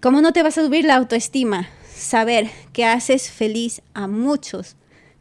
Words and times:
¿Cómo 0.00 0.22
no 0.22 0.32
te 0.32 0.42
vas 0.42 0.56
a 0.56 0.64
subir 0.64 0.86
la 0.86 0.94
autoestima? 0.96 1.68
Saber 1.94 2.48
que 2.72 2.86
haces 2.86 3.30
feliz 3.30 3.82
a 3.92 4.06
muchos 4.06 4.76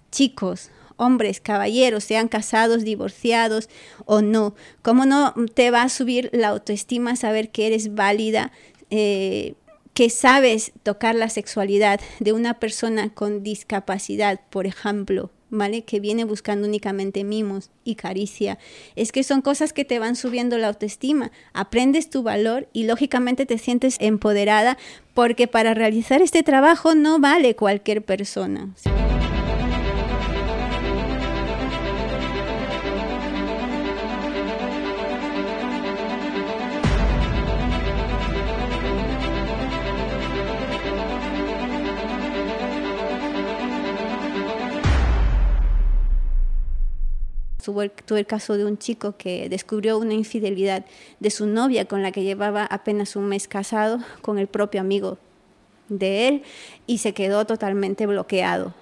chicos, 0.10 0.72
hombres, 0.96 1.42
caballeros, 1.42 2.06
sean 2.06 2.30
casados, 2.30 2.86
divorciados 2.86 3.68
o 4.06 4.22
no. 4.22 4.56
¿Cómo 4.82 5.06
no 5.06 5.34
te 5.54 5.70
va 5.70 5.84
a 5.84 5.90
subir 5.90 6.30
la 6.32 6.48
autoestima 6.48 7.18
saber 7.18 7.50
que 7.52 7.68
eres 7.68 7.94
válida, 7.94 8.54
eh, 8.90 9.56
que 9.94 10.10
sabes 10.10 10.72
tocar 10.84 11.14
la 11.14 11.28
sexualidad 11.28 12.00
de 12.22 12.32
una 12.32 12.58
persona 12.58 13.14
con 13.14 13.44
discapacidad, 13.44 14.40
por 14.50 14.66
ejemplo? 14.66 15.30
¿Vale? 15.50 15.84
Que 15.84 16.00
viene 16.00 16.26
buscando 16.26 16.68
únicamente 16.68 17.24
mimos 17.24 17.72
y 17.84 17.96
caricia. 17.96 18.60
Es 18.96 19.12
que 19.12 19.24
son 19.24 19.42
cosas 19.42 19.74
que 19.74 19.86
te 19.86 19.98
van 19.98 20.16
subiendo 20.16 20.58
la 20.58 20.68
autoestima. 20.68 21.32
Aprendes 21.54 22.10
tu 22.10 22.22
valor 22.22 22.68
y 22.72 22.84
lógicamente 22.84 23.46
te 23.46 23.58
sientes 23.58 23.98
empoderada 24.00 24.78
porque 25.14 25.48
para 25.48 25.74
realizar 25.74 26.22
este 26.22 26.44
trabajo 26.44 26.96
no 26.96 27.20
vale 27.20 27.56
cualquier 27.56 28.04
persona. 28.04 28.70
Tuve, 47.70 48.20
el 48.20 48.26
caso 48.26 48.58
de 48.58 48.66
un 48.66 48.80
chico 48.80 49.16
que 49.16 49.48
descubrió 49.48 50.00
una 50.00 50.16
infidelidad 50.16 50.86
de 51.20 51.30
su 51.30 51.46
novia 51.46 51.86
con 51.86 52.02
la 52.02 52.12
que 52.12 52.24
llevaba 52.24 52.66
apenas 52.66 53.16
un 53.16 53.28
mes 53.28 53.48
casado 53.48 54.00
con 54.22 54.40
el 54.40 54.48
propio 54.48 54.82
amigo 54.82 55.20
de 55.88 56.28
él 56.28 56.44
y 56.88 56.98
se 56.98 57.14
quedó 57.14 57.46
totalmente 57.46 58.08
bloqueado. 58.08 58.74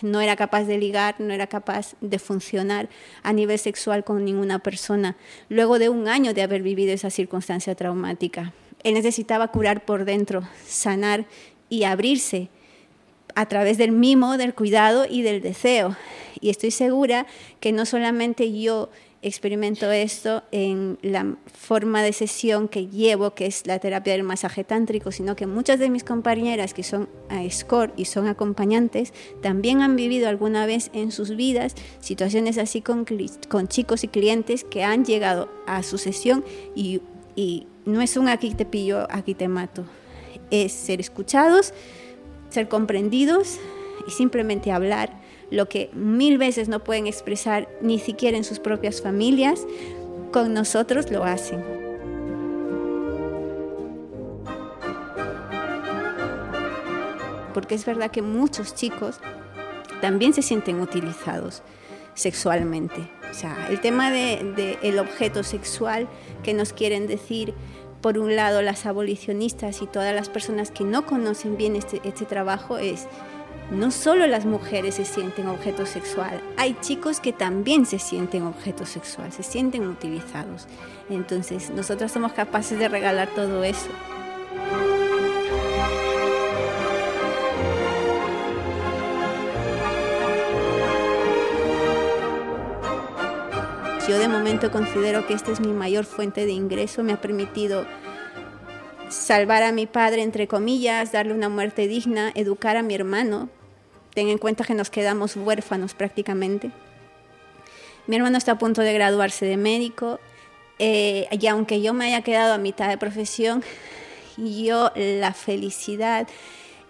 No 0.00 0.22
era 0.22 0.36
capaz 0.36 0.64
de 0.64 0.78
ligar, 0.78 1.16
no 1.18 1.34
era 1.34 1.48
capaz 1.48 1.94
de 2.00 2.18
funcionar 2.18 2.88
a 3.22 3.34
nivel 3.34 3.58
sexual 3.58 4.04
con 4.04 4.24
ninguna 4.24 4.58
persona, 4.58 5.18
luego 5.50 5.78
de 5.78 5.90
un 5.90 6.08
año 6.08 6.32
de 6.32 6.40
haber 6.40 6.62
vivido 6.62 6.94
esa 6.94 7.10
circunstancia 7.10 7.74
traumática. 7.74 8.54
Él 8.82 8.94
necesitaba 8.94 9.48
curar 9.48 9.84
por 9.84 10.06
dentro, 10.06 10.42
sanar 10.64 11.26
y 11.68 11.84
abrirse 11.84 12.48
a 13.34 13.46
través 13.46 13.76
del 13.76 13.92
mimo, 13.92 14.38
del 14.38 14.54
cuidado 14.54 15.04
y 15.08 15.20
del 15.20 15.42
deseo. 15.42 15.94
Y 16.40 16.50
estoy 16.50 16.70
segura 16.70 17.26
que 17.60 17.72
no 17.72 17.84
solamente 17.86 18.58
yo 18.58 18.90
experimento 19.22 19.90
esto 19.90 20.42
en 20.50 20.98
la 21.02 21.36
forma 21.52 22.02
de 22.02 22.12
sesión 22.12 22.68
que 22.68 22.86
llevo, 22.86 23.34
que 23.34 23.46
es 23.46 23.66
la 23.66 23.78
terapia 23.78 24.14
del 24.14 24.22
masaje 24.22 24.64
tántrico, 24.64 25.12
sino 25.12 25.36
que 25.36 25.46
muchas 25.46 25.78
de 25.78 25.90
mis 25.90 26.04
compañeras 26.04 26.72
que 26.72 26.82
son 26.82 27.08
a 27.28 27.48
SCORE 27.48 27.92
y 27.96 28.06
son 28.06 28.28
acompañantes, 28.28 29.12
también 29.42 29.82
han 29.82 29.96
vivido 29.96 30.28
alguna 30.28 30.64
vez 30.64 30.90
en 30.94 31.12
sus 31.12 31.36
vidas 31.36 31.74
situaciones 32.00 32.56
así 32.56 32.80
con, 32.80 33.06
con 33.48 33.68
chicos 33.68 34.04
y 34.04 34.08
clientes 34.08 34.64
que 34.64 34.84
han 34.84 35.04
llegado 35.04 35.50
a 35.66 35.82
su 35.82 35.98
sesión 35.98 36.44
y, 36.74 37.02
y 37.36 37.66
no 37.84 38.00
es 38.00 38.16
un 38.16 38.28
aquí 38.28 38.54
te 38.54 38.64
pillo, 38.64 39.06
aquí 39.10 39.34
te 39.34 39.48
mato, 39.48 39.84
es 40.50 40.72
ser 40.72 41.00
escuchados, 41.00 41.74
ser 42.48 42.68
comprendidos 42.68 43.58
y 44.08 44.12
simplemente 44.12 44.72
hablar 44.72 45.20
lo 45.50 45.68
que 45.68 45.90
mil 45.92 46.38
veces 46.38 46.68
no 46.68 46.82
pueden 46.84 47.06
expresar 47.06 47.68
ni 47.80 47.98
siquiera 47.98 48.36
en 48.36 48.44
sus 48.44 48.58
propias 48.58 49.02
familias, 49.02 49.66
con 50.32 50.54
nosotros 50.54 51.10
lo 51.10 51.24
hacen. 51.24 51.64
Porque 57.52 57.74
es 57.74 57.84
verdad 57.84 58.10
que 58.10 58.22
muchos 58.22 58.74
chicos 58.74 59.18
también 60.00 60.32
se 60.32 60.42
sienten 60.42 60.80
utilizados 60.80 61.62
sexualmente. 62.14 63.10
O 63.30 63.34
sea, 63.34 63.68
el 63.70 63.80
tema 63.80 64.10
del 64.10 64.54
de, 64.54 64.78
el 64.82 64.98
objeto 64.98 65.42
sexual 65.42 66.08
que 66.42 66.54
nos 66.54 66.72
quieren 66.72 67.06
decir 67.06 67.54
por 68.00 68.18
un 68.18 68.34
lado 68.34 68.62
las 68.62 68.86
abolicionistas 68.86 69.82
y 69.82 69.86
todas 69.86 70.14
las 70.14 70.28
personas 70.28 70.70
que 70.70 70.84
no 70.84 71.06
conocen 71.06 71.56
bien 71.56 71.76
este, 71.76 72.00
este 72.04 72.24
trabajo 72.24 72.78
es 72.78 73.06
no 73.70 73.90
solo 73.92 74.26
las 74.26 74.46
mujeres 74.46 74.96
se 74.96 75.04
sienten 75.04 75.46
objeto 75.46 75.86
sexual, 75.86 76.42
hay 76.56 76.76
chicos 76.80 77.20
que 77.20 77.32
también 77.32 77.86
se 77.86 77.98
sienten 77.98 78.42
objeto 78.42 78.84
sexual, 78.84 79.32
se 79.32 79.42
sienten 79.42 79.86
utilizados. 79.86 80.66
Entonces, 81.08 81.70
nosotros 81.70 82.10
somos 82.10 82.32
capaces 82.32 82.78
de 82.78 82.88
regalar 82.88 83.28
todo 83.28 83.62
eso. 83.62 83.90
Yo 94.08 94.18
de 94.18 94.26
momento 94.26 94.72
considero 94.72 95.24
que 95.28 95.34
esta 95.34 95.52
es 95.52 95.60
mi 95.60 95.72
mayor 95.72 96.04
fuente 96.04 96.44
de 96.44 96.50
ingreso, 96.50 97.04
me 97.04 97.12
ha 97.12 97.20
permitido 97.20 97.86
salvar 99.08 99.62
a 99.62 99.70
mi 99.70 99.86
padre, 99.86 100.22
entre 100.22 100.48
comillas, 100.48 101.12
darle 101.12 101.32
una 101.32 101.48
muerte 101.48 101.86
digna, 101.86 102.32
educar 102.34 102.76
a 102.76 102.82
mi 102.82 102.96
hermano, 102.96 103.48
ten 104.14 104.28
en 104.28 104.38
cuenta 104.38 104.64
que 104.64 104.74
nos 104.74 104.90
quedamos 104.90 105.36
huérfanos 105.36 105.94
prácticamente. 105.94 106.70
Mi 108.06 108.16
hermano 108.16 108.38
está 108.38 108.52
a 108.52 108.58
punto 108.58 108.80
de 108.80 108.92
graduarse 108.92 109.46
de 109.46 109.56
médico 109.56 110.18
eh, 110.78 111.28
y 111.30 111.46
aunque 111.46 111.80
yo 111.82 111.92
me 111.94 112.06
haya 112.06 112.22
quedado 112.22 112.54
a 112.54 112.58
mitad 112.58 112.88
de 112.88 112.98
profesión, 112.98 113.62
yo 114.36 114.90
la 114.96 115.32
felicidad 115.32 116.26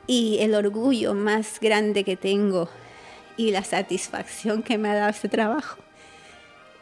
y 0.06 0.38
el 0.40 0.54
orgullo 0.54 1.14
más 1.14 1.58
grande 1.60 2.04
que 2.04 2.16
tengo 2.16 2.68
y 3.36 3.50
la 3.50 3.64
satisfacción 3.64 4.62
que 4.62 4.78
me 4.78 4.88
ha 4.88 4.94
dado 4.94 5.10
este 5.10 5.28
trabajo 5.28 5.78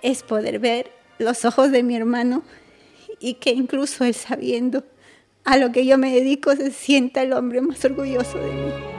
es 0.03 0.22
poder 0.22 0.59
ver 0.59 0.91
los 1.19 1.44
ojos 1.44 1.72
de 1.72 1.82
mi 1.82 1.97
hermano 1.97 2.43
y 3.20 3.34
que 3.34 3.50
incluso 3.50 4.05
él 4.05 4.15
sabiendo 4.15 4.84
a 5.44 5.56
lo 5.56 5.72
que 5.72 5.87
yo 5.87 5.99
me 5.99 6.15
dedico 6.15 6.55
se 6.55 6.70
sienta 6.70 7.22
el 7.22 7.32
hombre 7.32 7.60
más 7.60 7.84
orgulloso 7.84 8.38
de 8.38 8.53
mí. 8.53 8.98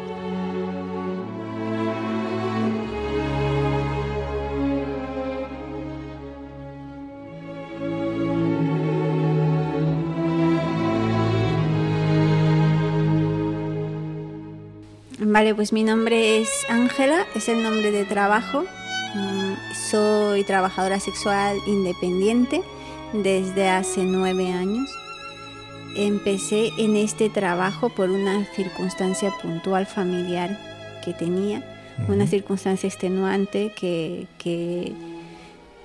Vale, 15.39 15.55
pues 15.55 15.72
mi 15.72 15.85
nombre 15.85 16.41
es 16.41 16.50
Ángela, 16.67 17.25
es 17.33 17.47
el 17.47 17.63
nombre 17.63 17.91
de 17.91 18.03
trabajo. 18.03 18.66
Mm, 19.16 19.53
soy 19.89 20.44
trabajadora 20.44 21.00
sexual 21.00 21.55
independiente 21.66 22.61
desde 23.13 23.69
hace 23.69 24.03
nueve 24.03 24.51
años. 24.51 24.94
Empecé 25.95 26.72
en 26.77 26.97
este 26.97 27.29
trabajo 27.29 27.88
por 27.88 28.09
una 28.09 28.44
circunstancia 28.53 29.31
puntual 29.41 29.85
familiar 29.85 30.59
que 31.05 31.13
tenía, 31.13 31.63
una 32.09 32.27
circunstancia 32.27 32.88
extenuante 32.88 33.71
que, 33.79 34.27
que, 34.38 34.91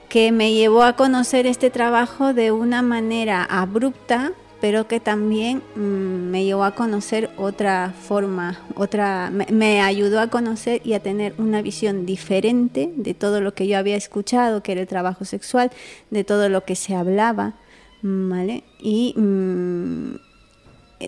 que 0.09 0.33
me 0.33 0.53
llevó 0.53 0.83
a 0.83 0.97
conocer 0.97 1.47
este 1.47 1.71
trabajo 1.71 2.35
de 2.35 2.51
una 2.51 2.83
manera 2.83 3.45
abrupta, 3.45 4.33
pero 4.65 4.89
que 4.89 4.99
también 4.99 5.61
mm, 5.77 6.31
me 6.31 6.43
llevó 6.43 6.65
a 6.65 6.75
conocer 6.75 7.29
otra 7.37 7.93
forma, 7.93 8.63
otra, 8.77 9.31
me, 9.31 9.83
ayudó 9.83 10.21
a 10.21 10.29
conocer 10.29 10.81
y 10.87 10.95
a 10.95 11.01
tener 11.01 11.35
una 11.37 11.61
visión 11.61 12.07
diferente 12.07 12.91
de 12.97 13.13
todo 13.13 13.43
lo 13.43 13.53
que 13.53 13.67
yo 13.67 13.77
había 13.77 13.95
escuchado, 13.95 14.63
que 14.63 14.73
era 14.73 14.81
el 14.81 14.87
trabajo 14.87 15.27
sexual, 15.27 15.71
de 16.11 16.25
todo 16.25 16.49
lo 16.49 16.65
que 16.65 16.77
se 16.77 16.95
hablaba, 16.95 17.53
¿vale? 18.01 18.65
Y 18.81 19.13
mm, 19.19 20.17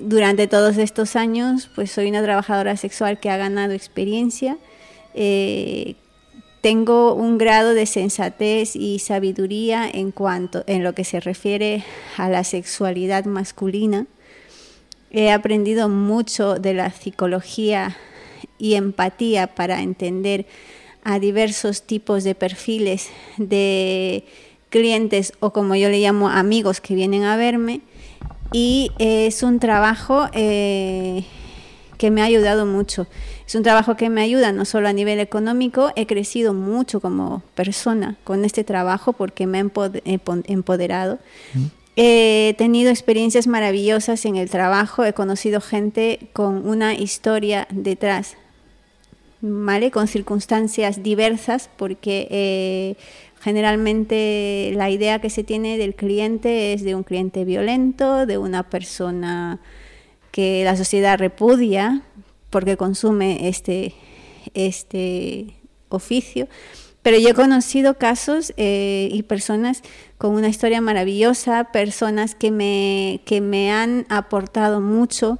durante 0.03 0.49
todos 0.49 0.77
estos 0.77 1.17
años, 1.17 1.71
pues 1.75 1.91
soy 1.91 2.11
una 2.11 2.23
trabajadora 2.23 2.77
sexual 2.77 3.21
que 3.21 3.31
ha 3.31 3.39
ganado 3.39 3.73
experiencia, 3.73 4.59
eh, 5.15 5.95
tengo 6.67 7.15
un 7.15 7.39
grado 7.39 7.75
de 7.75 7.87
sensatez 7.87 8.75
y 8.75 8.99
sabiduría 8.99 9.89
en 9.89 10.11
cuanto 10.11 10.65
en 10.67 10.83
lo 10.83 10.97
que 10.97 11.05
se 11.05 11.21
refiere 11.21 11.85
a 12.17 12.29
la 12.29 12.43
sexualidad 12.43 13.25
masculina. 13.25 14.07
He 15.13 15.31
aprendido 15.31 15.89
mucho 15.89 16.57
de 16.57 16.75
la 16.75 16.91
psicología 16.91 17.97
y 18.59 18.75
empatía 18.75 19.55
para 19.55 19.81
entender 19.81 20.47
a 21.05 21.21
diversos 21.21 21.83
tipos 21.83 22.25
de 22.25 22.35
perfiles 22.35 23.11
de 23.37 24.25
clientes 24.69 25.35
o 25.39 25.53
como 25.53 25.77
yo 25.77 25.89
le 25.89 26.01
llamo 26.01 26.31
amigos 26.31 26.81
que 26.81 26.97
vienen 26.97 27.23
a 27.23 27.37
verme 27.37 27.81
y 28.53 28.91
es 28.99 29.45
un 29.45 29.61
trabajo 29.61 30.27
eh, 30.33 31.25
que 31.97 32.11
me 32.11 32.23
ha 32.23 32.25
ayudado 32.25 32.67
mucho. 32.67 33.07
Es 33.47 33.55
un 33.55 33.63
trabajo 33.63 33.97
que 33.97 34.11
me 34.11 34.23
ayuda 34.23 34.51
no 34.51 34.65
solo 34.65 34.89
a 34.89 34.93
nivel 34.93 35.21
económico, 35.21 35.93
he 35.95 36.07
crecido 36.07 36.53
mucho 36.53 37.01
como 37.01 37.43
persona 37.55 38.17
con 38.25 38.45
este 38.45 38.65
trabajo 38.65 39.13
porque 39.13 39.47
me 39.47 39.59
ha 39.59 39.65
empoderado. 40.47 41.21
He 41.95 42.55
tenido 42.59 42.91
experiencias 42.91 43.47
maravillosas 43.47 44.25
en 44.25 44.35
el 44.35 44.51
trabajo, 44.51 45.05
he 45.05 45.13
conocido 45.13 45.61
gente 45.61 46.29
con 46.33 46.69
una 46.69 46.95
historia 46.95 47.69
detrás, 47.71 48.37
¿vale? 49.41 49.93
Con 49.93 50.09
circunstancias 50.09 51.05
diversas, 51.05 51.71
porque 51.77 52.27
eh, 52.31 52.97
generalmente 53.41 54.73
la 54.75 54.91
idea 54.91 55.21
que 55.21 55.31
se 55.31 55.45
tiene 55.45 55.79
del 55.79 55.95
cliente 55.95 56.73
es 56.73 56.83
de 56.83 56.97
un 56.97 57.05
cliente 57.05 57.45
violento, 57.45 58.27
de 58.27 58.39
una 58.39 58.65
persona 58.65 59.61
que 60.33 60.65
la 60.65 60.77
sociedad 60.77 61.19
repudia 61.19 62.03
porque 62.51 62.77
consume 62.77 63.49
este, 63.49 63.95
este 64.55 65.57
oficio. 65.89 66.49
Pero 67.03 67.19
yo 67.19 67.29
he 67.29 67.35
conocido 67.35 67.99
casos 67.99 68.53
eh, 68.57 69.09
y 69.13 69.23
personas 69.23 69.83
con 70.19 70.33
una 70.33 70.49
historia 70.49 70.81
maravillosa, 70.81 71.71
personas 71.71 72.35
que 72.35 72.51
me, 72.51 73.21
que 73.25 73.41
me 73.41 73.71
han 73.71 74.07
aportado 74.09 74.81
mucho 74.81 75.39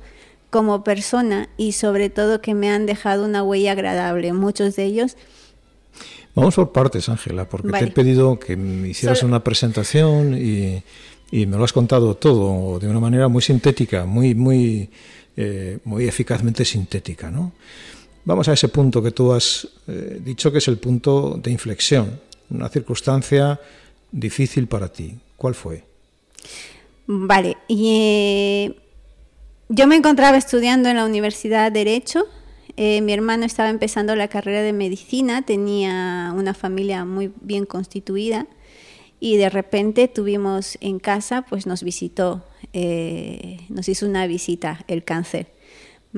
como 0.51 0.85
persona 0.85 1.49
y 1.57 1.73
sobre 1.73 2.09
todo 2.09 2.41
que 2.41 2.55
me 2.55 2.71
han 2.71 2.87
dejado 2.87 3.25
una 3.25 3.43
huella 3.43 3.73
agradable. 3.73 4.33
Muchos 4.33 4.77
de 4.77 4.85
ellos. 4.85 5.17
Vamos 6.37 6.55
por 6.55 6.71
partes, 6.71 7.09
Ángela, 7.09 7.49
porque 7.49 7.71
te 7.71 7.85
he 7.87 7.91
pedido 7.91 8.39
que 8.39 8.57
me 8.57 8.89
hicieras 8.89 9.23
una 9.23 9.43
presentación 9.43 10.39
y, 10.41 10.83
y, 11.31 11.47
me 11.47 11.57
lo 11.57 11.65
has 11.65 11.73
contado 11.73 12.15
todo 12.15 12.79
de 12.79 12.87
una 12.89 13.01
manera 13.01 13.27
muy 13.29 13.43
sintética, 13.43 14.05
muy, 14.05 14.35
muy, 14.35 14.91
eh, 15.37 15.79
muy 15.85 16.07
eficazmente 16.07 16.65
sintética, 16.65 17.31
¿no? 17.31 17.53
Vamos 18.25 18.49
a 18.49 18.55
ese 18.55 18.69
punto 18.69 19.03
que 19.03 19.13
tú 19.13 19.33
has 19.33 19.69
eh, 19.87 20.21
dicho 20.21 20.51
que 20.51 20.59
es 20.59 20.67
el 20.67 20.79
punto 20.79 21.39
de 21.41 21.51
inflexión, 21.53 22.19
una 22.51 22.69
circunstancia 22.69 23.61
difícil 24.11 24.67
para 24.67 24.89
ti. 24.93 25.15
¿Cuál 25.37 25.55
fue? 25.55 25.85
Vale, 27.07 27.57
y, 27.69 27.89
eh, 27.89 28.77
yo 29.69 29.87
me 29.87 29.97
encontraba 29.97 30.37
estudiando 30.37 30.89
en 30.89 30.97
la 30.97 31.05
Universidad 31.05 31.71
de 31.71 31.79
Derecho. 31.85 32.25
Eh, 32.77 33.01
mi 33.01 33.13
hermano 33.13 33.45
estaba 33.45 33.69
empezando 33.69 34.15
la 34.17 34.29
carrera 34.29 34.63
de 34.63 34.73
medicina, 34.73 35.43
tenía 35.43 36.33
una 36.37 36.55
familia 36.55 37.05
muy 37.05 37.33
bien 37.41 37.65
constituida 37.65 38.47
y 39.19 39.37
de 39.39 39.51
repente 39.51 40.09
tuvimos 40.09 40.79
en 40.81 40.99
casa, 40.99 41.43
pues 41.43 41.67
nos 41.67 41.83
visitó, 41.83 42.45
nos 43.69 43.89
hizo 43.89 44.07
una 44.07 44.27
visita 44.27 44.85
el 44.89 45.05
cáncer. 45.05 45.47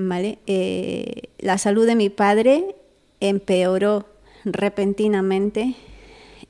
¿vale? 0.07 0.39
Eh, 0.47 1.31
la 1.39 1.59
salud 1.59 1.87
de 1.87 1.97
mi 1.97 2.09
padre 2.09 2.77
empeoró 3.21 4.07
repentinamente 4.45 5.75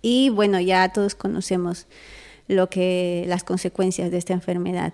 y 0.02 0.28
bueno, 0.30 0.60
ya 0.60 0.92
todos 0.92 1.14
conocemos 1.14 1.86
lo 2.46 2.68
que 2.68 3.24
las 3.26 3.44
consecuencias 3.44 4.10
de 4.10 4.18
esta 4.18 4.34
enfermedad. 4.34 4.92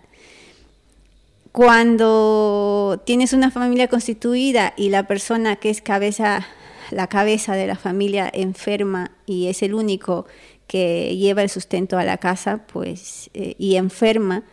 Cuando 1.53 3.03
tienes 3.05 3.33
una 3.33 3.51
familia 3.51 3.89
constituida 3.89 4.75
y 4.77 4.89
la 4.89 5.07
persona 5.07 5.57
que 5.57 5.71
es 5.71 5.81
cabeza, 5.81 6.47
la 6.91 7.09
cabeza 7.09 7.55
de 7.55 7.67
la 7.67 7.77
familia 7.77 8.31
enferma 8.33 9.11
y 9.27 9.49
es 9.49 9.63
el 9.63 9.75
único 9.75 10.27
que 10.67 11.17
lleva 11.17 11.43
el 11.43 11.51
sustento 11.51 11.99
a 11.99 12.05
la 12.05 12.19
casa, 12.19 12.67
pues 12.73 13.31
eh, 13.35 13.55
y 13.59 13.77
enferma, 13.77 14.45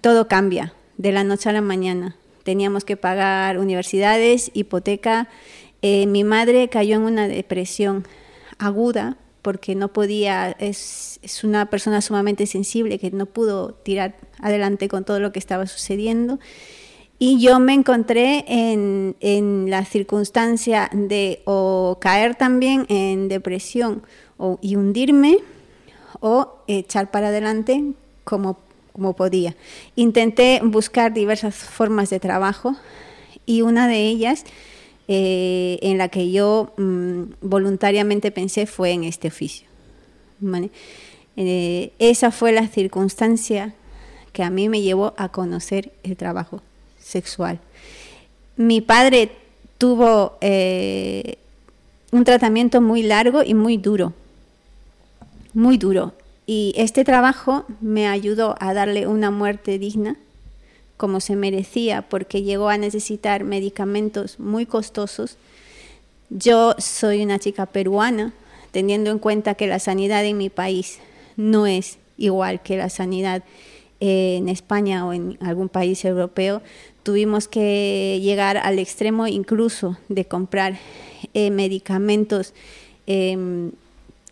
todo 0.00 0.28
cambia 0.28 0.74
de 0.96 1.12
la 1.12 1.24
noche 1.24 1.48
a 1.48 1.52
la 1.52 1.60
mañana 1.60 2.16
teníamos 2.48 2.86
que 2.86 2.96
pagar 2.96 3.58
universidades, 3.58 4.50
hipoteca. 4.54 5.28
Eh, 5.82 6.06
mi 6.06 6.24
madre 6.24 6.70
cayó 6.70 6.96
en 6.96 7.02
una 7.02 7.28
depresión 7.28 8.06
aguda 8.56 9.18
porque 9.42 9.74
no 9.74 9.88
podía, 9.88 10.56
es, 10.58 11.20
es, 11.22 11.44
una 11.44 11.66
persona 11.68 12.00
sumamente 12.00 12.46
sensible 12.46 12.98
que 12.98 13.10
no 13.10 13.26
pudo 13.26 13.74
tirar 13.74 14.16
adelante 14.40 14.88
con 14.88 15.04
todo 15.04 15.20
lo 15.20 15.30
que 15.30 15.38
estaba 15.38 15.66
sucediendo. 15.66 16.38
Y 17.18 17.40
yo 17.40 17.58
me 17.58 17.74
encontré 17.74 18.44
en, 18.46 19.70
la 19.70 19.84
circunstancia 19.84 20.88
de 20.92 21.42
o 21.44 21.98
caer 22.00 22.36
también 22.36 22.86
en 22.88 23.28
depresión 23.28 24.02
o, 24.36 24.58
y 24.62 24.76
hundirme 24.76 25.38
o 26.20 26.62
echar 26.68 27.10
para 27.10 27.28
adelante 27.28 27.82
como 28.24 28.56
como 28.98 29.14
podía. 29.14 29.54
Intenté 29.94 30.60
buscar 30.60 31.14
diversas 31.14 31.54
formas 31.54 32.10
de 32.10 32.18
trabajo 32.18 32.74
y 33.46 33.62
una 33.62 33.86
de 33.86 34.08
ellas 34.08 34.44
eh, 35.06 35.78
en 35.82 35.98
la 35.98 36.08
que 36.08 36.32
yo 36.32 36.72
mm, 36.76 37.22
voluntariamente 37.40 38.32
pensé 38.32 38.66
fue 38.66 38.90
en 38.90 39.04
este 39.04 39.28
oficio. 39.28 39.68
Eh, 41.36 41.92
esa 42.00 42.32
fue 42.32 42.50
la 42.50 42.66
circunstancia 42.66 43.72
que 44.32 44.42
a 44.42 44.50
mí 44.50 44.68
me 44.68 44.82
llevó 44.82 45.14
a 45.16 45.28
conocer 45.28 45.92
el 46.02 46.16
trabajo 46.16 46.60
sexual. 47.08 47.58
Mi 48.56 48.80
padre 48.80 49.30
tuvo 49.78 50.36
eh, 50.40 51.38
un 52.12 52.24
tratamiento 52.24 52.80
muy 52.80 53.02
largo 53.02 53.42
y 53.42 53.54
muy 53.54 53.76
duro, 53.76 54.12
muy 55.54 55.78
duro. 55.78 56.12
Y 56.46 56.74
este 56.76 57.04
trabajo 57.04 57.64
me 57.80 58.08
ayudó 58.08 58.56
a 58.60 58.74
darle 58.74 59.06
una 59.06 59.30
muerte 59.30 59.78
digna, 59.78 60.16
como 60.96 61.20
se 61.20 61.36
merecía, 61.36 62.02
porque 62.02 62.42
llegó 62.42 62.68
a 62.68 62.78
necesitar 62.78 63.44
medicamentos 63.44 64.40
muy 64.40 64.66
costosos. 64.66 65.36
Yo 66.30 66.74
soy 66.78 67.22
una 67.22 67.38
chica 67.38 67.66
peruana, 67.66 68.32
teniendo 68.70 69.10
en 69.10 69.18
cuenta 69.18 69.54
que 69.54 69.66
la 69.66 69.78
sanidad 69.78 70.24
en 70.24 70.36
mi 70.36 70.50
país 70.50 70.98
no 71.36 71.66
es 71.66 71.98
igual 72.16 72.60
que 72.62 72.76
la 72.76 72.90
sanidad 72.90 73.44
en 74.00 74.48
España 74.48 75.06
o 75.06 75.12
en 75.12 75.38
algún 75.40 75.68
país 75.68 76.04
europeo, 76.04 76.62
tuvimos 77.08 77.48
que 77.48 78.20
llegar 78.22 78.58
al 78.58 78.78
extremo 78.78 79.26
incluso 79.26 79.96
de 80.10 80.26
comprar 80.26 80.78
eh, 81.32 81.50
medicamentos 81.50 82.52
em, 83.06 83.70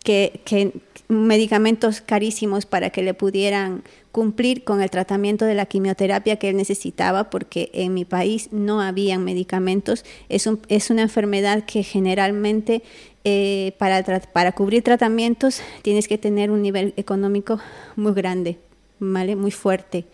que, 0.03 0.73
medicamentos 1.07 2.01
carísimos 2.01 2.67
para 2.67 2.91
que 2.91 3.01
le 3.01 3.15
pudieran 3.15 3.81
cumplir 4.11 4.63
con 4.63 4.83
el 4.83 4.91
tratamiento 4.91 5.45
de 5.45 5.55
la 5.55 5.65
quimioterapia 5.65 6.35
que 6.35 6.49
él 6.49 6.55
necesitaba, 6.55 7.31
porque 7.31 7.71
en 7.73 7.95
mi 7.95 8.05
país 8.05 8.49
no 8.51 8.79
habían 8.79 9.23
medicamentos. 9.23 10.05
Es, 10.29 10.47
es 10.69 10.91
una 10.91 11.01
enfermedad 11.01 11.63
que 11.65 11.81
generalmente 11.81 12.83
eh, 13.23 13.73
para, 13.79 14.03
para 14.03 14.51
cubrir 14.51 14.83
tratamientos 14.83 15.63
tienes 15.81 16.07
que 16.07 16.19
tener 16.19 16.51
un 16.51 16.61
nivel 16.61 16.93
económico 16.95 17.59
muy 17.95 18.13
grande, 18.13 18.59
¿vale? 18.99 19.35
muy 19.35 19.49
fuerte. 19.49 20.05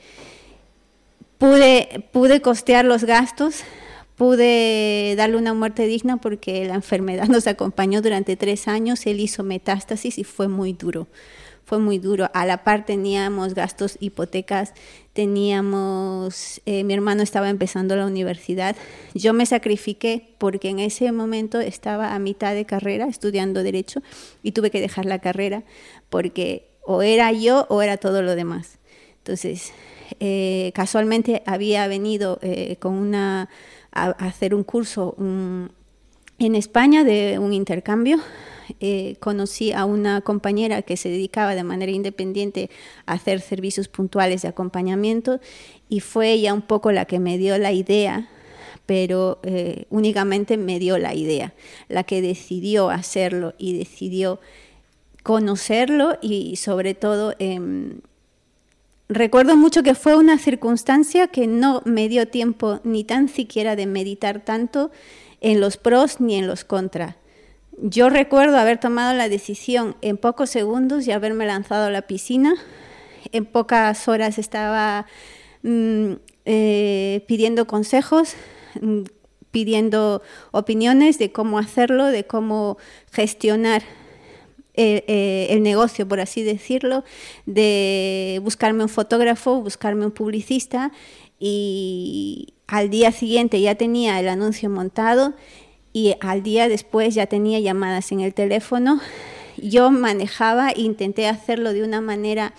Pude, 1.43 2.07
pude 2.13 2.39
costear 2.39 2.85
los 2.85 3.03
gastos 3.03 3.65
pude 4.15 5.13
darle 5.17 5.35
una 5.35 5.53
muerte 5.53 5.85
digna 5.87 6.15
porque 6.15 6.65
la 6.65 6.75
enfermedad 6.75 7.27
nos 7.27 7.47
acompañó 7.47 8.01
durante 8.01 8.37
tres 8.37 8.69
años, 8.69 9.05
él 9.07 9.19
hizo 9.19 9.43
metástasis 9.43 10.17
y 10.19 10.23
fue 10.23 10.47
muy 10.47 10.71
duro, 10.71 11.09
fue 11.65 11.79
muy 11.79 11.99
duro. 11.99 12.29
A 12.33 12.45
la 12.45 12.63
par 12.63 12.85
teníamos 12.85 13.55
gastos, 13.55 13.97
hipotecas, 13.99 14.71
teníamos, 15.11 16.61
eh, 16.65 16.85
mi 16.85 16.93
hermano 16.93 17.23
estaba 17.23 17.49
empezando 17.49 17.97
la 17.97 18.05
universidad, 18.05 18.77
yo 19.13 19.33
me 19.33 19.45
sacrifiqué 19.45 20.35
porque 20.37 20.69
en 20.69 20.79
ese 20.79 21.11
momento 21.11 21.59
estaba 21.59 22.15
a 22.15 22.19
mitad 22.19 22.53
de 22.53 22.63
carrera 22.63 23.07
estudiando 23.07 23.63
derecho 23.63 24.01
y 24.43 24.53
tuve 24.53 24.71
que 24.71 24.79
dejar 24.79 25.03
la 25.03 25.19
carrera 25.19 25.65
porque 26.09 26.69
o 26.85 27.01
era 27.01 27.33
yo 27.33 27.65
o 27.67 27.81
era 27.81 27.97
todo 27.97 28.21
lo 28.21 28.33
demás. 28.37 28.79
Entonces, 29.17 29.73
eh, 30.19 30.71
casualmente 30.73 31.43
había 31.45 31.87
venido 31.87 32.39
eh, 32.41 32.77
con 32.79 32.93
una 32.93 33.49
a, 33.91 34.09
hacer 34.11 34.55
un 34.55 34.63
curso 34.63 35.15
en 35.17 36.55
España 36.55 37.03
de 37.03 37.39
un 37.39 37.53
intercambio. 37.53 38.17
Eh, 38.79 39.17
conocí 39.19 39.73
a 39.73 39.83
una 39.85 40.21
compañera 40.21 40.81
que 40.81 40.95
se 40.95 41.09
dedicaba 41.09 41.53
de 41.53 41.63
manera 41.63 41.91
independiente 41.91 42.69
a 43.05 43.13
hacer 43.13 43.41
servicios 43.41 43.89
puntuales 43.89 44.43
de 44.43 44.47
acompañamiento 44.47 45.41
y 45.89 45.99
fue 45.99 46.31
ella 46.31 46.53
un 46.53 46.61
poco 46.61 46.91
la 46.91 47.05
que 47.05 47.19
me 47.19 47.37
dio 47.37 47.57
la 47.57 47.71
idea 47.71 48.29
pero 48.85 49.39
únicamente 49.89 50.57
me 50.57 50.77
dio 50.77 50.97
la 50.97 51.13
idea, 51.13 51.53
la 51.87 52.03
que 52.03 52.21
decidió 52.21 52.89
hacerlo 52.89 53.53
y 53.57 53.77
decidió 53.77 54.41
conocerlo 55.23 56.17
y 56.21 56.57
sobre 56.57 56.93
todo 56.93 57.33
em, 57.39 58.01
Recuerdo 59.13 59.55
mucho 59.55 59.83
que 59.83 59.93
fue 59.93 60.15
una 60.15 60.39
circunstancia 60.39 61.27
que 61.27 61.45
no 61.45 61.83
me 61.85 62.09
dio 62.09 62.27
tiempo 62.27 62.79
ni 62.83 63.03
tan 63.03 63.29
siquiera 63.29 63.75
de 63.75 63.85
meditar 63.85 64.39
tanto 64.39 64.89
en 65.39 65.61
los 65.61 65.77
pros 65.77 66.19
ni 66.19 66.33
en 66.33 66.47
los 66.47 66.63
contras. 66.63 67.15
Yo 67.77 68.09
recuerdo 68.09 68.57
haber 68.57 68.79
tomado 68.79 69.13
la 69.15 69.29
decisión 69.29 69.95
en 70.01 70.17
pocos 70.17 70.49
segundos 70.49 71.05
y 71.05 71.11
haberme 71.11 71.45
lanzado 71.45 71.85
a 71.85 71.91
la 71.91 72.01
piscina. 72.01 72.55
En 73.31 73.45
pocas 73.45 74.07
horas 74.07 74.39
estaba 74.39 75.05
mm, 75.61 76.13
eh, 76.45 77.23
pidiendo 77.27 77.67
consejos, 77.67 78.33
mm, 78.81 79.01
pidiendo 79.51 80.23
opiniones 80.49 81.19
de 81.19 81.31
cómo 81.31 81.59
hacerlo, 81.59 82.07
de 82.07 82.25
cómo 82.25 82.79
gestionar 83.11 83.83
eh, 84.75 85.47
el 85.49 85.61
negocio, 85.61 86.07
por 86.07 86.19
así 86.19 86.43
decirlo, 86.43 87.03
de 87.45 88.39
buscarme 88.43 88.83
un 88.83 88.89
fotógrafo, 88.89 89.61
buscarme 89.61 90.05
un 90.05 90.11
publicista 90.11 90.91
y 91.39 92.53
al 92.67 92.89
día 92.89 93.11
siguiente 93.11 93.61
ya 93.61 93.75
tenía 93.75 94.19
el 94.19 94.29
anuncio 94.29 94.69
montado 94.69 95.33
y 95.91 96.15
al 96.21 96.41
día 96.41 96.67
después 96.67 97.13
ya 97.13 97.27
tenía 97.27 97.59
llamadas 97.59 98.11
en 98.11 98.21
el 98.21 98.33
teléfono. 98.33 98.99
Yo 99.57 99.91
manejaba 99.91 100.71
e 100.71 100.81
intenté 100.81 101.27
hacerlo 101.27 101.73
de 101.73 101.83
una 101.83 102.01
manera 102.01 102.53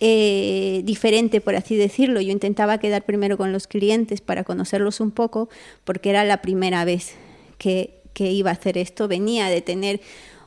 eh, 0.00 0.82
diferente, 0.84 1.40
por 1.40 1.54
así 1.54 1.76
decirlo. 1.76 2.20
Yo 2.20 2.32
intentaba 2.32 2.78
quedar 2.78 3.04
primero 3.04 3.38
con 3.38 3.52
los 3.52 3.68
clientes 3.68 4.20
para 4.20 4.42
conocerlos 4.42 5.00
un 5.00 5.12
poco, 5.12 5.48
porque 5.84 6.10
era 6.10 6.24
la 6.24 6.42
primera 6.42 6.84
vez 6.84 7.14
que, 7.58 8.00
que 8.12 8.32
iba 8.32 8.50
a 8.50 8.54
hacer 8.54 8.76
esto. 8.76 9.06
Venía 9.06 9.48
de 9.48 9.60
tener 9.60 10.00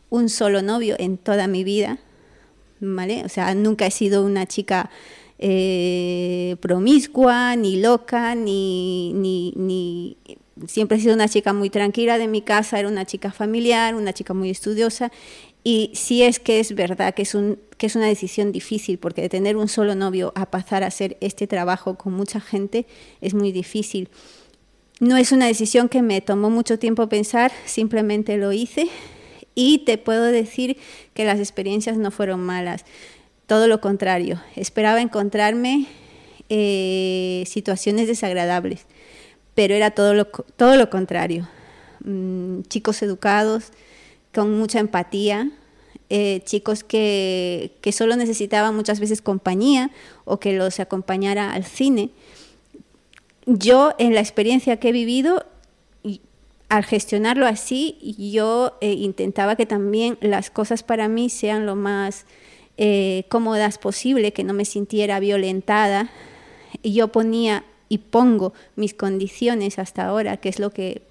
un 0.10 0.30
solo 0.30 0.62
novio 0.62 0.96
en 1.00 1.18
toda 1.18 1.48
mi 1.48 1.64
vida, 1.64 2.00
¿vale? 2.80 3.24
O 3.26 3.30
sea, 3.30 3.54
nunca 3.56 3.86
he 3.86 3.92
sido 3.92 4.24
una 4.24 4.46
chica 4.46 4.90
eh, 5.40 6.56
promiscua, 6.62 7.56
ni 7.56 7.78
loca, 7.80 8.36
ni, 8.36 9.14
ni, 9.14 9.54
ni, 9.56 10.18
Siempre 10.66 10.98
he 10.98 11.00
sido 11.00 11.14
una 11.14 11.30
chica 11.30 11.54
muy 11.54 11.70
tranquila 11.70 12.18
de 12.18 12.28
mi 12.28 12.42
casa, 12.42 12.80
era 12.80 12.88
una 12.88 13.06
chica 13.06 13.32
familiar, 13.32 13.94
una 13.94 14.14
chica 14.14 14.34
muy 14.34 14.50
estudiosa. 14.50 15.12
Y 15.64 15.92
sí 15.94 16.24
es 16.24 16.40
que 16.40 16.60
es 16.60 16.74
verdad 16.74 17.14
que 17.14 17.22
es, 17.22 17.36
un, 17.36 17.60
que 17.78 17.86
es 17.86 17.96
una 17.96 18.08
decisión 18.08 18.52
difícil, 18.52 18.98
porque 18.98 19.22
de 19.22 19.30
tener 19.30 19.56
un 19.58 19.68
solo 19.68 19.94
novio 19.94 20.32
a 20.36 20.50
pasar 20.50 20.84
a 20.84 20.88
hacer 20.88 21.18
este 21.20 21.46
trabajo 21.46 21.96
con 21.96 22.14
mucha 22.14 22.40
gente 22.40 22.88
es 23.22 23.34
muy 23.36 23.52
difícil. 23.52 24.10
No 25.00 25.18
es 25.18 25.32
una 25.32 25.46
decisión 25.46 25.90
que 25.90 26.02
me 26.02 26.22
tomó 26.22 26.50
mucho 26.50 26.80
tiempo 26.80 27.08
pensar, 27.08 27.52
simplemente 27.66 28.38
lo 28.38 28.52
hice 28.52 28.90
y 29.58 29.80
te 29.80 29.98
puedo 29.98 30.26
decir 30.26 30.78
que 31.16 31.26
las 31.26 31.40
experiencias 31.40 31.98
no 31.98 32.12
fueron 32.12 32.42
malas, 32.42 32.86
todo 33.48 33.68
lo 33.68 33.82
contrario. 33.82 34.40
Esperaba 34.56 35.02
encontrarme 35.02 35.88
eh, 36.48 37.44
situaciones 37.48 38.08
desagradables, 38.08 38.86
pero 39.56 39.74
era 39.74 39.90
todo 39.90 40.14
lo, 40.14 40.26
todo 40.26 40.78
lo 40.78 40.92
contrario. 40.92 41.50
Mm, 42.04 42.62
chicos 42.70 43.02
educados, 43.02 43.72
con 44.32 44.56
mucha 44.60 44.78
empatía, 44.78 45.50
eh, 46.12 46.42
chicos 46.46 46.84
que, 46.84 47.72
que, 47.82 47.92
solo 47.92 48.16
necesitaban 48.16 48.76
muchas 48.76 49.00
veces 49.00 49.24
compañía 49.24 49.90
o 50.24 50.40
que 50.40 50.54
los 50.54 50.80
acompañara 50.80 51.52
al 51.52 51.66
cine. 51.66 52.12
Yo, 53.48 53.96
en 53.98 54.14
la 54.14 54.20
experiencia 54.20 54.78
que 54.78 54.90
he 54.90 54.92
vivido, 54.92 55.48
al 56.70 56.84
gestionarlo 56.84 57.46
así, 57.46 57.98
yo 58.32 58.74
eh, 58.82 58.92
intentaba 58.92 59.56
que 59.56 59.66
también 59.66 60.18
las 60.22 60.50
cosas 60.50 60.84
para 60.84 61.08
mí 61.08 61.30
sean 61.30 61.66
lo 61.66 61.76
más 61.76 62.26
eh, 62.78 63.24
cómodas 63.30 63.78
posible, 63.78 64.34
que 64.34 64.44
no 64.44 64.54
me 64.54 64.66
sintiera 64.66 65.20
violentada. 65.20 66.10
Yo 66.84 67.08
ponía 67.08 67.64
y 67.90 68.00
pongo 68.00 68.54
mis 68.76 68.94
condiciones 68.94 69.80
hasta 69.80 70.08
ahora, 70.08 70.38
que 70.38 70.50
es 70.50 70.60
lo 70.60 70.72
que 70.72 71.04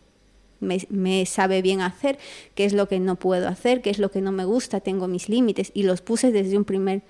me, 0.60 1.26
sabe 1.26 1.62
bien 1.62 1.80
hacer, 1.80 2.18
qué 2.54 2.66
es 2.66 2.72
lo 2.72 2.86
que 2.86 3.00
no 3.00 3.16
puedo 3.16 3.48
hacer, 3.48 3.80
qué 3.80 3.90
es 3.90 3.98
lo 3.98 4.10
que 4.10 4.20
no 4.20 4.32
me 4.32 4.44
gusta, 4.44 4.80
tengo 4.80 5.08
mis 5.08 5.28
límites 5.28 5.70
y 5.75 5.84
los 5.84 6.02
puse 6.02 6.32
desde 6.32 6.56
un 6.58 6.64
primer, 6.64 7.02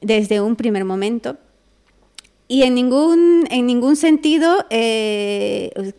desde 0.00 0.40
un 0.40 0.54
primer 0.54 0.84
momento. 0.84 1.36
Y 2.48 2.62
en 2.62 2.74
ningún, 2.74 3.44
en 3.50 3.66
ningún 3.66 3.96
sentido 3.96 4.66
eh, 4.70 5.94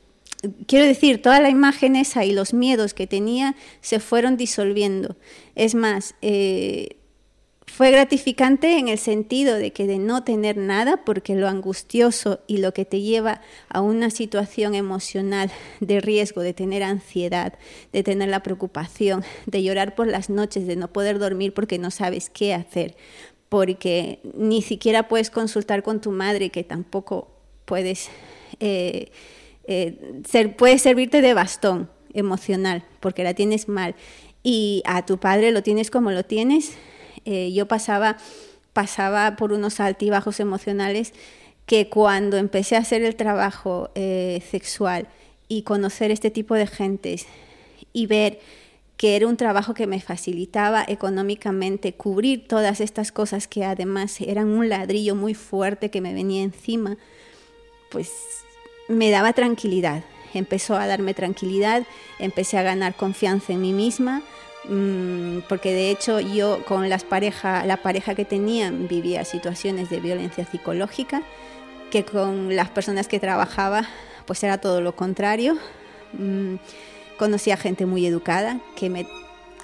quiero 0.67 0.85
decir, 0.85 1.21
toda 1.21 1.39
la 1.39 1.49
imagen 1.49 1.95
esa 1.95 2.25
y 2.25 2.31
los 2.31 2.53
miedos 2.53 2.93
que 2.93 3.07
tenía 3.07 3.55
se 3.81 3.99
fueron 3.99 4.37
disolviendo. 4.37 5.17
Es 5.55 5.75
más, 5.75 6.15
eh, 6.21 6.97
fue 7.67 7.91
gratificante 7.91 8.79
en 8.79 8.87
el 8.87 8.97
sentido 8.97 9.55
de 9.55 9.71
que 9.71 9.85
de 9.85 9.99
no 9.99 10.23
tener 10.23 10.57
nada, 10.57 11.03
porque 11.05 11.35
lo 11.35 11.47
angustioso 11.47 12.39
y 12.47 12.57
lo 12.57 12.73
que 12.73 12.85
te 12.85 13.01
lleva 13.01 13.41
a 13.69 13.81
una 13.81 14.09
situación 14.09 14.73
emocional 14.73 15.51
de 15.79 15.99
riesgo, 15.99 16.41
de 16.41 16.53
tener 16.53 16.81
ansiedad, 16.81 17.53
de 17.93 18.01
tener 18.01 18.29
la 18.29 18.41
preocupación, 18.41 19.23
de 19.45 19.61
llorar 19.61 19.93
por 19.93 20.07
las 20.07 20.29
noches, 20.29 20.65
de 20.65 20.75
no 20.75 20.87
poder 20.91 21.19
dormir 21.19 21.53
porque 21.53 21.77
no 21.77 21.91
sabes 21.91 22.31
qué 22.31 22.53
hacer, 22.53 22.95
porque 23.47 24.21
ni 24.35 24.61
siquiera 24.61 25.07
puedes 25.07 25.29
consultar 25.29 25.83
con 25.83 26.01
tu 26.01 26.11
madre, 26.11 26.49
que 26.49 26.63
tampoco 26.63 27.29
puedes... 27.65 28.09
Eh, 28.59 29.11
eh, 29.67 30.23
puede 30.57 30.79
servirte 30.79 31.21
de 31.21 31.33
bastón 31.33 31.89
emocional 32.13 32.83
porque 32.99 33.23
la 33.23 33.33
tienes 33.33 33.67
mal 33.67 33.95
y 34.43 34.81
a 34.85 35.05
tu 35.05 35.17
padre 35.17 35.51
lo 35.51 35.61
tienes 35.61 35.91
como 35.91 36.11
lo 36.11 36.23
tienes. 36.23 36.73
Eh, 37.25 37.51
yo 37.51 37.67
pasaba, 37.67 38.17
pasaba 38.71 39.35
por 39.35 39.51
unos 39.51 39.79
altibajos 39.79 40.39
emocionales 40.39 41.13
que 41.65 41.89
cuando 41.89 42.37
empecé 42.37 42.77
a 42.77 42.79
hacer 42.79 43.03
el 43.03 43.17
trabajo 43.17 43.89
eh, 43.95 44.41
sexual 44.49 45.09
y 45.49 45.63
conocer 45.63 46.11
este 46.11 46.31
tipo 46.31 46.55
de 46.55 46.65
gentes 46.65 47.25
y 47.91 48.05
ver 48.05 48.39
que 48.95 49.15
era 49.15 49.27
un 49.27 49.37
trabajo 49.37 49.73
que 49.73 49.85
me 49.85 49.99
facilitaba 49.99 50.83
económicamente 50.87 51.93
cubrir 51.93 52.47
todas 52.47 52.79
estas 52.79 53.11
cosas 53.11 53.47
que 53.47 53.65
además 53.65 54.19
eran 54.21 54.47
un 54.47 54.69
ladrillo 54.69 55.13
muy 55.13 55.33
fuerte 55.33 55.91
que 55.91 56.01
me 56.01 56.13
venía 56.13 56.41
encima, 56.41 56.97
pues 57.91 58.11
me 58.87 59.11
daba 59.11 59.33
tranquilidad, 59.33 60.03
empezó 60.33 60.75
a 60.75 60.87
darme 60.87 61.13
tranquilidad, 61.13 61.83
empecé 62.19 62.57
a 62.57 62.63
ganar 62.63 62.95
confianza 62.95 63.53
en 63.53 63.61
mí 63.61 63.73
misma, 63.73 64.21
mm, 64.65 65.39
porque 65.49 65.73
de 65.73 65.91
hecho 65.91 66.19
yo 66.19 66.63
con 66.65 66.89
las 66.89 67.03
pareja, 67.03 67.65
la 67.65 67.77
pareja 67.77 68.15
que 68.15 68.25
tenía 68.25 68.71
vivía 68.71 69.25
situaciones 69.25 69.89
de 69.89 69.99
violencia 69.99 70.45
psicológica, 70.45 71.23
que 71.91 72.03
con 72.03 72.55
las 72.55 72.69
personas 72.69 73.07
que 73.07 73.19
trabajaba 73.19 73.87
pues 74.25 74.43
era 74.43 74.59
todo 74.59 74.81
lo 74.81 74.95
contrario. 74.95 75.57
Mm, 76.13 76.55
conocí 77.17 77.51
a 77.51 77.57
gente 77.57 77.85
muy 77.85 78.05
educada 78.05 78.59
que 78.75 78.89
me 78.89 79.07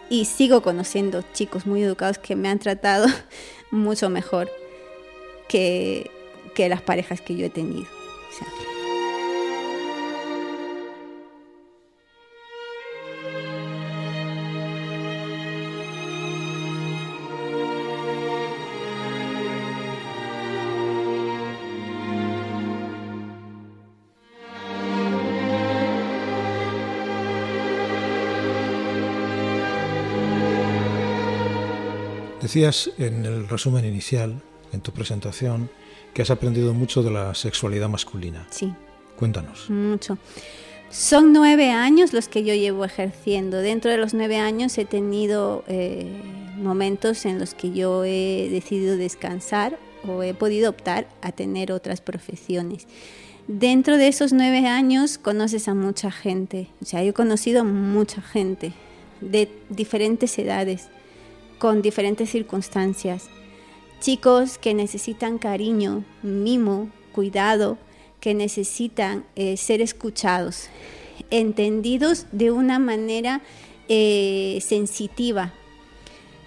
y 0.09 0.25
sigo 0.25 0.61
conociendo 0.61 1.23
chicos 1.33 1.65
muy 1.65 1.81
educados 1.81 2.17
que 2.17 2.35
me 2.35 2.49
han 2.49 2.59
tratado 2.59 3.07
mucho 3.71 4.09
mejor 4.09 4.51
que, 5.47 6.09
que 6.55 6.69
las 6.69 6.81
parejas 6.81 7.21
que 7.21 7.35
yo 7.35 7.45
he 7.45 7.49
tenido. 7.49 7.87
Decías 32.53 32.91
en 32.99 33.25
el 33.25 33.49
resumen 33.49 33.83
inicial, 33.83 34.39
en 34.73 34.81
tu 34.81 34.91
presentación, 34.91 35.71
que 36.13 36.21
has 36.21 36.29
aprendido 36.29 36.75
mucho 36.75 37.01
de 37.01 37.09
la 37.09 37.33
sexualidad 37.33 37.89
masculina. 37.89 38.45
Sí. 38.51 38.71
Cuéntanos. 39.17 39.71
Mucho. 39.71 40.19
Son 40.91 41.33
nueve 41.33 41.71
años 41.71 42.13
los 42.13 42.27
que 42.27 42.43
yo 42.43 42.53
llevo 42.53 42.85
ejerciendo. 42.85 43.57
Dentro 43.57 43.89
de 43.89 43.97
los 43.97 44.13
nueve 44.13 44.37
años 44.37 44.77
he 44.77 44.85
tenido 44.85 45.63
eh, 45.67 46.05
momentos 46.55 47.25
en 47.25 47.39
los 47.39 47.55
que 47.55 47.71
yo 47.71 48.03
he 48.03 48.49
decidido 48.51 48.97
descansar 48.97 49.79
o 50.07 50.21
he 50.21 50.35
podido 50.35 50.69
optar 50.69 51.07
a 51.23 51.31
tener 51.31 51.71
otras 51.71 52.01
profesiones. 52.01 52.85
Dentro 53.47 53.97
de 53.97 54.09
esos 54.09 54.31
nueve 54.31 54.67
años 54.67 55.17
conoces 55.17 55.67
a 55.67 55.73
mucha 55.73 56.11
gente. 56.11 56.67
O 56.83 56.85
sea, 56.85 57.01
yo 57.01 57.09
he 57.09 57.13
conocido 57.13 57.65
mucha 57.65 58.21
gente 58.21 58.73
de 59.21 59.49
diferentes 59.71 60.37
edades 60.37 60.89
con 61.63 61.81
diferentes 61.81 62.29
circunstancias. 62.29 63.29
Chicos 64.01 64.57
que 64.57 64.73
necesitan 64.73 65.37
cariño, 65.37 66.03
mimo, 66.21 66.89
cuidado, 67.13 67.77
que 68.19 68.33
necesitan 68.33 69.23
eh, 69.37 69.55
ser 69.55 69.79
escuchados, 69.79 70.67
entendidos 71.31 72.25
de 72.33 72.51
una 72.51 72.79
manera 72.79 73.41
eh, 73.87 74.59
sensitiva. 74.61 75.53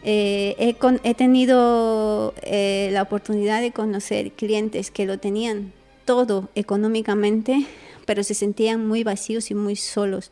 Eh, 0.02 0.76
he, 1.02 1.14
tenido 1.14 2.35
la 2.44 3.00
oportunidad 3.00 3.62
de 3.62 3.73
conocer 3.73 4.32
clientes 4.32 4.90
que 4.90 5.06
lo 5.06 5.18
tenían 5.18 5.73
todo 6.04 6.50
económicamente, 6.54 7.64
pero 8.04 8.23
se 8.23 8.35
sentían 8.35 8.87
muy 8.87 9.02
vacíos 9.02 9.50
y 9.50 9.54
muy 9.54 9.76
solos 9.76 10.30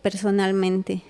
personalmente 0.00 1.02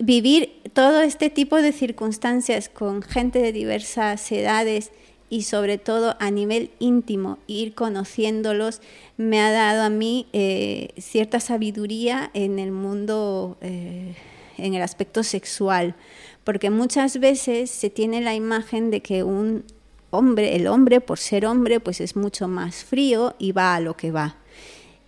vivir 0.00 0.60
todo 0.72 1.02
este 1.02 1.30
tipo 1.30 1.56
de 1.56 1.72
circunstancias 1.72 2.68
con 2.68 3.02
gente 3.02 3.38
de 3.38 3.52
diversas 3.52 4.32
edades 4.32 4.90
y 5.28 5.42
sobre 5.42 5.78
todo 5.78 6.16
a 6.18 6.30
nivel 6.30 6.70
íntimo, 6.80 7.38
ir 7.46 7.74
conociéndolos, 7.74 8.80
me 9.16 9.40
ha 9.40 9.52
dado 9.52 9.82
a 9.82 9.90
mí 9.90 10.26
eh, 10.32 10.88
cierta 10.98 11.38
sabiduría 11.38 12.30
en 12.34 12.58
el 12.58 12.72
mundo 12.72 13.56
eh, 13.60 14.16
en 14.58 14.74
el 14.74 14.82
aspecto 14.82 15.22
sexual, 15.22 15.94
porque 16.42 16.70
muchas 16.70 17.20
veces 17.20 17.70
se 17.70 17.90
tiene 17.90 18.20
la 18.20 18.34
imagen 18.34 18.90
de 18.90 19.02
que 19.02 19.22
un 19.22 19.64
hombre, 20.10 20.56
el 20.56 20.66
hombre 20.66 21.00
por 21.00 21.18
ser 21.18 21.46
hombre, 21.46 21.78
pues 21.78 22.00
es 22.00 22.16
mucho 22.16 22.48
más 22.48 22.84
frío 22.84 23.36
y 23.38 23.52
va 23.52 23.76
a 23.76 23.80
lo 23.80 23.96
que 23.96 24.10
va. 24.10 24.39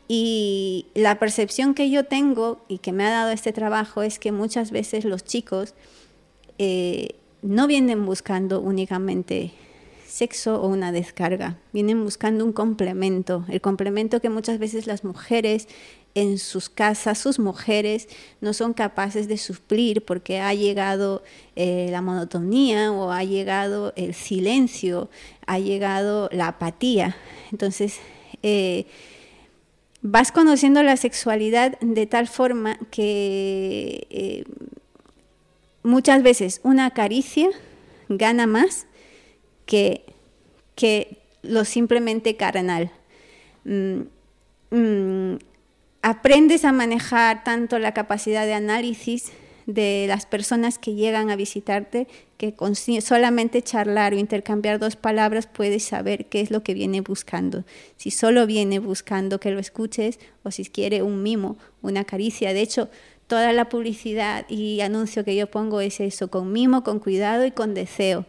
Y 0.08 0.86
la 0.94 1.18
percepción 1.18 1.74
que 1.74 1.90
yo 1.90 2.04
tengo 2.04 2.64
y 2.68 2.78
que 2.78 2.92
me 2.92 3.04
ha 3.04 3.10
dado 3.10 3.30
este 3.30 3.52
trabajo 3.52 4.02
es 4.02 4.18
que 4.18 4.32
muchas 4.32 4.70
veces 4.70 5.04
los 5.04 5.24
chicos 5.24 5.74
eh, 6.58 7.16
no 7.40 7.66
vienen 7.66 8.04
buscando 8.04 8.60
únicamente 8.60 9.52
sexo 10.06 10.60
o 10.60 10.68
una 10.68 10.92
descarga, 10.92 11.58
vienen 11.72 12.04
buscando 12.04 12.44
un 12.44 12.52
complemento, 12.52 13.46
el 13.48 13.62
complemento 13.62 14.20
que 14.20 14.28
muchas 14.28 14.58
veces 14.58 14.86
las 14.86 15.04
mujeres 15.04 15.68
en 16.14 16.38
sus 16.38 16.68
casas, 16.68 17.18
sus 17.18 17.38
mujeres 17.38 18.08
no 18.42 18.52
son 18.52 18.74
capaces 18.74 19.26
de 19.28 19.38
suplir 19.38 20.04
porque 20.04 20.40
ha 20.40 20.52
llegado 20.52 21.22
eh, 21.56 21.88
la 21.90 22.02
monotonía 22.02 22.92
o 22.92 23.10
ha 23.10 23.24
llegado 23.24 23.94
el 23.96 24.12
silencio, 24.12 25.08
ha 25.46 25.58
llegado 25.58 26.28
la 26.30 26.48
apatía. 26.48 27.16
Entonces, 27.50 27.98
eh, 28.42 28.86
vas 30.02 30.32
conociendo 30.32 30.82
la 30.82 30.96
sexualidad 30.96 31.78
de 31.80 32.06
tal 32.06 32.26
forma 32.26 32.76
que 32.90 34.06
eh, 34.10 34.44
muchas 35.82 36.22
veces 36.22 36.60
una 36.64 36.90
caricia 36.90 37.48
gana 38.08 38.46
más 38.46 38.86
que, 39.64 40.04
que 40.74 41.18
lo 41.42 41.64
simplemente 41.64 42.36
carnal. 42.36 42.90
Mm, 43.64 44.02
mm, 44.70 45.38
aprendes 46.02 46.64
a 46.64 46.72
manejar 46.72 47.44
tanto 47.44 47.78
la 47.78 47.94
capacidad 47.94 48.44
de 48.44 48.54
análisis 48.54 49.32
de 49.66 50.06
las 50.08 50.26
personas 50.26 50.78
que 50.78 50.94
llegan 50.94 51.30
a 51.30 51.36
visitarte, 51.36 52.08
solamente 53.00 53.62
charlar 53.62 54.14
o 54.14 54.18
intercambiar 54.18 54.78
dos 54.78 54.96
palabras 54.96 55.46
puedes 55.46 55.84
saber 55.84 56.26
qué 56.26 56.40
es 56.40 56.50
lo 56.50 56.62
que 56.62 56.74
viene 56.74 57.00
buscando. 57.00 57.64
Si 57.96 58.10
solo 58.10 58.46
viene 58.46 58.78
buscando 58.78 59.38
que 59.38 59.50
lo 59.50 59.58
escuches 59.58 60.18
o 60.42 60.50
si 60.50 60.64
quiere 60.64 61.02
un 61.02 61.22
mimo, 61.22 61.56
una 61.82 62.04
caricia. 62.04 62.52
De 62.52 62.62
hecho, 62.62 62.88
toda 63.26 63.52
la 63.52 63.68
publicidad 63.68 64.44
y 64.48 64.80
anuncio 64.80 65.24
que 65.24 65.36
yo 65.36 65.46
pongo 65.46 65.80
es 65.80 66.00
eso, 66.00 66.28
con 66.28 66.52
mimo, 66.52 66.82
con 66.82 66.98
cuidado 66.98 67.46
y 67.46 67.50
con 67.50 67.74
deseo. 67.74 68.26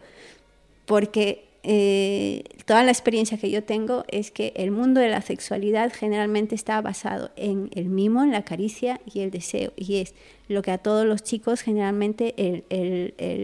Porque 0.86 1.43
eh, 1.66 2.44
toda 2.66 2.82
la 2.82 2.90
experiencia 2.90 3.38
que 3.38 3.50
yo 3.50 3.64
tengo 3.64 4.04
es 4.08 4.30
que 4.30 4.52
el 4.54 4.70
mundo 4.70 5.00
de 5.00 5.08
la 5.08 5.22
sexualidad 5.22 5.92
generalmente 5.92 6.54
está 6.54 6.80
basado 6.82 7.30
en 7.36 7.70
el 7.74 7.86
mimo, 7.86 8.22
en 8.22 8.32
la 8.32 8.44
caricia 8.44 9.00
y 9.10 9.20
el 9.20 9.30
deseo. 9.30 9.72
Y 9.76 9.96
es 9.96 10.14
lo 10.48 10.60
que 10.60 10.70
a 10.70 10.78
todos 10.78 11.06
los 11.06 11.22
chicos 11.22 11.62
generalmente 11.62 12.34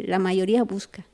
la 0.07 0.19
mayoría 0.19 0.65
busca. 0.65 1.07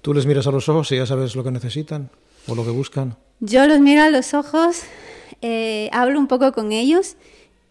¿Tú 0.00 0.14
les 0.14 0.24
miras 0.24 0.46
a 0.46 0.50
los 0.50 0.68
ojos 0.68 0.90
y 0.92 0.96
ya 0.96 1.04
sabes 1.04 1.36
lo 1.36 1.44
que 1.44 1.50
necesitan 1.50 2.08
o 2.48 2.54
lo 2.54 2.64
que 2.64 2.70
buscan? 2.70 3.16
Yo 3.40 3.66
los 3.66 3.80
miro 3.80 4.02
a 4.02 4.08
los 4.08 4.32
ojos, 4.32 4.82
eh, 5.42 5.90
hablo 5.92 6.18
un 6.18 6.26
poco 6.26 6.52
con 6.52 6.72
ellos 6.72 7.16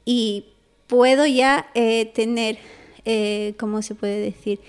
y 0.06 0.46
puedo 0.86 1.25
ya 1.25 1.65
eh, 1.74 2.12
tener, 2.13 2.60
¿cómo 3.58 3.82
se 3.82 3.96
puede 3.96 4.20
decir? 4.20 4.60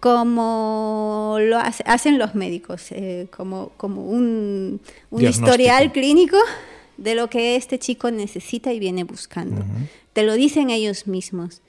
Como 0.00 1.36
lo 1.40 1.58
hacen 1.58 2.18
los 2.18 2.34
médicos, 2.34 2.90
eh, 2.90 3.28
como, 3.30 3.70
como 3.76 4.02
un, 4.06 4.80
historial 5.18 5.92
clínico 5.92 6.38
de 6.96 7.14
lo 7.14 7.28
que 7.28 7.56
este 7.56 7.78
chico 7.78 8.10
necesita 8.10 8.72
y 8.72 8.78
viene 8.78 9.04
buscando. 9.04 9.62
Te 10.14 10.22
lo 10.22 10.34
dicen 10.34 10.70
ellos 10.70 11.06
mismos. 11.06 11.62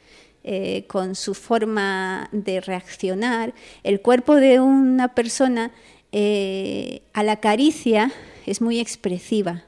Eh, 0.44 0.86
con 0.88 1.14
su 1.14 1.36
forma 1.36 2.28
de 2.32 2.62
reaccionar, 2.62 3.54
el 3.84 4.02
cuerpo 4.02 4.38
de 4.38 4.60
una 4.60 5.10
persona 5.10 5.72
eh, 6.12 7.04
a 7.14 7.22
la 7.22 7.40
caricia 7.40 8.12
es 8.48 8.60
muy 8.60 8.80
expresiva, 8.80 9.66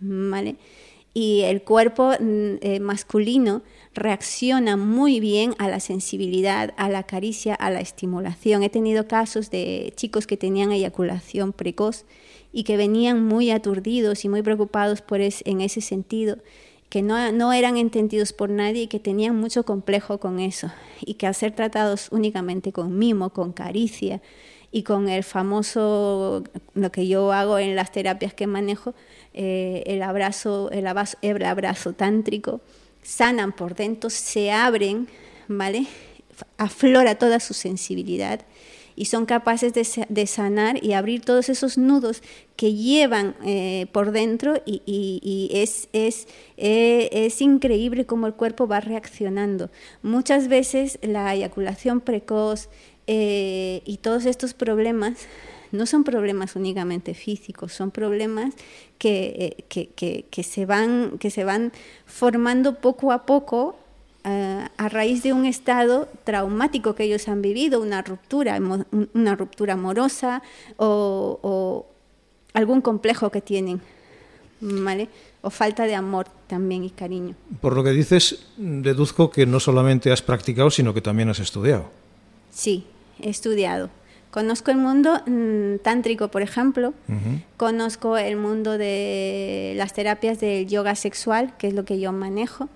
¿vale? 0.00 0.56
Y 1.14 1.42
el 1.42 1.62
cuerpo 1.62 2.12
mm, 2.18 2.80
masculino 2.80 3.62
reacciona 3.94 4.76
muy 4.76 5.20
bien 5.20 5.54
a 5.58 5.68
la 5.68 5.78
sensibilidad, 5.78 6.74
a 6.76 6.88
la 6.88 7.04
caricia, 7.04 7.54
a 7.54 7.70
la 7.70 7.80
estimulación. 7.80 8.64
He 8.64 8.68
tenido 8.68 9.06
casos 9.06 9.50
de 9.50 9.92
chicos 9.96 10.26
que 10.26 10.36
tenían 10.36 10.72
eyaculación 10.72 11.52
precoz 11.52 12.04
y 12.52 12.64
que 12.64 12.76
venían 12.76 13.24
muy 13.24 13.50
aturdidos 13.50 14.24
y 14.24 14.28
muy 14.28 14.42
preocupados 14.42 15.00
por 15.02 15.20
en 15.20 15.60
ese 15.60 15.80
sentido, 15.80 16.38
que 16.88 17.02
no, 17.02 17.32
no 17.32 17.52
eran 17.52 17.76
entendidos 17.76 18.32
por 18.32 18.50
nadie 18.50 18.82
y 18.82 18.86
que 18.88 19.00
tenían 19.00 19.36
mucho 19.36 19.64
complejo 19.64 20.18
con 20.18 20.40
eso, 20.40 20.70
y 21.00 21.14
que 21.14 21.26
al 21.26 21.34
ser 21.34 21.52
tratados 21.52 22.08
únicamente 22.10 22.72
con 22.72 22.98
mimo, 22.98 23.30
con 23.30 23.52
caricia, 23.52 24.20
y 24.74 24.82
con 24.82 25.08
el 25.08 25.22
famoso, 25.22 26.42
lo 26.74 26.90
que 26.90 27.06
yo 27.06 27.32
hago 27.32 27.60
en 27.60 27.76
las 27.76 27.92
terapias 27.92 28.34
que 28.34 28.48
manejo, 28.48 28.92
eh, 29.34 29.82
el, 29.86 30.02
abrazo, 30.02 30.70
el, 30.70 30.86
abrazo, 30.86 31.18
el 31.20 31.44
abrazo 31.44 31.92
tántrico, 31.92 32.60
sanan 33.02 33.52
por 33.52 33.74
dentro, 33.74 34.08
se 34.08 34.52
abren, 34.52 35.08
¿vale? 35.48 35.86
Aflora 36.56 37.16
toda 37.16 37.40
su 37.40 37.52
sensibilidad 37.52 38.40
y 38.96 39.06
son 39.06 39.26
capaces 39.26 39.72
de, 39.74 40.26
sanar 40.26 40.82
y 40.84 40.92
abrir 40.92 41.22
todos 41.22 41.48
esos 41.48 41.76
nudos 41.76 42.22
que 42.54 42.74
llevan 42.74 43.34
eh, 43.44 43.86
por 43.90 44.12
dentro 44.12 44.62
y, 44.64 45.50
es, 45.52 45.88
es, 45.92 46.28
eh, 46.56 47.08
es, 47.10 47.40
increíble 47.42 48.06
cómo 48.06 48.28
el 48.28 48.34
cuerpo 48.34 48.68
va 48.68 48.78
reaccionando. 48.78 49.68
Muchas 50.02 50.46
veces 50.46 51.00
la 51.02 51.34
eyaculación 51.34 52.00
precoz 52.00 52.68
y 53.06 53.98
todos 54.00 54.26
estos 54.26 54.54
problemas 54.54 55.26
no 55.74 55.86
son 55.86 56.04
problemas 56.04 56.56
únicamente 56.56 57.14
físicos, 57.14 57.72
son 57.72 57.90
problemas 57.90 58.54
que, 58.98 59.64
eh, 59.68 60.24
que, 60.30 60.42
se, 60.42 60.66
van, 60.66 61.18
que 61.18 61.30
se 61.30 61.44
van 61.44 61.72
formando 62.06 62.76
poco 62.76 63.12
a 63.12 63.26
poco 63.26 63.76
eh, 64.24 64.66
a 64.76 64.88
raíz 64.88 65.22
de 65.22 65.32
un 65.32 65.44
estado 65.44 66.08
traumático 66.24 66.94
que 66.94 67.04
ellos 67.04 67.28
han 67.28 67.42
vivido, 67.42 67.82
una 67.82 68.00
ruptura, 68.02 68.58
una 69.12 69.36
ruptura 69.36 69.74
amorosa 69.74 70.42
o, 70.78 71.86
algún 72.54 72.80
complejo 72.80 73.30
que 73.30 73.40
tienen, 73.40 73.80
¿vale? 74.60 75.08
O 75.42 75.50
falta 75.50 75.84
de 75.84 75.94
amor 75.94 76.28
también 76.46 76.84
y 76.84 76.90
cariño. 76.90 77.34
Por 77.60 77.74
lo 77.74 77.82
que 77.82 77.90
dices, 77.90 78.46
deduzco 78.56 79.30
que 79.30 79.44
no 79.44 79.58
solamente 79.58 80.12
has 80.12 80.22
practicado, 80.22 80.70
sino 80.70 80.94
que 80.94 81.02
también 81.02 81.28
has 81.28 81.40
estudiado. 81.40 81.90
Sí, 82.50 82.86
he 83.20 83.28
estudiado. 83.28 83.90
Conozco 84.34 84.72
el 84.72 84.78
mundo 84.78 85.22
mm, 85.26 85.76
tántrico, 85.84 86.26
por 86.26 86.42
ejemplo. 86.42 86.92
Conozco 87.56 88.18
el 88.18 88.36
mundo 88.36 88.76
de 88.76 89.74
las 89.76 89.92
terapias 89.92 90.40
del 90.40 90.66
yoga 90.66 90.96
sexual, 90.96 91.56
que 91.56 91.68
es 91.68 91.72
lo 91.72 91.84
que 91.84 92.00
yo 92.00 92.10
manejo. 92.10 92.68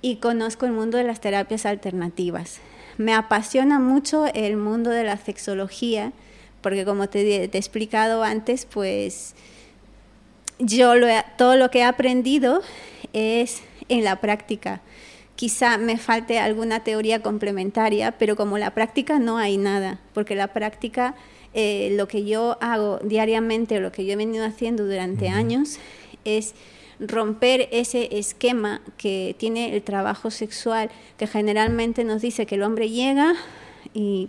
Y 0.00 0.16
conozco 0.16 0.64
el 0.64 0.72
mundo 0.72 0.96
de 0.96 1.04
las 1.04 1.20
terapias 1.20 1.66
alternativas. 1.66 2.60
Me 2.96 3.12
apasiona 3.12 3.78
mucho 3.78 4.24
el 4.32 4.56
mundo 4.56 4.88
de 4.88 5.04
la 5.04 5.18
sexología, 5.18 6.14
porque 6.62 6.86
como 6.86 7.06
te, 7.10 7.20
he 7.20 7.44
explicado 7.44 8.24
antes, 8.24 8.64
pues 8.64 9.34
yo 10.58 10.94
todo 11.36 11.56
lo 11.56 11.70
que 11.70 11.80
he 11.80 11.84
aprendido 11.84 12.62
es 13.12 13.60
en 13.90 14.04
la 14.04 14.22
práctica 14.22 14.80
quizá 15.36 15.78
me 15.78 15.98
falte 15.98 16.38
alguna 16.38 16.84
teoría 16.84 17.22
complementaria, 17.22 18.12
pero 18.12 18.36
como 18.36 18.58
la 18.58 18.72
práctica 18.72 19.18
no 19.18 19.38
hay 19.38 19.56
nada, 19.56 19.98
porque 20.12 20.34
la 20.34 20.48
práctica, 20.48 21.14
eh, 21.54 21.94
lo 21.96 22.08
que 22.08 22.24
yo 22.24 22.56
hago 22.60 22.98
diariamente, 23.02 23.80
lo 23.80 23.92
que 23.92 24.04
yo 24.04 24.12
he 24.12 24.16
venido 24.16 24.44
haciendo 24.44 24.84
durante 24.84 25.28
años, 25.28 25.78
es 26.24 26.54
romper 27.00 27.68
ese 27.72 28.16
esquema 28.16 28.80
que 28.96 29.34
tiene 29.38 29.74
el 29.74 29.82
trabajo 29.82 30.30
sexual, 30.30 30.90
que 31.18 31.26
generalmente 31.26 32.04
nos 32.04 32.22
dice 32.22 32.46
que 32.46 32.54
el 32.54 32.62
hombre 32.62 32.88
llega 32.88 33.34
y, 33.92 34.28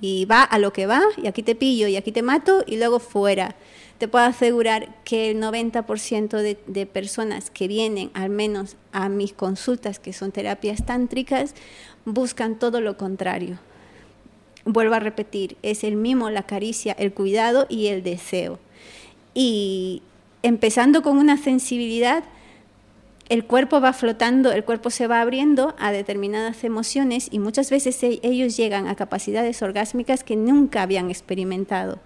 y 0.00 0.24
va 0.26 0.42
a 0.42 0.58
lo 0.58 0.72
que 0.72 0.86
va, 0.86 1.02
y 1.16 1.26
aquí 1.26 1.42
te 1.42 1.54
pillo, 1.54 1.88
y 1.88 1.96
aquí 1.96 2.12
te 2.12 2.22
mato, 2.22 2.62
y 2.66 2.76
luego 2.76 3.00
fuera 3.00 3.56
te 4.04 4.08
puedo 4.08 4.26
asegurar 4.26 5.02
que 5.04 5.30
el 5.30 5.40
90% 5.40 6.58
de, 6.66 6.84
personas 6.84 7.50
que 7.50 7.66
vienen 7.66 8.10
al 8.12 8.28
menos 8.28 8.76
a 8.92 9.08
mis 9.08 9.32
consultas, 9.32 9.98
que 9.98 10.12
son 10.12 10.30
terapias 10.30 10.84
tántricas, 10.84 11.54
buscan 12.04 12.58
todo 12.58 12.82
lo 12.82 12.98
contrario. 12.98 13.58
Vuelvo 14.66 14.94
a 14.94 15.00
repetir, 15.00 15.56
es 15.62 15.84
el 15.84 15.96
mimo, 15.96 16.28
la 16.28 16.42
caricia, 16.42 16.92
el 16.98 17.14
cuidado 17.14 17.64
y 17.70 17.86
el 17.86 18.02
deseo. 18.02 18.58
Y 19.32 20.02
empezando 20.42 21.00
con 21.00 21.16
una 21.16 21.38
sensibilidad, 21.38 22.24
el 23.30 23.46
cuerpo 23.46 23.80
va 23.80 23.94
flotando, 23.94 24.52
el 24.52 24.64
cuerpo 24.64 24.90
se 24.90 25.06
va 25.06 25.22
abriendo 25.22 25.74
a 25.78 25.92
determinadas 25.92 26.62
emociones 26.62 27.28
y 27.30 27.38
muchas 27.38 27.70
veces 27.70 28.02
e, 28.02 28.20
ellos 28.22 28.54
llegan 28.58 28.86
a 28.86 28.96
capacidades 28.96 29.62
orgásmicas 29.62 30.24
que 30.24 30.36
nunca 30.36 30.82
habían 30.82 31.08
experimentado. 31.08 32.00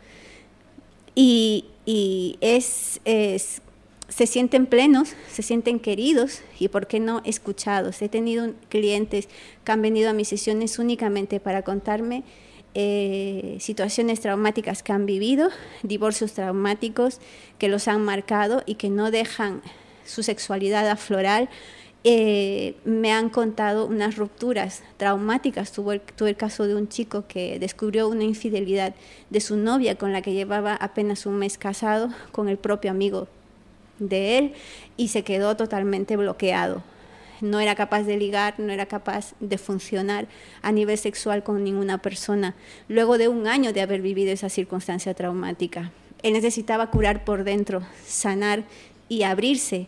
Y, 1.21 1.65
y 1.91 2.37
es, 2.43 3.01
es, 3.07 3.63
se 4.11 4.27
sienten 4.27 4.67
plenos, 4.67 5.15
se 5.33 5.41
sienten 5.41 5.81
queridos 5.81 6.43
y, 6.61 6.69
¿por 6.69 6.87
qué 6.87 7.01
no, 7.01 7.23
escuchados? 7.25 8.03
He 8.03 8.11
tenido 8.11 8.53
clientes 8.69 9.27
que 9.65 9.73
han 9.73 9.81
venido 9.81 10.11
a 10.11 10.13
mis 10.13 10.29
sesiones 10.29 10.79
únicamente 10.79 11.41
para 11.41 11.63
contarme 11.63 12.25
eh, 12.75 13.57
situaciones 13.59 14.21
traumáticas 14.21 14.83
que 14.83 14.93
han 14.93 15.07
vivido, 15.07 15.49
divorcios 15.83 16.35
traumáticos 16.35 17.21
que 17.57 17.71
los 17.71 17.89
han 17.89 18.05
marcado 18.05 18.63
y 18.67 18.75
que 18.75 18.91
no 18.91 19.11
dejan 19.11 19.63
su 20.05 20.23
sexualidad 20.23 20.87
aflorar. 20.91 21.49
Eh, 22.05 22.77
me 22.85 23.13
han 23.13 23.29
contado 23.29 23.87
unas 23.87 24.17
rupturas 24.17 24.83
traumáticas. 24.97 25.73
Tuve 25.73 25.99
tuve 25.99 26.31
el 26.31 26.37
caso 26.37 26.67
de 26.67 26.77
un 26.77 26.89
chico 26.89 27.25
que 27.27 27.59
descubrió 27.59 28.09
una 28.09 28.25
infidelidad 28.25 28.95
de 29.31 29.41
su 29.41 29.57
novia 29.57 29.97
con 29.97 30.13
la 30.13 30.23
que 30.23 30.33
llevaba 30.33 30.75
apenas 30.75 31.27
un 31.27 31.39
mes 31.39 31.59
casado 31.59 32.11
con 32.31 32.49
el 32.49 32.57
propio 32.57 32.91
amigo 32.93 33.27
de 33.99 34.39
él 34.39 34.53
y 34.97 35.09
se 35.09 35.25
quedó 35.25 35.57
totalmente 35.57 36.17
bloqueado. 36.17 36.83
No 37.41 37.61
era 37.61 37.75
capaz 37.75 38.03
de 38.03 38.17
ligar, 38.17 38.55
no 38.59 38.73
era 38.73 38.87
capaz 38.87 39.35
de 39.41 39.59
funcionar 39.59 40.27
a 40.63 40.73
nivel 40.73 40.99
sexual 40.99 41.43
con 41.43 41.63
ninguna 41.63 41.99
persona, 41.99 42.55
luego 42.89 43.17
de 43.17 43.29
un 43.29 43.47
año 43.47 43.73
de 43.73 43.81
haber 43.81 44.03
vivido 44.03 44.33
esa 44.33 44.49
circunstancia 44.49 45.15
traumática. 45.15 45.93
Él 46.23 46.33
necesitaba 46.33 46.91
curar 46.91 47.25
por 47.25 47.45
dentro, 47.45 47.83
sanar 48.05 48.65
y 49.09 49.23
abrirse 49.23 49.87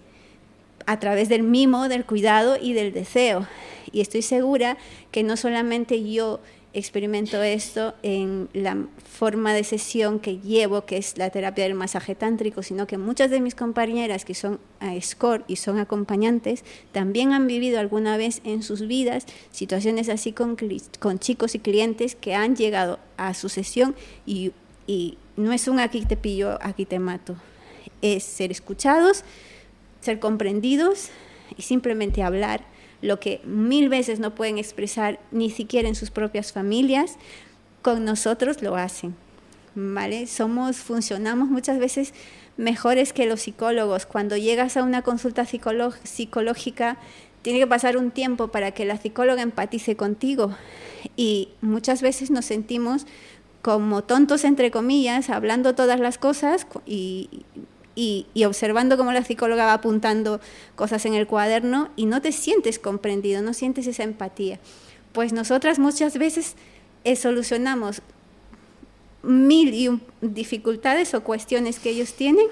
a 0.90 0.98
través 0.98 1.28
del 1.28 1.44
mimo, 1.44 1.88
del 1.88 2.04
cuidado 2.04 2.56
y 2.60 2.72
del 2.72 2.92
deseo. 2.92 3.46
Y 3.92 4.00
estoy 4.00 4.22
segura 4.22 4.76
que 5.12 5.22
no 5.22 5.36
solamente 5.36 6.02
yo 6.10 6.40
experimento 6.72 7.40
esto 7.44 7.94
en 8.02 8.48
la 8.54 8.76
forma 9.08 9.54
de 9.54 9.62
sesión 9.62 10.18
que 10.18 10.38
llevo, 10.38 10.86
que 10.86 10.96
es 10.96 11.16
la 11.16 11.30
terapia 11.30 11.62
del 11.62 11.74
masaje 11.74 12.16
tántrico, 12.16 12.64
sino 12.64 12.88
que 12.88 12.98
muchas 12.98 13.30
de 13.30 13.40
mis 13.40 13.54
compañeras 13.54 14.24
que 14.24 14.34
son 14.34 14.58
a 14.80 15.00
SCORE 15.00 15.44
y 15.46 15.56
son 15.56 15.78
acompañantes, 15.78 16.64
también 16.90 17.32
han 17.34 17.46
vivido 17.46 17.78
alguna 17.78 18.16
vez 18.16 18.40
en 18.42 18.64
sus 18.64 18.88
vidas 18.88 19.26
situaciones 19.52 20.08
así 20.08 20.32
con, 20.32 20.56
con 20.98 21.20
chicos 21.20 21.54
y 21.54 21.60
clientes 21.60 22.16
que 22.16 22.34
han 22.34 22.56
llegado 22.56 22.98
a 23.16 23.34
su 23.34 23.48
sesión 23.48 23.94
y, 24.26 24.50
y 24.88 25.18
no 25.36 25.52
es 25.52 25.68
un 25.68 25.78
aquí 25.78 26.04
te 26.04 26.16
pillo, 26.16 26.58
aquí 26.60 26.84
te 26.84 26.98
mato, 26.98 27.36
es 28.02 28.24
ser 28.24 28.50
escuchados, 28.50 29.22
ser 30.00 30.18
comprendidos 30.18 31.08
y 31.56 31.62
simplemente 31.62 32.22
hablar 32.22 32.64
lo 33.02 33.18
que 33.20 33.40
mil 33.44 33.88
veces 33.88 34.20
no 34.20 34.34
pueden 34.34 34.58
expresar 34.58 35.20
ni 35.30 35.50
siquiera 35.50 35.88
en 35.88 35.94
sus 35.94 36.10
propias 36.10 36.52
familias, 36.52 37.16
con 37.82 38.04
nosotros 38.04 38.62
lo 38.62 38.76
hacen. 38.76 39.14
¿Vale? 39.74 40.26
Somos, 40.26 40.78
funcionamos 40.78 41.48
muchas 41.48 41.78
veces 41.78 42.12
mejores 42.56 43.12
que 43.12 43.26
los 43.26 43.42
psicólogos. 43.42 44.04
Cuando 44.04 44.36
llegas 44.36 44.76
a 44.76 44.82
una 44.82 45.02
consulta 45.02 45.46
psicológica, 45.46 46.98
tiene 47.42 47.58
que 47.58 47.66
pasar 47.66 47.96
un 47.96 48.10
tiempo 48.10 48.48
para 48.48 48.72
que 48.72 48.84
la 48.84 48.98
psicóloga 48.98 49.42
empatice 49.42 49.96
contigo 49.96 50.54
y 51.16 51.48
muchas 51.62 52.02
veces 52.02 52.30
nos 52.30 52.44
sentimos 52.44 53.06
como 53.62 54.02
tontos, 54.04 54.44
entre 54.44 54.70
comillas, 54.70 55.30
hablando 55.30 55.74
todas 55.74 56.00
las 56.00 56.18
cosas 56.18 56.66
y 56.86 57.44
y, 58.00 58.44
observando 58.46 58.96
cómo 58.96 59.12
la 59.12 59.22
psicóloga 59.22 59.66
va 59.66 59.74
apuntando 59.74 60.40
cosas 60.74 61.04
en 61.04 61.12
el 61.12 61.26
cuaderno 61.26 61.90
y 61.96 62.06
no 62.06 62.22
te 62.22 62.32
sientes 62.32 62.78
comprendido, 62.78 63.42
no 63.42 63.52
sientes 63.52 63.86
esa 63.86 64.04
empatía. 64.04 64.58
Pues 65.12 65.34
nosotras 65.34 65.78
muchas 65.78 66.16
veces 66.16 66.54
eh, 67.04 67.14
solucionamos 67.14 68.00
mil 69.22 69.74
y 69.74 70.00
dificultades 70.22 71.12
o 71.12 71.22
cuestiones 71.22 71.78
que 71.78 71.90
ellos 71.90 72.14
tienen 72.14 72.46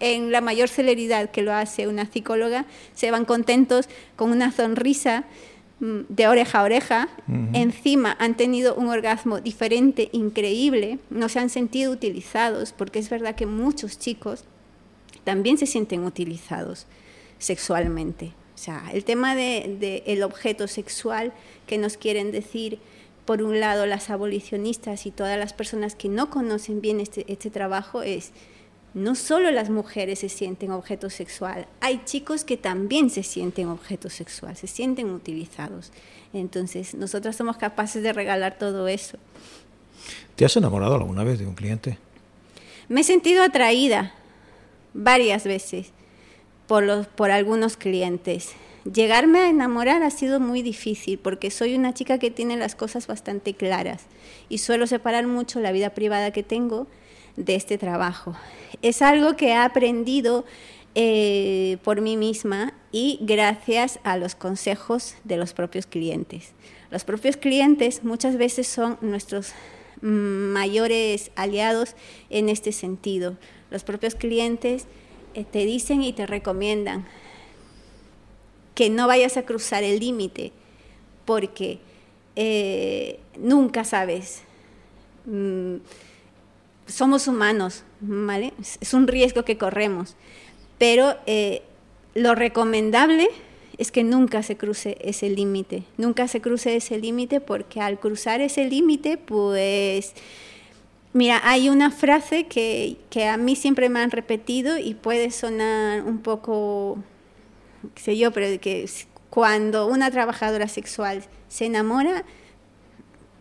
en 0.00 0.32
la 0.32 0.42
mayor 0.42 0.68
celeridad 0.68 1.30
que 1.30 1.40
lo 1.40 1.54
hace 1.54 1.88
una 1.88 2.04
psicóloga, 2.04 2.66
se 2.94 3.10
van 3.10 3.24
contentos 3.24 3.88
con 4.16 4.32
una 4.32 4.52
sonrisa 4.52 5.24
de 5.80 6.28
oreja 6.28 6.60
a 6.60 6.62
oreja, 6.62 7.08
encima 7.54 8.14
han 8.18 8.36
tenido 8.36 8.74
un 8.74 8.88
orgasmo 8.88 9.40
diferente, 9.40 10.10
increíble, 10.12 10.98
no 11.08 11.28
se 11.30 11.38
han 11.38 11.48
sentido 11.48 11.90
utilizados, 11.90 12.72
porque 12.72 12.98
es 12.98 13.08
verdad 13.08 13.34
que 13.34 13.46
muchos 13.46 13.98
chicos 13.98 14.44
también 15.24 15.56
se 15.56 15.66
sienten 15.66 16.04
utilizados 16.04 16.86
sexualmente. 17.38 18.32
O 18.54 18.58
sea, 18.58 18.90
el 18.92 19.04
tema 19.04 19.34
del 19.34 19.80
de, 19.80 20.02
el 20.06 20.22
objeto 20.22 20.68
sexual 20.68 21.32
que 21.66 21.78
nos 21.78 21.96
quieren 21.96 22.30
decir, 22.30 22.78
por 23.24 23.42
un 23.42 23.58
lado, 23.58 23.86
las 23.86 24.10
abolicionistas 24.10 25.06
y 25.06 25.10
todas 25.10 25.38
las 25.38 25.54
personas 25.54 25.94
que 25.94 26.10
no 26.10 26.28
conocen 26.28 26.82
bien 26.82 27.00
este, 27.00 27.24
este 27.32 27.48
trabajo 27.48 28.02
es 28.02 28.32
no 28.94 29.14
solo 29.14 29.50
las 29.50 29.70
mujeres 29.70 30.20
se 30.20 30.28
sienten 30.28 30.72
objeto 30.72 31.10
sexual, 31.10 31.66
hay 31.80 32.02
chicos 32.04 32.44
que 32.44 32.56
también 32.56 33.10
se 33.10 33.22
sienten 33.22 33.68
objeto 33.68 34.10
sexual, 34.10 34.56
se 34.56 34.66
sienten 34.66 35.10
utilizados. 35.10 35.92
Entonces, 36.32 36.94
nosotras 36.94 37.36
somos 37.36 37.56
capaces 37.56 38.02
de 38.02 38.12
regalar 38.12 38.58
todo 38.58 38.88
eso. 38.88 39.18
¿Te 40.36 40.44
has 40.44 40.56
enamorado 40.56 40.94
alguna 40.94 41.24
vez 41.24 41.38
de 41.38 41.46
un 41.46 41.54
cliente? 41.54 41.98
Me 42.88 43.02
he 43.02 43.04
sentido 43.04 43.42
atraída 43.42 44.14
varias 44.94 45.44
veces 45.44 45.92
por, 46.66 46.82
los, 46.82 47.06
por 47.06 47.30
algunos 47.30 47.76
clientes. 47.76 48.54
Llegarme 48.90 49.40
a 49.40 49.48
enamorar 49.48 50.02
ha 50.02 50.10
sido 50.10 50.40
muy 50.40 50.62
difícil 50.62 51.18
porque 51.18 51.50
soy 51.50 51.76
una 51.76 51.92
chica 51.92 52.18
que 52.18 52.30
tiene 52.30 52.56
las 52.56 52.74
cosas 52.74 53.06
bastante 53.06 53.54
claras 53.54 54.04
y 54.48 54.58
suelo 54.58 54.86
separar 54.86 55.26
mucho 55.26 55.60
la 55.60 55.70
vida 55.70 55.90
privada 55.90 56.32
que 56.32 56.42
tengo 56.42 56.86
de 57.36 57.54
este 57.54 57.78
trabajo. 57.78 58.34
Es 58.82 59.02
algo 59.02 59.36
que 59.36 59.48
he 59.48 59.56
aprendido 59.56 60.44
eh, 60.94 61.78
por 61.84 62.00
mí 62.00 62.16
misma 62.16 62.74
y 62.92 63.18
gracias 63.22 64.00
a 64.02 64.16
los 64.16 64.34
consejos 64.34 65.14
de 65.24 65.36
los 65.36 65.52
propios 65.52 65.86
clientes. 65.86 66.52
Los 66.90 67.04
propios 67.04 67.36
clientes 67.36 68.02
muchas 68.02 68.36
veces 68.36 68.66
son 68.66 68.98
nuestros 69.00 69.52
mayores 70.00 71.30
aliados 71.36 71.94
en 72.30 72.48
este 72.48 72.72
sentido. 72.72 73.36
Los 73.70 73.84
propios 73.84 74.14
clientes 74.14 74.86
eh, 75.34 75.44
te 75.44 75.64
dicen 75.64 76.02
y 76.02 76.12
te 76.12 76.26
recomiendan 76.26 77.06
que 78.74 78.90
no 78.90 79.06
vayas 79.06 79.36
a 79.36 79.44
cruzar 79.44 79.84
el 79.84 80.00
límite 80.00 80.52
porque 81.24 81.78
eh, 82.34 83.20
nunca 83.38 83.84
sabes. 83.84 84.42
Mm, 85.26 85.76
somos 86.90 87.28
humanos, 87.28 87.84
¿vale? 88.00 88.52
Es 88.80 88.94
un 88.94 89.06
riesgo 89.06 89.44
que 89.44 89.56
corremos, 89.56 90.16
pero 90.78 91.16
eh, 91.26 91.62
lo 92.14 92.34
recomendable 92.34 93.28
es 93.78 93.90
que 93.90 94.04
nunca 94.04 94.42
se 94.42 94.56
cruce 94.56 94.98
ese 95.00 95.30
límite, 95.30 95.84
nunca 95.96 96.28
se 96.28 96.40
cruce 96.40 96.76
ese 96.76 96.98
límite 96.98 97.40
porque 97.40 97.80
al 97.80 97.98
cruzar 97.98 98.40
ese 98.40 98.66
límite, 98.66 99.16
pues, 99.16 100.12
mira, 101.12 101.40
hay 101.44 101.68
una 101.68 101.90
frase 101.90 102.46
que, 102.46 102.98
que, 103.08 103.26
a 103.26 103.36
mí 103.36 103.56
siempre 103.56 103.88
me 103.88 104.00
han 104.00 104.10
repetido 104.10 104.76
y 104.76 104.94
puede 104.94 105.30
sonar 105.30 106.02
un 106.02 106.18
poco, 106.18 106.98
qué 107.94 108.02
sé 108.02 108.18
yo, 108.18 108.32
pero 108.32 108.60
que 108.60 108.88
cuando 109.30 109.86
una 109.86 110.10
trabajadora 110.10 110.68
sexual 110.68 111.24
se 111.48 111.66
enamora, 111.66 112.24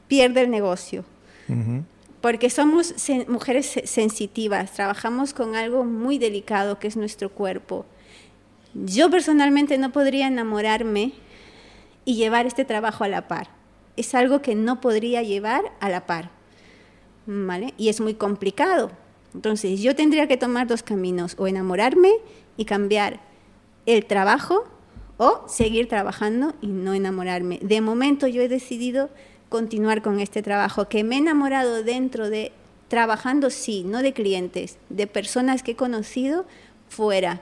pierde 0.08 0.42
el 0.42 0.52
negocio 0.52 1.04
porque 2.22 2.50
somos 2.50 2.94
mujeres 3.28 3.80
sensitivas, 3.86 4.74
trabajamos 4.74 5.34
con 5.34 5.56
algo 5.56 5.86
muy 5.86 6.18
delicado 6.18 6.80
que 6.80 6.88
es 6.88 6.98
nuestro 6.98 7.30
cuerpo. 7.30 7.86
Yo 8.74 9.10
personalmente 9.10 9.78
no 9.78 9.92
podría 9.92 10.28
enamorarme 10.28 11.14
y 12.06 12.16
llevar 12.16 12.46
este 12.46 12.66
trabajo 12.66 13.04
a 13.04 13.08
la 13.08 13.28
par. 13.28 13.50
Es 13.96 14.14
algo 14.16 14.42
que 14.42 14.56
no 14.56 14.82
podría 14.82 15.24
llevar 15.24 15.64
a 15.80 15.90
la 15.90 16.06
par. 16.06 16.32
¿Vale? 17.26 17.74
Y 17.78 17.90
es 17.90 18.02
muy 18.02 18.16
complicado. 18.16 18.92
Entonces 19.34 19.82
yo 19.82 19.96
tendría 19.96 20.28
que 20.28 20.38
tomar 20.38 20.68
dos 20.68 20.84
caminos, 20.84 21.36
o 21.38 21.48
enamorarme 21.48 22.12
y 22.58 22.66
cambiar 22.66 23.20
el 23.86 24.06
trabajo 24.06 24.66
o 25.18 25.44
seguir 25.48 25.88
trabajando 25.88 26.54
y 26.62 26.68
no 26.68 26.94
enamorarme. 26.94 27.60
De 27.62 27.82
momento 27.82 28.28
yo 28.28 28.42
he 28.42 28.48
decidido 28.48 29.10
continuar 29.50 30.02
con 30.02 30.20
este 30.20 30.42
trabajo, 30.42 30.88
que 30.88 31.04
me 31.04 31.16
he 31.16 31.20
enamorado 31.20 31.84
dentro 31.84 32.30
de, 32.30 32.52
trabajando 32.88 33.50
sí, 33.50 33.84
no 33.84 34.02
de 34.02 34.14
clientes, 34.14 34.78
de 34.90 35.08
personas 35.08 35.64
que 35.64 35.72
he 35.72 35.76
conocido 35.76 36.46
fuera, 36.88 37.42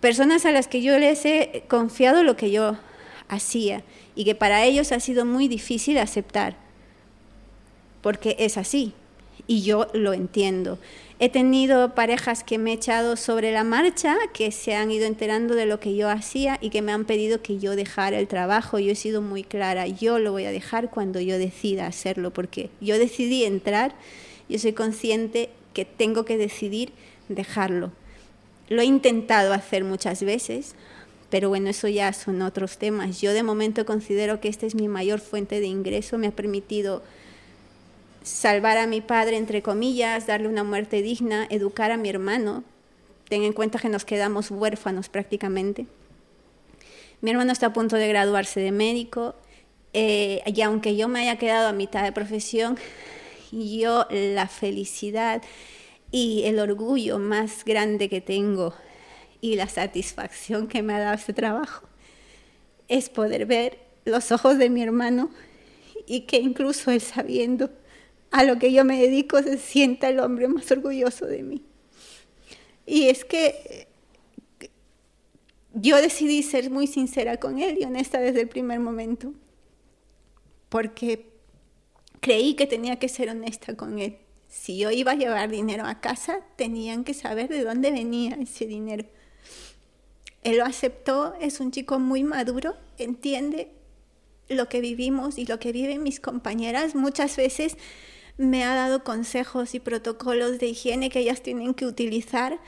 personas 0.00 0.44
a 0.44 0.52
las 0.52 0.68
que 0.68 0.82
yo 0.82 0.98
les 0.98 1.24
he 1.24 1.64
confiado 1.68 2.22
lo 2.22 2.36
que 2.36 2.50
yo 2.50 2.76
hacía 3.28 3.82
y 4.14 4.24
que 4.24 4.34
para 4.34 4.64
ellos 4.64 4.92
ha 4.92 5.00
sido 5.00 5.24
muy 5.24 5.48
difícil 5.48 5.98
aceptar, 5.98 6.56
porque 8.02 8.36
es 8.38 8.58
así 8.58 8.92
y 9.46 9.62
yo 9.62 9.86
lo 9.94 10.12
entiendo. 10.12 10.78
He 11.24 11.30
tenido 11.30 11.94
parejas 11.94 12.44
que 12.44 12.58
me 12.58 12.70
he 12.70 12.74
echado 12.74 13.16
sobre 13.16 13.50
la 13.50 13.64
marcha, 13.64 14.14
que 14.34 14.52
se 14.52 14.74
han 14.74 14.90
ido 14.90 15.06
enterando 15.06 15.54
de 15.54 15.64
lo 15.64 15.80
que 15.80 15.96
yo 15.96 16.10
hacía 16.10 16.58
y 16.60 16.68
que 16.68 16.82
me 16.82 16.92
han 16.92 17.06
pedido 17.06 17.40
que 17.40 17.58
yo 17.58 17.76
dejara 17.76 18.18
el 18.18 18.28
trabajo. 18.28 18.78
Yo 18.78 18.92
he 18.92 18.94
sido 18.94 19.22
muy 19.22 19.42
clara, 19.42 19.86
yo 19.86 20.18
lo 20.18 20.32
voy 20.32 20.44
a 20.44 20.50
dejar 20.50 20.90
cuando 20.90 21.20
yo 21.20 21.38
decida 21.38 21.86
hacerlo, 21.86 22.30
porque 22.30 22.68
yo 22.82 22.98
decidí 22.98 23.44
entrar, 23.44 23.94
yo 24.50 24.58
soy 24.58 24.74
consciente 24.74 25.48
que 25.72 25.86
tengo 25.86 26.26
que 26.26 26.36
decidir 26.36 26.92
dejarlo. 27.30 27.90
Lo 28.68 28.82
he 28.82 28.84
intentado 28.84 29.54
hacer 29.54 29.82
muchas 29.82 30.22
veces, 30.22 30.74
pero 31.30 31.48
bueno, 31.48 31.70
eso 31.70 31.88
ya 31.88 32.12
son 32.12 32.42
otros 32.42 32.76
temas. 32.76 33.22
Yo 33.22 33.32
de 33.32 33.42
momento 33.42 33.86
considero 33.86 34.40
que 34.40 34.48
esta 34.48 34.66
es 34.66 34.74
mi 34.74 34.88
mayor 34.88 35.20
fuente 35.20 35.60
de 35.60 35.68
ingreso, 35.68 36.18
me 36.18 36.26
ha 36.26 36.36
permitido 36.36 37.02
salvar 38.24 38.78
a 38.78 38.86
mi 38.86 39.02
padre, 39.02 39.36
entre 39.36 39.62
comillas, 39.62 40.26
darle 40.26 40.48
una 40.48 40.64
muerte 40.64 41.02
digna, 41.02 41.46
educar 41.50 41.92
a 41.92 41.96
mi 41.96 42.08
hermano. 42.08 42.64
Ten 43.28 43.44
en 43.44 43.52
cuenta 43.52 43.78
que 43.78 43.88
nos 43.88 44.04
quedamos 44.04 44.50
huérfanos 44.50 45.08
prácticamente. 45.08 45.86
Mi 47.20 47.30
hermano 47.30 47.52
está 47.52 47.66
a 47.66 47.72
punto 47.72 47.96
de 47.96 48.08
graduarse 48.08 48.60
de 48.60 48.72
médico 48.72 49.34
eh, 49.92 50.42
y 50.46 50.60
aunque 50.62 50.96
yo 50.96 51.06
me 51.06 51.20
haya 51.20 51.38
quedado 51.38 51.68
a 51.68 51.72
mitad 51.72 52.02
de 52.02 52.12
profesión, 52.12 52.78
yo 53.52 54.06
la 54.10 54.48
felicidad 54.48 55.42
y 56.10 56.42
el 56.44 56.58
orgullo 56.58 57.18
más 57.18 57.64
grande 57.64 58.08
que 58.08 58.20
tengo 58.20 58.74
y 59.40 59.56
la 59.56 59.68
satisfacción 59.68 60.66
que 60.66 60.82
me 60.82 60.94
ha 60.94 60.98
dado 60.98 61.14
este 61.14 61.34
trabajo 61.34 61.86
es 62.88 63.08
poder 63.10 63.46
ver 63.46 63.78
los 64.04 64.32
ojos 64.32 64.58
de 64.58 64.70
mi 64.70 64.82
hermano 64.82 65.30
y 66.06 66.22
que 66.22 66.38
incluso 66.38 66.90
él 66.90 67.00
sabiendo 67.00 67.70
a 68.34 68.42
lo 68.42 68.58
que 68.58 68.72
yo 68.72 68.84
me 68.84 69.00
dedico 69.00 69.40
se 69.44 69.58
sienta 69.58 70.08
el 70.08 70.18
hombre 70.18 70.48
más 70.48 70.68
orgulloso 70.72 71.24
de 71.24 71.44
mí. 71.44 71.62
Y 72.84 73.04
es 73.04 73.24
que 73.24 73.86
yo 75.72 75.98
decidí 75.98 76.42
ser 76.42 76.68
muy 76.68 76.88
sincera 76.88 77.36
con 77.36 77.60
él 77.60 77.78
y 77.80 77.84
honesta 77.84 78.18
desde 78.18 78.40
el 78.40 78.48
primer 78.48 78.80
momento, 78.80 79.32
porque 80.68 81.30
creí 82.18 82.54
que 82.54 82.66
tenía 82.66 82.98
que 82.98 83.08
ser 83.08 83.28
honesta 83.28 83.76
con 83.76 84.00
él. 84.00 84.16
Si 84.48 84.78
yo 84.78 84.90
iba 84.90 85.12
a 85.12 85.16
llevar 85.16 85.48
dinero 85.48 85.86
a 85.86 86.00
casa, 86.00 86.40
tenían 86.56 87.04
que 87.04 87.14
saber 87.14 87.48
de 87.48 87.62
dónde 87.62 87.92
venía 87.92 88.36
ese 88.40 88.66
dinero. 88.66 89.04
Él 90.42 90.56
lo 90.56 90.64
aceptó, 90.64 91.34
es 91.40 91.60
un 91.60 91.70
chico 91.70 92.00
muy 92.00 92.24
maduro, 92.24 92.74
entiende 92.98 93.70
lo 94.48 94.68
que 94.68 94.80
vivimos 94.80 95.38
y 95.38 95.46
lo 95.46 95.60
que 95.60 95.70
viven 95.70 96.02
mis 96.02 96.18
compañeras. 96.18 96.96
Muchas 96.96 97.36
veces 97.36 97.76
me 98.36 98.64
ha 98.64 98.74
dado 98.74 99.04
consejos 99.04 99.74
y 99.74 99.80
protocolos 99.80 100.58
de 100.58 100.66
higiene 100.66 101.10
que 101.10 101.20
ellas 101.20 101.42
tienen 101.42 101.74
que 101.74 101.86
utilizar 101.86 102.58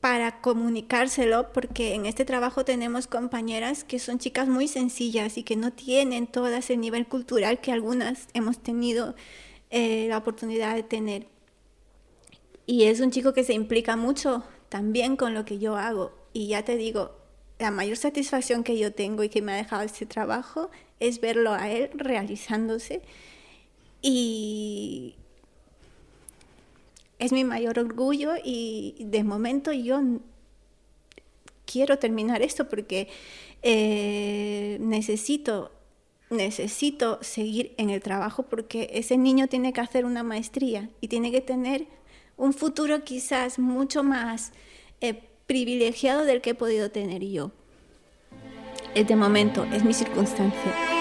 para 0.00 0.42
comunicárselo, 0.42 1.50
porque 1.54 1.94
en 1.94 2.04
este 2.04 2.26
trabajo 2.26 2.64
tenemos 2.64 3.06
compañeras 3.06 3.84
que 3.84 3.98
son 3.98 4.18
chicas 4.18 4.48
muy 4.48 4.68
sencillas 4.68 5.38
y 5.38 5.44
que 5.44 5.56
no 5.56 5.72
tienen 5.72 6.26
todo 6.26 6.48
ese 6.48 6.76
nivel 6.76 7.06
cultural 7.06 7.58
que 7.60 7.72
algunas 7.72 8.28
hemos 8.34 8.58
tenido 8.58 9.14
eh, 9.70 10.06
la 10.10 10.18
oportunidad 10.18 10.74
de 10.74 10.82
tener. 10.82 11.26
Y 12.66 12.84
es 12.84 13.00
un 13.00 13.10
chico 13.10 13.32
que 13.32 13.44
se 13.44 13.54
implica 13.54 13.96
mucho 13.96 14.44
también 14.68 15.16
con 15.16 15.32
lo 15.32 15.46
que 15.46 15.58
yo 15.58 15.76
hago. 15.76 16.12
Y 16.34 16.48
ya 16.48 16.64
te 16.64 16.76
digo, 16.76 17.16
la 17.58 17.70
mayor 17.70 17.96
satisfacción 17.96 18.62
que 18.62 18.78
yo 18.78 18.92
tengo 18.92 19.22
y 19.22 19.30
que 19.30 19.40
me 19.40 19.52
ha 19.52 19.56
dejado 19.56 19.82
este 19.84 20.04
trabajo 20.04 20.70
es 21.00 21.20
verlo 21.20 21.52
a 21.52 21.70
él 21.70 21.90
realizándose 21.94 23.00
y 24.06 25.14
es 27.18 27.32
mi 27.32 27.42
mayor 27.42 27.78
orgullo 27.78 28.34
y 28.44 28.96
de 29.00 29.24
momento 29.24 29.72
yo 29.72 29.98
quiero 31.64 31.98
terminar 31.98 32.42
esto 32.42 32.68
porque 32.68 33.08
eh, 33.62 34.76
necesito 34.80 35.72
necesito 36.28 37.18
seguir 37.22 37.72
en 37.78 37.88
el 37.88 38.02
trabajo 38.02 38.42
porque 38.42 38.90
ese 38.92 39.16
niño 39.16 39.46
tiene 39.46 39.72
que 39.72 39.80
hacer 39.80 40.04
una 40.04 40.22
maestría 40.22 40.90
y 41.00 41.08
tiene 41.08 41.30
que 41.30 41.40
tener 41.40 41.86
un 42.36 42.52
futuro 42.52 43.04
quizás 43.04 43.58
mucho 43.58 44.02
más 44.02 44.52
eh, 45.00 45.22
privilegiado 45.46 46.26
del 46.26 46.42
que 46.42 46.50
he 46.50 46.54
podido 46.54 46.90
tener 46.90 47.24
yo. 47.24 47.52
De 48.94 49.16
momento 49.16 49.64
es 49.72 49.82
mi 49.82 49.94
circunstancia. 49.94 50.93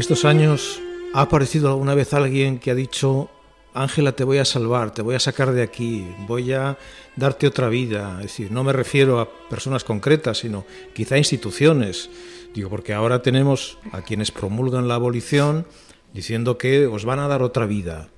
Estos 0.00 0.24
años 0.24 0.80
ha 1.12 1.20
aparecido 1.20 1.68
alguna 1.68 1.94
vez 1.94 2.14
alguien 2.14 2.58
que 2.58 2.70
ha 2.70 2.74
dicho, 2.74 3.28
Ángela, 3.74 4.12
te 4.12 4.24
voy 4.24 4.38
a 4.38 4.46
salvar, 4.46 4.94
te 4.94 5.02
voy 5.02 5.14
a 5.14 5.20
sacar 5.20 5.52
de 5.52 5.60
aquí, 5.60 6.06
voy 6.26 6.54
a 6.54 6.78
darte 7.16 7.46
otra 7.46 7.68
vida. 7.68 8.16
Es 8.20 8.28
decir, 8.28 8.50
no 8.50 8.64
me 8.64 8.72
refiero 8.72 9.20
a 9.20 9.28
personas 9.50 9.84
concretas, 9.84 10.38
sino 10.38 10.64
quizá 10.94 11.16
a 11.16 11.18
instituciones. 11.18 12.08
Digo, 12.54 12.70
porque 12.70 12.94
ahora 12.94 13.20
tenemos 13.20 13.76
a 13.92 14.00
quienes 14.00 14.30
promulgan 14.30 14.88
la 14.88 14.94
abolición 14.94 15.66
diciendo 16.14 16.56
que 16.56 16.86
os 16.86 17.04
van 17.04 17.18
a 17.18 17.28
dar 17.28 17.42
otra 17.42 17.66
vida. 17.66 18.08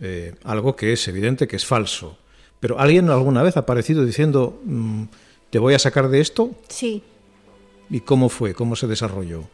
Eh, 0.00 0.34
algo 0.42 0.74
que 0.74 0.92
es 0.92 1.06
evidente 1.06 1.46
que 1.46 1.54
es 1.54 1.64
falso. 1.64 2.18
Pero 2.58 2.80
¿alguien 2.80 3.10
alguna 3.10 3.44
vez 3.44 3.56
ha 3.56 3.60
aparecido 3.60 4.04
diciendo, 4.04 4.60
mm, 4.64 5.04
te 5.50 5.60
voy 5.60 5.74
a 5.74 5.78
sacar 5.78 6.08
de 6.08 6.20
esto? 6.20 6.50
Sí. 6.68 7.04
¿Y 7.92 8.00
cómo 8.00 8.30
fue? 8.30 8.54
¿Cómo 8.54 8.74
se 8.74 8.86
desarrolló? 8.86 9.44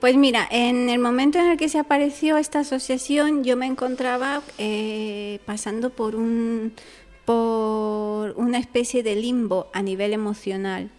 Pues 0.00 0.16
mira, 0.16 0.48
en 0.50 0.88
el 0.88 0.98
momento 0.98 1.38
en 1.38 1.50
el 1.50 1.58
que 1.58 1.68
se 1.68 1.78
apareció 1.78 2.38
esta 2.38 2.60
asociación, 2.60 3.44
yo 3.44 3.58
me 3.58 3.66
encontraba 3.66 4.40
eh, 4.56 5.40
pasando 5.44 5.90
por 5.90 6.16
un 6.16 6.72
por 7.26 8.32
una 8.36 8.58
especie 8.58 9.02
de 9.02 9.14
limbo 9.14 9.68
a 9.74 9.82
nivel 9.82 10.14
emocional. 10.14 10.90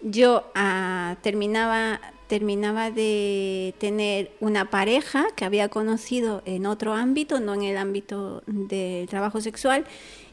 Yo 0.00 0.44
ah, 0.54 1.16
terminaba 1.22 2.00
terminaba 2.28 2.92
de 2.92 3.74
tener 3.78 4.30
una 4.38 4.70
pareja 4.70 5.26
que 5.34 5.44
había 5.44 5.68
conocido 5.68 6.42
en 6.44 6.66
otro 6.66 6.94
ámbito, 6.94 7.40
no 7.40 7.54
en 7.54 7.64
el 7.64 7.76
ámbito 7.76 8.44
del 8.46 9.08
trabajo 9.08 9.40
sexual, 9.40 9.86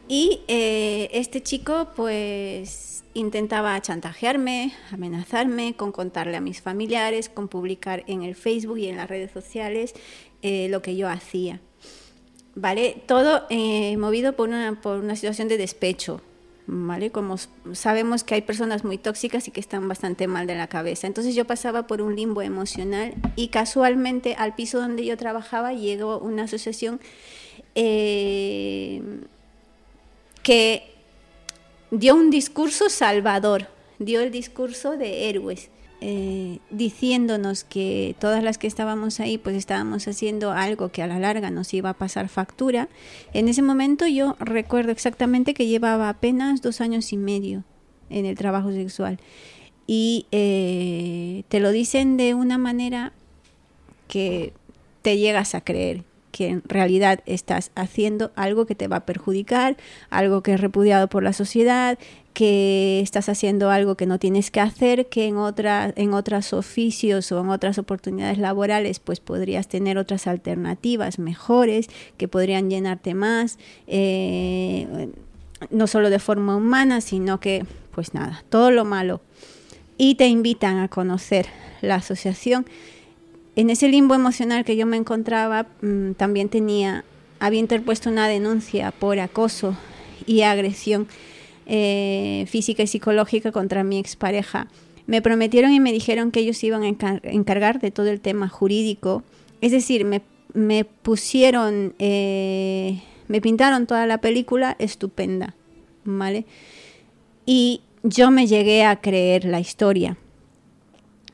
y 0.08 0.41
eh, 0.48 1.10
este 1.13 1.41
chico 1.41 1.88
pues 1.96 2.94
intentaba 3.15 3.82
chantajearme, 3.82 4.73
amenazarme 4.91 5.75
con 5.75 5.91
contarle 5.91 6.38
a 6.38 6.41
mis 6.41 6.62
familiares, 6.62 7.30
con 7.30 7.47
publicar 7.47 8.04
en 8.08 8.21
el 8.21 8.36
Facebook 8.36 8.78
y 8.78 8.88
en 8.88 8.97
las 8.97 9.10
redes 9.10 9.32
sociales 9.32 9.95
eh, 10.41 10.67
lo 10.69 10.82
que 10.82 10.95
yo 10.95 11.10
hacía. 11.10 11.60
¿Vale? 12.54 13.01
Todo 13.08 13.47
eh, 13.49 13.97
movido 13.97 14.34
por 14.34 14.49
una, 14.49 14.80
por 14.80 14.99
una 14.99 15.15
situación 15.15 15.47
de 15.47 15.58
despecho, 15.58 16.21
¿vale? 16.67 17.12
Como 17.12 17.36
sabemos 17.73 18.23
que 18.23 18.36
hay 18.36 18.41
personas 18.41 18.84
muy 18.84 18.97
tóxicas 18.97 19.47
y 19.47 19.51
que 19.51 19.60
están 19.60 19.88
bastante 19.88 20.28
mal 20.28 20.45
de 20.47 20.56
la 20.56 20.67
cabeza. 20.67 21.08
Entonces 21.08 21.36
yo 21.36 21.45
pasaba 21.45 21.88
por 21.88 22.01
un 22.01 22.15
limbo 22.15 22.41
emocional 22.41 23.13
y 23.36 23.47
casualmente 23.47 24.36
al 24.36 24.56
piso 24.56 24.80
donde 24.80 25.06
yo 25.06 25.17
trabajaba 25.17 25.73
llegó 25.73 26.19
una 26.19 26.43
asociación 26.43 26.99
eh, 27.75 29.01
que 30.43 30.94
dio 31.91 32.15
un 32.15 32.30
discurso 32.30 32.89
salvador, 32.89 33.67
dio 34.00 34.21
el 34.21 34.32
discurso 34.32 34.98
de 34.98 35.30
héroes, 35.30 35.69
eh, 36.02 36.60
diciéndonos 36.69 37.63
que 37.63 38.15
todas 38.19 38.43
las 38.43 38.58
que 38.58 38.67
estábamos 38.67 39.19
ahí 39.19 39.38
pues 39.38 39.56
estábamos 39.56 40.08
haciendo 40.08 40.52
algo 40.52 40.89
que 40.89 41.02
a 41.02 41.08
la 41.08 41.19
larga 41.19 41.50
nos 41.52 41.74
iba 41.74 41.91
a 41.91 41.93
pasar 41.93 42.28
factura. 42.28 42.89
En 43.34 43.48
ese 43.48 43.62
momento 43.62 44.06
yo 44.06 44.36
recuerdo 44.39 44.91
exactamente 44.91 45.54
que 45.54 45.67
llevaba 45.67 46.10
apenas 46.10 46.62
dos 46.62 46.82
años 46.82 47.13
y 47.13 47.17
medio 47.17 47.63
en 48.10 48.26
el 48.26 48.38
trabajo 48.38 48.71
sexual 48.71 49.19
y 49.88 50.26
eh, 50.32 51.43
te 51.48 51.60
lo 51.60 51.71
dicen 51.71 52.17
de 52.17 52.34
una 52.34 52.58
manera 52.58 53.13
que 54.08 54.54
te 55.02 55.17
llegas 55.17 55.56
a 55.56 55.62
creer 55.62 56.04
que 56.36 56.50
en 56.50 56.63
realidad 56.65 57.21
estás 57.26 57.71
haciendo 57.76 58.34
algo 58.36 58.65
que 58.65 58.76
te 58.76 58.89
va 58.89 58.98
a 58.98 59.06
perjudicar, 59.06 59.78
algo 60.10 60.43
que 60.43 60.56
es 60.56 60.60
repudiado 60.60 61.08
por 61.08 61.24
la 61.24 61.32
sociedad, 61.32 61.98
que 62.34 63.00
estás 63.00 63.30
haciendo 63.30 63.69
algo 63.69 63.95
que 63.95 64.06
no 64.06 64.19
tienes 64.19 64.52
que 64.52 64.60
hacer, 64.60 65.08
que 65.08 65.28
en, 65.28 65.38
otra, 65.38 65.93
en 65.95 66.13
otros 66.13 66.52
oficios 66.52 67.32
o 67.32 67.39
en 67.39 67.48
otras 67.48 67.78
oportunidades 67.78 68.38
laborales 68.38 69.00
pues 69.00 69.21
podrías 69.21 69.69
tener 69.69 69.98
otras 69.98 70.28
alternativas 70.28 71.19
mejores 71.19 71.88
que 72.17 72.28
podrían 72.28 72.69
llenarte 72.69 73.13
más, 73.13 73.58
eh, 73.88 75.08
no 75.69 75.88
solo 75.88 76.10
de 76.10 76.19
forma 76.19 76.58
humana, 76.58 77.00
sino 77.00 77.39
que 77.39 77.63
pues 77.91 78.13
nada, 78.13 78.43
todo 78.50 78.71
lo 78.71 78.84
malo. 78.84 79.21
Y 79.98 80.15
te 80.15 80.28
invitan 80.28 80.80
a 80.80 80.89
conocer 80.89 81.45
la 81.80 81.95
asociación 81.95 82.65
en 83.56 83.70
ese 83.70 83.88
limbo 83.88 84.15
emocional 84.15 84.65
que 84.65 84.76
yo 84.76 84.86
me 84.86 84.98
encontraba, 84.98 85.68
mm, 85.82 86.12
también 86.13 86.50
tenía, 86.50 87.06
había 87.39 87.60
interpuesto 87.60 88.10
una 88.10 88.28
denuncia 88.28 88.91
por 88.91 89.20
acoso 89.20 89.78
y 90.26 90.41
agresión 90.41 91.08
eh, 91.65 92.46
física 92.50 92.84
y 92.84 92.88
psicológica 92.88 93.52
contra 93.52 93.84
mi 93.84 93.98
expareja. 93.98 94.68
Me 95.08 95.22
prometieron 95.22 95.72
y 95.72 95.80
me 95.80 95.91
dijeron 95.91 96.32
que 96.32 96.41
ellos 96.41 96.63
iban 96.63 96.84
a 96.84 97.20
encargar 97.24 97.80
de 97.80 97.91
todo 97.91 98.08
el 98.08 98.20
tema 98.20 98.50
jurídico. 98.50 99.24
Es 99.62 99.72
decir, 99.72 100.06
me, 100.06 100.86
pusieron, 100.86 101.94
eh, 102.00 103.02
me 103.28 103.39
pintaron 103.41 103.88
toda 103.88 104.06
la 104.06 104.20
película 104.20 104.76
estupenda, 104.80 105.56
¿vale? 106.04 106.46
Y 107.46 107.82
yo 108.04 108.32
me 108.32 108.48
llegué 108.48 108.84
a 108.84 109.00
creer 109.00 109.46
la 109.46 109.60
historia 109.60 110.18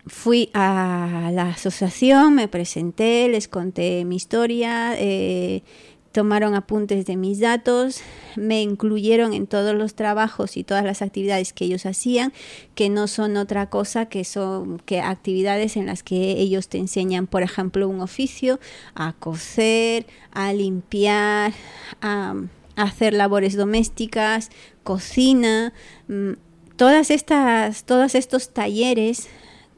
fui 0.07 0.49
a 0.53 1.29
la 1.33 1.49
asociación, 1.49 2.35
me 2.35 2.47
presenté, 2.47 3.27
les 3.29 3.47
conté 3.47 4.03
mi 4.05 4.15
historia, 4.15 4.93
eh, 4.97 5.63
tomaron 6.11 6.55
apuntes 6.55 7.05
de 7.05 7.15
mis 7.15 7.39
datos, 7.39 8.01
me 8.35 8.61
incluyeron 8.61 9.33
en 9.33 9.47
todos 9.47 9.75
los 9.75 9.95
trabajos 9.95 10.57
y 10.57 10.63
todas 10.63 10.83
las 10.83 11.01
actividades 11.01 11.53
que 11.53 11.65
ellos 11.65 11.85
hacían, 11.85 12.33
que 12.75 12.89
no 12.89 13.07
son 13.07 13.37
otra 13.37 13.69
cosa 13.69 14.07
que 14.07 14.25
son 14.25 14.79
que 14.79 14.99
actividades 14.99 15.77
en 15.77 15.85
las 15.85 16.03
que 16.03 16.31
ellos 16.31 16.67
te 16.67 16.77
enseñan, 16.77 17.27
por 17.27 17.43
ejemplo, 17.43 17.87
un 17.87 18.01
oficio, 18.01 18.59
a 18.93 19.13
coser, 19.13 20.05
a 20.31 20.51
limpiar, 20.51 21.53
a, 22.01 22.35
hacer 22.75 23.13
labores 23.13 23.55
domésticas, 23.55 24.49
cocina, 24.83 25.73
mm, 26.07 26.31
todas 26.75 27.11
estas 27.11 27.85
todos 27.85 28.15
estos 28.15 28.49
talleres 28.53 29.29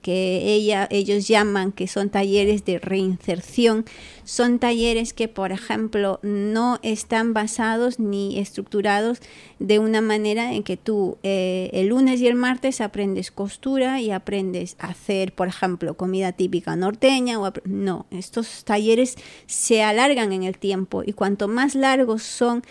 que 0.04 0.54
ella, 0.54 0.88
ellos 0.92 1.28
llaman 1.28 1.72
que 1.72 1.88
son 1.88 2.10
talleres 2.10 2.66
de 2.66 2.78
reinserción, 2.78 3.86
son 4.26 4.60
talleres 4.60 5.14
que, 5.14 5.28
por 5.28 5.52
ejemplo, 5.52 6.20
no 6.22 6.78
están 6.84 7.34
basados 7.34 8.00
ni 8.00 8.38
estructurados 8.38 9.20
de 9.60 9.80
una 9.80 10.02
manera 10.02 10.54
en 10.54 10.64
que 10.64 10.78
tú 10.78 11.18
eh, 11.24 11.70
el 11.74 11.88
lunes 11.88 12.20
y 12.22 12.28
el 12.28 12.36
martes 12.36 12.82
aprendes 12.82 13.32
costura 13.32 14.02
y 14.02 14.12
aprendes 14.12 14.76
a 14.78 14.88
hacer, 14.88 15.34
por 15.34 15.48
ejemplo, 15.48 15.96
comida 15.96 16.34
típica 16.34 16.76
norteña. 16.76 17.40
O 17.40 17.52
no, 17.64 18.06
estos 18.12 18.66
talleres 18.66 19.16
se 19.48 19.84
alargan 19.84 20.34
en 20.34 20.44
el 20.44 20.58
tiempo 20.58 21.02
y 21.06 21.14
cuanto 21.14 21.48
más 21.48 21.76
largos 21.76 22.24
son 22.24 22.62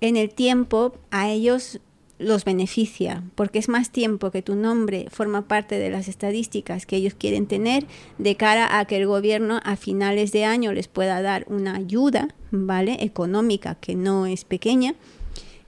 en 0.00 0.16
el 0.16 0.30
tiempo, 0.30 0.94
a 1.10 1.28
ellos 1.28 1.78
los 2.20 2.44
beneficia, 2.44 3.24
porque 3.34 3.58
es 3.58 3.68
más 3.68 3.90
tiempo 3.90 4.30
que 4.30 4.42
tu 4.42 4.54
nombre 4.54 5.06
forma 5.10 5.48
parte 5.48 5.78
de 5.78 5.90
las 5.90 6.06
estadísticas 6.06 6.86
que 6.86 6.96
ellos 6.96 7.14
quieren 7.14 7.46
tener 7.46 7.86
de 8.18 8.36
cara 8.36 8.78
a 8.78 8.84
que 8.84 8.96
el 8.96 9.06
gobierno 9.06 9.60
a 9.64 9.76
finales 9.76 10.30
de 10.32 10.44
año 10.44 10.72
les 10.72 10.86
pueda 10.86 11.22
dar 11.22 11.46
una 11.48 11.76
ayuda, 11.76 12.28
¿vale? 12.50 12.98
Económica, 13.00 13.76
que 13.76 13.94
no 13.94 14.26
es 14.26 14.44
pequeña, 14.44 14.94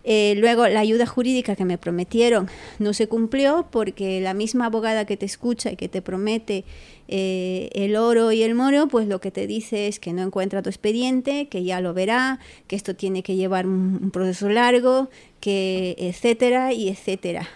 eh, 0.05 0.35
luego, 0.37 0.67
la 0.67 0.81
ayuda 0.81 1.07
jurídica 1.07 1.55
que 1.55 1.65
me 1.65 1.79
prometieron 1.79 2.49
no 2.79 2.93
se 2.93 3.07
cumplió 3.07 3.69
porque 3.71 4.21
la 4.21 4.35
misma 4.35 4.67
abogada 4.67 5.05
que 5.05 5.17
te 5.17 5.27
escucha 5.27 5.71
y 5.71 5.77
que 5.77 5.89
te 5.89 6.03
promete 6.03 6.65
eh, 7.07 7.69
el 7.75 7.95
oro 7.95 8.33
y 8.33 8.43
el 8.43 8.55
moro, 8.55 8.89
pues 8.89 9.07
lo 9.07 9.21
que 9.21 9.31
te 9.31 9.47
dice 9.47 9.87
es 9.87 10.01
que 10.01 10.13
no 10.13 10.23
encuentra 10.23 10.63
tu 10.63 10.71
expediente, 10.71 11.47
que 11.47 11.63
ya 11.63 11.81
lo 11.81 11.95
verá, 11.95 12.41
que 12.67 12.75
esto 12.75 12.97
tiene 12.97 13.23
que 13.23 13.37
llevar 13.37 13.67
un, 13.67 14.11
proceso 14.13 14.49
largo, 14.49 15.09
que 15.43 15.97
etcétera 15.99 16.73
y 16.73 16.89
etcétera. 16.89 17.49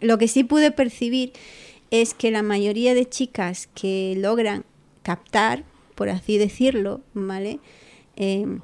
Lo 0.00 0.18
que 0.18 0.26
sí 0.26 0.42
pude 0.42 0.72
percibir 0.72 1.32
es 1.92 2.14
que 2.14 2.32
la 2.32 2.42
mayoría 2.42 2.94
de 2.94 3.08
chicas 3.08 3.68
que 3.68 4.14
logran 4.18 4.64
captar, 5.04 5.62
por 5.94 6.08
así 6.08 6.36
decirlo, 6.36 7.00
¿vale? 7.14 7.60
Eh, 8.16 8.58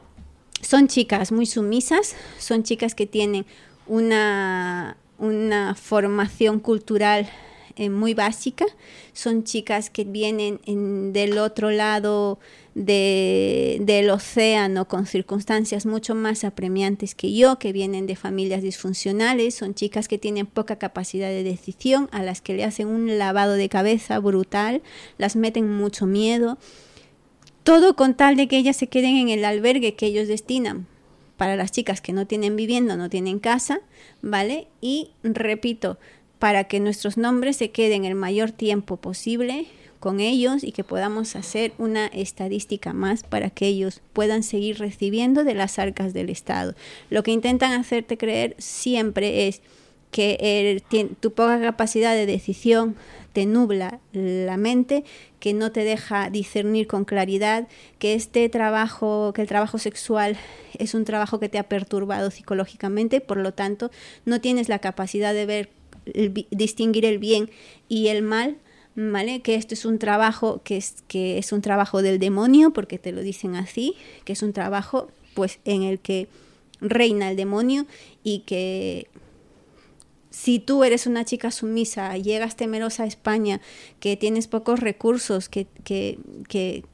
son 0.61 0.89
chicas 0.89 1.31
muy 1.31 1.47
sumisas, 1.47 2.17
son 2.39 2.65
chicas 2.65 2.97
que 2.97 3.07
tienen 3.07 3.47
una, 3.87 4.97
una 5.19 5.77
formación 5.77 6.59
cultural 6.59 7.31
eh, 7.77 7.91
muy 7.91 8.15
básica, 8.15 8.67
son 9.13 9.45
chicas 9.45 9.91
que 9.91 10.05
vienen 10.05 10.61
del 11.13 11.39
otro 11.39 11.71
lado 11.71 12.39
del 12.75 14.11
océano 14.11 14.89
con 14.89 15.07
circunstancias 15.07 15.85
mucho 15.85 16.15
más 16.15 16.45
apremiantes 16.45 17.15
que 17.15 17.35
yo, 17.35 17.59
que 17.59 17.73
vienen 17.73 18.07
de 18.07 18.17
familias 18.17 18.63
disfuncionales, 18.63 19.55
son 19.55 19.75
chicas 19.75 20.09
que 20.09 20.19
tienen 20.19 20.47
poca 20.47 20.77
capacidad 20.77 21.29
de 21.29 21.43
decisión, 21.43 22.09
a 22.13 22.23
las 22.23 22.41
que 22.41 22.55
le 22.55 22.65
hacen 22.65 22.89
un 22.89 23.19
lavado 23.19 23.55
de 23.55 23.69
cabeza 23.69 24.19
brutal, 24.19 24.83
las 25.19 25.37
meten 25.37 25.71
mucho 25.71 26.07
miedo. 26.07 26.59
Todo 27.63 27.95
con 27.95 28.17
tal 28.17 28.37
de 28.37 28.49
que 28.49 28.57
ellas 28.57 28.77
se 28.77 28.89
queden 28.89 29.17
en 29.17 29.29
el 29.29 29.45
albergue 29.45 29.95
que 29.95 30.07
ellos 30.07 30.27
destinan. 30.29 30.87
Para 31.37 31.57
las 31.57 31.73
chicas 31.73 32.01
que 32.01 32.13
no 32.13 32.27
tienen 32.27 32.57
vivienda, 32.57 32.97
no 32.97 33.09
tienen 33.09 33.39
casa, 33.39 33.81
¿vale? 34.21 34.69
Y 34.81 35.11
repito, 35.23 35.99
para 36.43 36.65
que 36.65 36.81
nuestros 36.81 37.19
nombres 37.19 37.59
se 37.59 37.71
queden 37.71 38.05
el 38.05 38.17
mayor 38.17 38.51
tiempo 38.51 38.97
posible 38.97 39.67
con 40.01 40.19
ellos 40.19 40.65
y 40.65 40.73
que 40.73 40.83
podamos 40.83 41.37
hacer 41.37 41.73
una 41.79 42.09
estadística 42.09 42.93
más 42.93 43.23
para 43.23 43.51
que 43.51 43.69
ellos 43.69 44.03
puedan 44.13 44.43
seguir 44.43 44.81
recibiendo 44.81 45.45
de 45.45 45.55
las 45.55 45.79
arcas 45.79 46.13
del 46.13 46.31
Estado. 46.31 46.75
Lo 47.11 47.23
que 47.23 47.31
intentan 47.31 47.71
hacerte 47.75 48.19
creer 48.19 48.57
siempre 48.59 49.47
es 49.47 49.63
que 50.11 50.83
tu 51.21 51.33
poca 51.33 51.61
capacidad 51.61 52.13
de 52.13 52.27
decisión 52.27 52.97
te 53.33 53.47
nubla 53.47 54.01
la 54.13 54.57
mente, 54.57 55.05
que 55.39 55.55
no 55.55 55.71
te 55.71 55.85
deja 55.85 56.29
discernir 56.29 56.89
con 56.89 57.05
claridad, 57.05 57.69
que 58.01 58.15
este 58.15 58.49
trabajo, 58.49 59.33
que 59.33 59.43
el 59.43 59.49
trabajo 59.49 59.79
sexual 59.79 60.37
es 60.77 60.95
un 60.95 61.05
trabajo 61.05 61.39
que 61.39 61.49
te 61.49 61.61
ha 61.61 61.69
perturbado 61.69 62.33
psicológicamente, 62.33 63.21
por 63.21 63.37
lo 63.37 63.55
tanto 63.55 63.93
no 64.25 64.41
tienes 64.41 64.69
la 64.69 64.81
capacidad 64.81 65.33
de 65.33 65.47
ver, 65.47 65.71
distinguir 66.51 67.05
el 67.05 67.19
bien 67.19 67.51
y 67.89 68.09
el 68.09 68.23
mal, 68.23 68.57
¿vale? 68.95 69.41
Que 69.41 69.55
esto 69.55 69.75
es 69.75 69.85
un 69.85 69.99
trabajo 69.99 70.61
que 70.65 70.77
es, 70.77 71.03
que 71.09 71.39
es 71.39 71.53
un 71.53 71.63
trabajo 71.63 72.03
del 72.03 72.19
demonio, 72.19 72.73
porque 72.73 72.99
te 72.99 73.13
lo 73.13 73.23
dicen 73.23 73.57
así, 73.57 73.95
que 74.25 74.33
es 74.33 74.43
un 74.43 74.53
trabajo 74.53 75.09
pues 75.35 75.61
en 75.65 75.83
el 75.83 75.99
que 75.99 76.29
reina 76.81 77.31
el 77.31 77.37
demonio 77.37 77.87
y 78.23 78.41
que 78.41 79.07
si 80.33 80.59
tú 80.59 80.83
eres 80.83 81.07
una 81.07 81.25
chica 81.25 81.51
sumisa, 81.51 82.17
llegas 82.17 82.57
temerosa 82.57 83.05
a 83.05 83.07
España, 83.07 83.61
que 84.01 84.17
tienes 84.17 84.49
pocos 84.49 84.81
recursos, 84.81 85.49
que, 85.49 85.67
que, 85.85 86.19
que, 86.49 86.85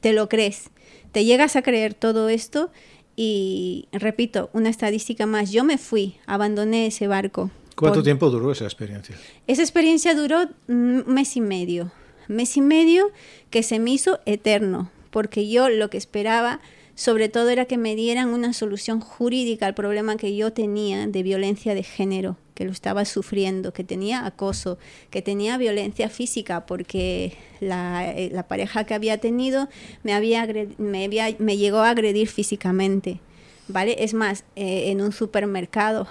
te 0.00 0.12
lo 0.12 0.28
crees, 0.28 0.70
te 1.10 1.24
llegas 1.24 1.56
a 1.56 1.62
creer 1.62 1.94
todo 1.94 2.28
esto 2.28 2.70
y, 3.16 3.88
repito, 3.92 4.50
una 4.52 4.68
estadística 4.68 5.26
más, 5.26 5.50
yo 5.50 5.64
me 5.64 5.78
fui, 5.78 6.16
abandoné 6.26 6.86
ese 6.86 7.06
barco. 7.08 7.50
¿Cuánto 7.74 8.02
tiempo 8.02 8.30
duró 8.30 8.52
esa 8.52 8.64
experiencia? 8.64 9.16
Esa 9.46 9.62
experiencia 9.62 10.14
duró 10.14 10.48
un 10.68 11.04
mes 11.06 11.36
y 11.36 11.40
medio, 11.40 11.90
mes 12.28 12.56
y 12.56 12.60
medio 12.60 13.10
que 13.50 13.62
se 13.62 13.78
me 13.78 13.90
hizo 13.90 14.20
eterno, 14.26 14.90
porque 15.10 15.48
yo 15.48 15.68
lo 15.68 15.90
que 15.90 15.98
esperaba 15.98 16.60
sobre 16.96 17.28
todo 17.28 17.50
era 17.50 17.66
que 17.66 17.76
me 17.76 17.94
dieran 17.94 18.30
una 18.30 18.54
solución 18.54 19.00
jurídica 19.00 19.66
al 19.66 19.74
problema 19.74 20.16
que 20.16 20.34
yo 20.34 20.54
tenía 20.54 21.06
de 21.06 21.22
violencia 21.22 21.74
de 21.74 21.82
género, 21.82 22.38
que 22.54 22.64
lo 22.64 22.72
estaba 22.72 23.04
sufriendo, 23.04 23.74
que 23.74 23.84
tenía 23.84 24.24
acoso, 24.24 24.78
que 25.10 25.20
tenía 25.20 25.58
violencia 25.58 26.08
física, 26.08 26.64
porque 26.64 27.34
la, 27.60 28.10
eh, 28.16 28.32
pareja 28.48 28.84
que 28.84 28.94
había 28.94 29.18
tenido 29.18 29.68
me, 30.04 30.14
había, 30.14 30.48
me, 30.78 31.56
llegó 31.58 31.78
a 31.80 31.90
agredir 31.90 32.28
físicamente. 32.28 33.20
¿Vale? 33.68 33.96
Es 33.98 34.14
más, 34.14 34.44
eh, 34.54 34.90
en 34.90 35.02
un 35.02 35.12
supermercado 35.12 36.06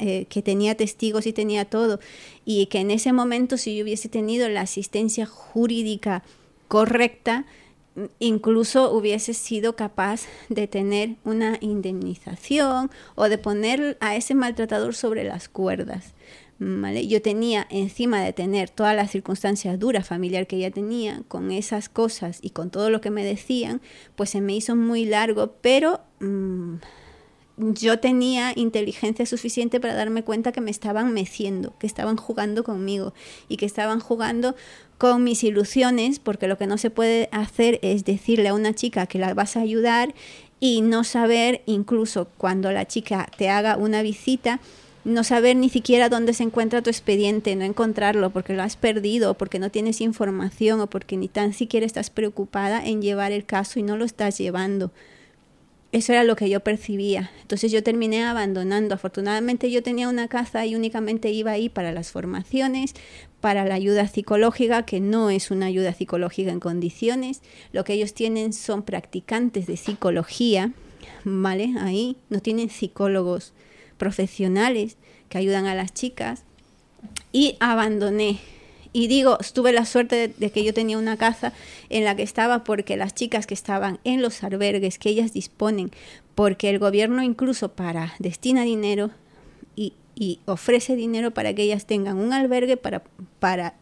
eh, 0.00 0.26
que 0.28 0.42
tenía 0.42 0.74
testigos 0.76 1.26
y 1.26 1.32
tenía 1.32 1.66
todo, 1.66 2.00
y 2.44 2.66
que 2.66 2.80
en 2.80 2.90
ese 2.90 3.12
momento 3.12 3.56
si 3.58 3.76
yo 3.76 3.84
hubiese 3.84 4.08
tenido 4.08 4.48
la 4.48 4.62
asistencia 4.62 5.24
jurídica 5.24 6.24
correcta, 6.66 7.46
incluso 8.18 8.92
hubiese 8.92 9.34
sido 9.34 9.76
capaz 9.76 10.22
de 10.48 10.66
tener 10.66 11.16
una 11.24 11.58
indemnización 11.60 12.90
o 13.14 13.28
de 13.28 13.38
poner 13.38 13.96
a 14.00 14.16
ese 14.16 14.34
maltratador 14.34 14.94
sobre 14.94 15.24
las 15.24 15.48
cuerdas. 15.48 16.14
Yo 16.58 17.20
tenía, 17.20 17.66
encima 17.68 18.22
de 18.22 18.32
tener 18.32 18.70
todas 18.70 18.96
las 18.96 19.10
circunstancias 19.10 19.78
duras 19.78 20.06
familiar 20.06 20.46
que 20.46 20.56
ella 20.56 20.70
tenía, 20.70 21.22
con 21.28 21.50
esas 21.50 21.90
cosas 21.90 22.38
y 22.40 22.50
con 22.50 22.70
todo 22.70 22.88
lo 22.88 23.02
que 23.02 23.10
me 23.10 23.24
decían, 23.24 23.82
pues 24.14 24.30
se 24.30 24.40
me 24.40 24.56
hizo 24.56 24.74
muy 24.74 25.04
largo, 25.04 25.52
pero 25.60 26.00
mm, 26.20 26.76
yo 27.56 27.98
tenía 27.98 28.52
inteligencia 28.54 29.24
suficiente 29.24 29.80
para 29.80 29.94
darme 29.94 30.22
cuenta 30.22 30.52
que 30.52 30.60
me 30.60 30.70
estaban 30.70 31.12
meciendo, 31.12 31.74
que 31.78 31.86
estaban 31.86 32.16
jugando 32.16 32.64
conmigo 32.64 33.14
y 33.48 33.56
que 33.56 33.66
estaban 33.66 34.00
jugando 34.00 34.54
con 34.98 35.24
mis 35.24 35.42
ilusiones, 35.42 36.18
porque 36.18 36.48
lo 36.48 36.58
que 36.58 36.66
no 36.66 36.78
se 36.78 36.90
puede 36.90 37.28
hacer 37.32 37.78
es 37.82 38.04
decirle 38.04 38.48
a 38.48 38.54
una 38.54 38.74
chica 38.74 39.06
que 39.06 39.18
la 39.18 39.32
vas 39.34 39.56
a 39.56 39.60
ayudar 39.60 40.14
y 40.60 40.82
no 40.82 41.04
saber, 41.04 41.62
incluso 41.66 42.28
cuando 42.36 42.72
la 42.72 42.86
chica 42.86 43.30
te 43.36 43.48
haga 43.48 43.76
una 43.76 44.02
visita, 44.02 44.60
no 45.04 45.22
saber 45.22 45.56
ni 45.56 45.68
siquiera 45.68 46.08
dónde 46.08 46.34
se 46.34 46.42
encuentra 46.42 46.82
tu 46.82 46.90
expediente, 46.90 47.54
no 47.56 47.64
encontrarlo 47.64 48.30
porque 48.30 48.54
lo 48.54 48.62
has 48.62 48.76
perdido, 48.76 49.34
porque 49.34 49.58
no 49.58 49.70
tienes 49.70 50.00
información 50.00 50.80
o 50.80 50.88
porque 50.88 51.16
ni 51.16 51.28
tan 51.28 51.52
siquiera 51.52 51.86
estás 51.86 52.10
preocupada 52.10 52.84
en 52.84 53.00
llevar 53.00 53.32
el 53.32 53.44
caso 53.44 53.78
y 53.78 53.82
no 53.82 53.96
lo 53.96 54.04
estás 54.04 54.36
llevando. 54.38 54.90
Eso 55.92 56.12
era 56.12 56.24
lo 56.24 56.36
que 56.36 56.50
yo 56.50 56.60
percibía. 56.60 57.30
Entonces 57.42 57.70
yo 57.72 57.82
terminé 57.82 58.24
abandonando. 58.24 58.94
Afortunadamente 58.94 59.70
yo 59.70 59.82
tenía 59.82 60.08
una 60.08 60.28
casa 60.28 60.66
y 60.66 60.74
únicamente 60.74 61.30
iba 61.30 61.52
ahí 61.52 61.68
para 61.68 61.92
las 61.92 62.10
formaciones, 62.10 62.94
para 63.40 63.64
la 63.64 63.74
ayuda 63.74 64.08
psicológica, 64.08 64.84
que 64.84 65.00
no 65.00 65.30
es 65.30 65.50
una 65.50 65.66
ayuda 65.66 65.94
psicológica 65.94 66.50
en 66.50 66.60
condiciones. 66.60 67.40
Lo 67.72 67.84
que 67.84 67.94
ellos 67.94 68.14
tienen 68.14 68.52
son 68.52 68.82
practicantes 68.82 69.66
de 69.66 69.76
psicología, 69.76 70.72
¿vale? 71.24 71.74
Ahí 71.78 72.16
no 72.30 72.40
tienen 72.40 72.68
psicólogos 72.68 73.52
profesionales 73.96 74.96
que 75.28 75.38
ayudan 75.38 75.66
a 75.66 75.74
las 75.74 75.94
chicas. 75.94 76.42
Y 77.32 77.56
abandoné. 77.60 78.40
Y 78.92 79.08
digo, 79.08 79.38
tuve 79.52 79.72
la 79.72 79.84
suerte 79.84 80.32
de, 80.36 80.50
que 80.50 80.64
yo 80.64 80.74
tenía 80.74 80.98
una 80.98 81.16
casa 81.16 81.52
en 81.88 82.04
la 82.04 82.16
que 82.16 82.22
estaba 82.22 82.64
porque 82.64 82.96
las 82.96 83.14
chicas 83.14 83.46
que 83.46 83.54
estaban 83.54 83.98
en 84.04 84.22
los 84.22 84.42
albergues 84.42 84.98
que 84.98 85.10
ellas 85.10 85.32
disponen, 85.32 85.90
porque 86.34 86.70
el 86.70 86.78
gobierno 86.78 87.22
incluso 87.22 87.72
para 87.72 88.14
destina 88.18 88.62
dinero 88.62 89.10
y, 89.74 89.94
y 90.14 90.40
ofrece 90.46 90.96
dinero 90.96 91.32
para 91.32 91.54
que 91.54 91.62
ellas 91.62 91.86
tengan 91.86 92.18
un 92.18 92.32
albergue 92.32 92.76
para, 92.76 93.02
para 93.38 93.74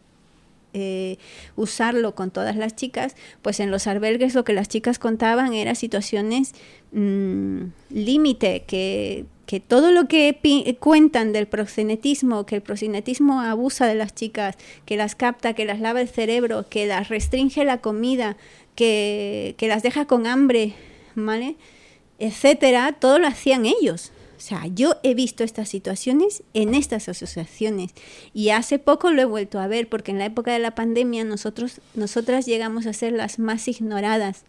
eh, 0.77 1.17
usarlo 1.55 2.15
con 2.15 2.31
todas 2.31 2.57
las 2.57 2.75
chicas, 2.75 3.15
pues 3.41 3.61
en 3.61 3.71
los 3.71 3.87
albergues 3.87 4.35
lo 4.35 4.43
que 4.43 4.51
las 4.51 4.67
chicas 4.67 4.99
contaban 4.99 5.53
era 5.53 5.73
situaciones 5.73 6.53
mm, 6.91 7.67
límite, 7.89 8.63
que, 8.67 9.23
que, 9.45 9.61
todo 9.61 9.91
lo 9.91 10.09
que 10.09 10.77
cuentan 10.81 11.31
del 11.31 11.47
proxenetismo, 11.47 12.45
que 12.45 12.55
el 12.55 12.61
proxenetismo 12.61 13.39
abusa 13.39 13.87
de 13.87 13.95
las 13.95 14.13
chicas, 14.13 14.57
que 14.85 14.97
las 14.97 15.15
capta, 15.15 15.53
que 15.53 15.63
las 15.63 15.79
lava 15.79 16.01
el 16.01 16.09
cerebro, 16.09 16.65
que 16.69 16.85
las 16.87 17.07
restringe 17.07 17.63
la 17.63 17.77
comida, 17.77 18.35
que, 18.75 19.55
que 19.57 19.69
las 19.69 19.81
deja 19.81 20.05
con 20.05 20.27
hambre, 20.27 20.73
¿vale? 21.15 21.55
etcétera, 22.19 22.93
todo 22.93 23.19
lo 23.19 23.27
hacían 23.27 23.65
ellos. 23.65 24.11
O 24.37 24.41
sea, 24.41 24.67
yo 24.67 24.95
he 25.03 25.13
visto 25.13 25.43
estas 25.43 25.69
situaciones 25.69 26.43
en 26.53 26.75
estas 26.75 27.07
asociaciones 27.07 27.91
y 28.33 28.49
hace 28.49 28.79
poco 28.79 29.11
lo 29.11 29.21
he 29.21 29.25
vuelto 29.25 29.59
a 29.59 29.67
ver 29.67 29.87
porque 29.87 30.11
en 30.11 30.19
la 30.19 30.25
época 30.25 30.51
de 30.51 30.59
la 30.59 30.75
pandemia 30.75 31.23
nosotros, 31.23 31.79
nosotras 31.93 32.45
llegamos 32.45 32.85
a 32.85 32.93
ser 32.93 33.13
las 33.13 33.39
más 33.39 33.67
ignoradas 33.67 34.43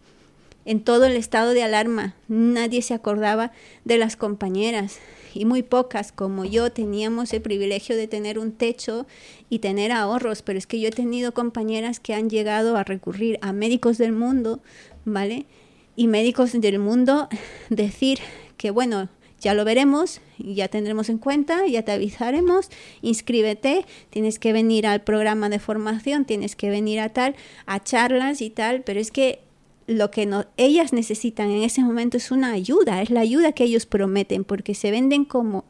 en 0.64 0.80
todo 0.80 1.07
el 1.07 1.16
estado 1.16 1.53
de 1.53 1.62
alarma. 1.62 2.16
Nadie 2.28 2.82
se 2.82 2.95
acordaba 2.95 3.53
de 3.84 3.99
las 3.99 4.16
compañeras 4.16 4.99
y 5.32 5.45
muy 5.45 5.62
pocas 5.62 6.12
como 6.12 6.45
yo 6.45 6.72
teníamos 6.72 7.32
el 7.32 7.43
privilegio 7.43 7.97
de 7.97 8.09
tener 8.09 8.39
un 8.39 8.53
techo 8.53 9.07
y 9.49 9.61
tener 9.61 9.93
ahorros, 9.93 10.43
pero 10.43 10.59
es 10.59 10.66
que 10.66 10.80
yo 10.80 10.89
he 10.89 10.93
tenido 10.93 11.32
compañeras 11.32 12.01
que 12.01 12.14
han 12.14 12.28
llegado 12.28 12.76
a 12.76 12.84
recurrir 12.84 13.39
a 13.43 13.53
médicos 13.53 13.99
del 13.99 14.12
mundo, 14.12 14.61
¿vale? 15.05 15.47
Y 15.95 16.09
médicos 16.09 16.53
del 16.53 16.78
mundo 16.78 17.28
decir 17.70 18.18
que 18.57 18.70
bueno, 18.70 19.09
ya 19.47 19.55
lo 19.55 19.64
veremos, 19.64 20.20
ya 20.38 20.66
tendremos 20.66 21.09
en 21.09 21.18
cuenta, 21.18 21.68
ya 21.68 21.82
te 21.82 21.92
avisaremos, 21.92 22.68
inscríbete, 23.01 23.86
tienes 24.11 24.40
que 24.40 24.53
venir 24.53 24.88
al 24.88 25.05
programa 25.05 25.49
de 25.49 25.61
formación, 25.61 26.24
tienes 26.24 26.57
que 26.57 26.68
venir 26.68 26.99
a 26.99 27.11
tal, 27.11 27.36
a 27.64 27.80
charlas 27.80 28.40
y 28.40 28.51
tal, 28.51 28.82
pero 28.82 28.99
es 28.99 29.12
que 29.12 29.38
lo 29.86 30.11
que 30.11 30.26
no, 30.26 30.47
ellas 30.57 30.92
necesitan 30.92 31.49
en 31.53 31.62
ese 31.62 31.80
momento 31.84 32.16
es 32.16 32.32
una 32.32 32.51
ayuda, 32.51 33.03
es 33.03 33.11
la 33.11 33.20
ayuda 33.20 33.53
que 33.53 33.62
ellos 33.62 33.86
prometen, 33.86 34.42
porque 34.42 34.74
se 34.74 34.90
venden 34.90 35.24
como, 35.24 35.64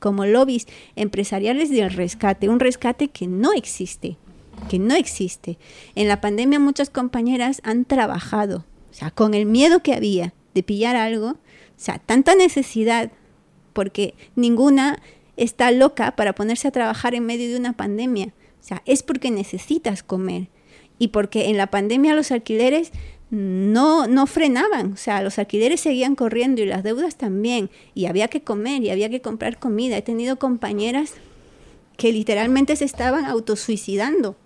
como 0.00 0.26
lobbies 0.26 0.66
empresariales 0.96 1.70
del 1.70 1.92
rescate, 1.92 2.48
un 2.48 2.58
rescate 2.58 3.10
que 3.10 3.28
no 3.28 3.52
existe, 3.52 4.16
que 4.68 4.80
no 4.80 4.96
existe. 4.96 5.56
En 5.94 6.08
la 6.08 6.20
pandemia 6.20 6.58
muchas 6.58 6.90
compañeras 6.90 7.60
han 7.62 7.84
trabajado, 7.84 8.64
o 8.90 8.94
sea, 8.94 9.12
con 9.12 9.34
el 9.34 9.46
miedo 9.46 9.84
que 9.84 9.94
había 9.94 10.34
de 10.52 10.64
pillar 10.64 10.96
algo, 10.96 11.28
o 11.80 11.82
sea, 11.82 12.00
tanta 12.00 12.34
necesidad, 12.34 13.12
porque 13.72 14.14
ninguna 14.36 15.00
está 15.36 15.70
loca 15.70 16.16
para 16.16 16.34
ponerse 16.34 16.68
a 16.68 16.72
trabajar 16.72 17.14
en 17.14 17.26
medio 17.26 17.48
de 17.48 17.56
una 17.56 17.72
pandemia. 17.72 18.34
O 18.60 18.62
sea, 18.62 18.82
es 18.86 19.02
porque 19.02 19.30
necesitas 19.30 20.02
comer. 20.02 20.48
Y 20.98 21.08
porque 21.08 21.48
en 21.48 21.56
la 21.56 21.68
pandemia 21.68 22.14
los 22.14 22.30
alquileres 22.30 22.92
no, 23.30 24.06
no 24.06 24.26
frenaban, 24.26 24.92
o 24.92 24.96
sea, 24.96 25.22
los 25.22 25.38
alquileres 25.38 25.80
seguían 25.80 26.16
corriendo 26.16 26.62
y 26.62 26.66
las 26.66 26.82
deudas 26.82 27.16
también, 27.16 27.70
y 27.94 28.06
había 28.06 28.28
que 28.28 28.42
comer 28.42 28.82
y 28.82 28.90
había 28.90 29.08
que 29.08 29.20
comprar 29.20 29.58
comida. 29.58 29.96
He 29.96 30.02
tenido 30.02 30.38
compañeras 30.38 31.14
que 31.96 32.12
literalmente 32.12 32.74
se 32.76 32.84
estaban 32.84 33.24
autosuicidando 33.24 34.36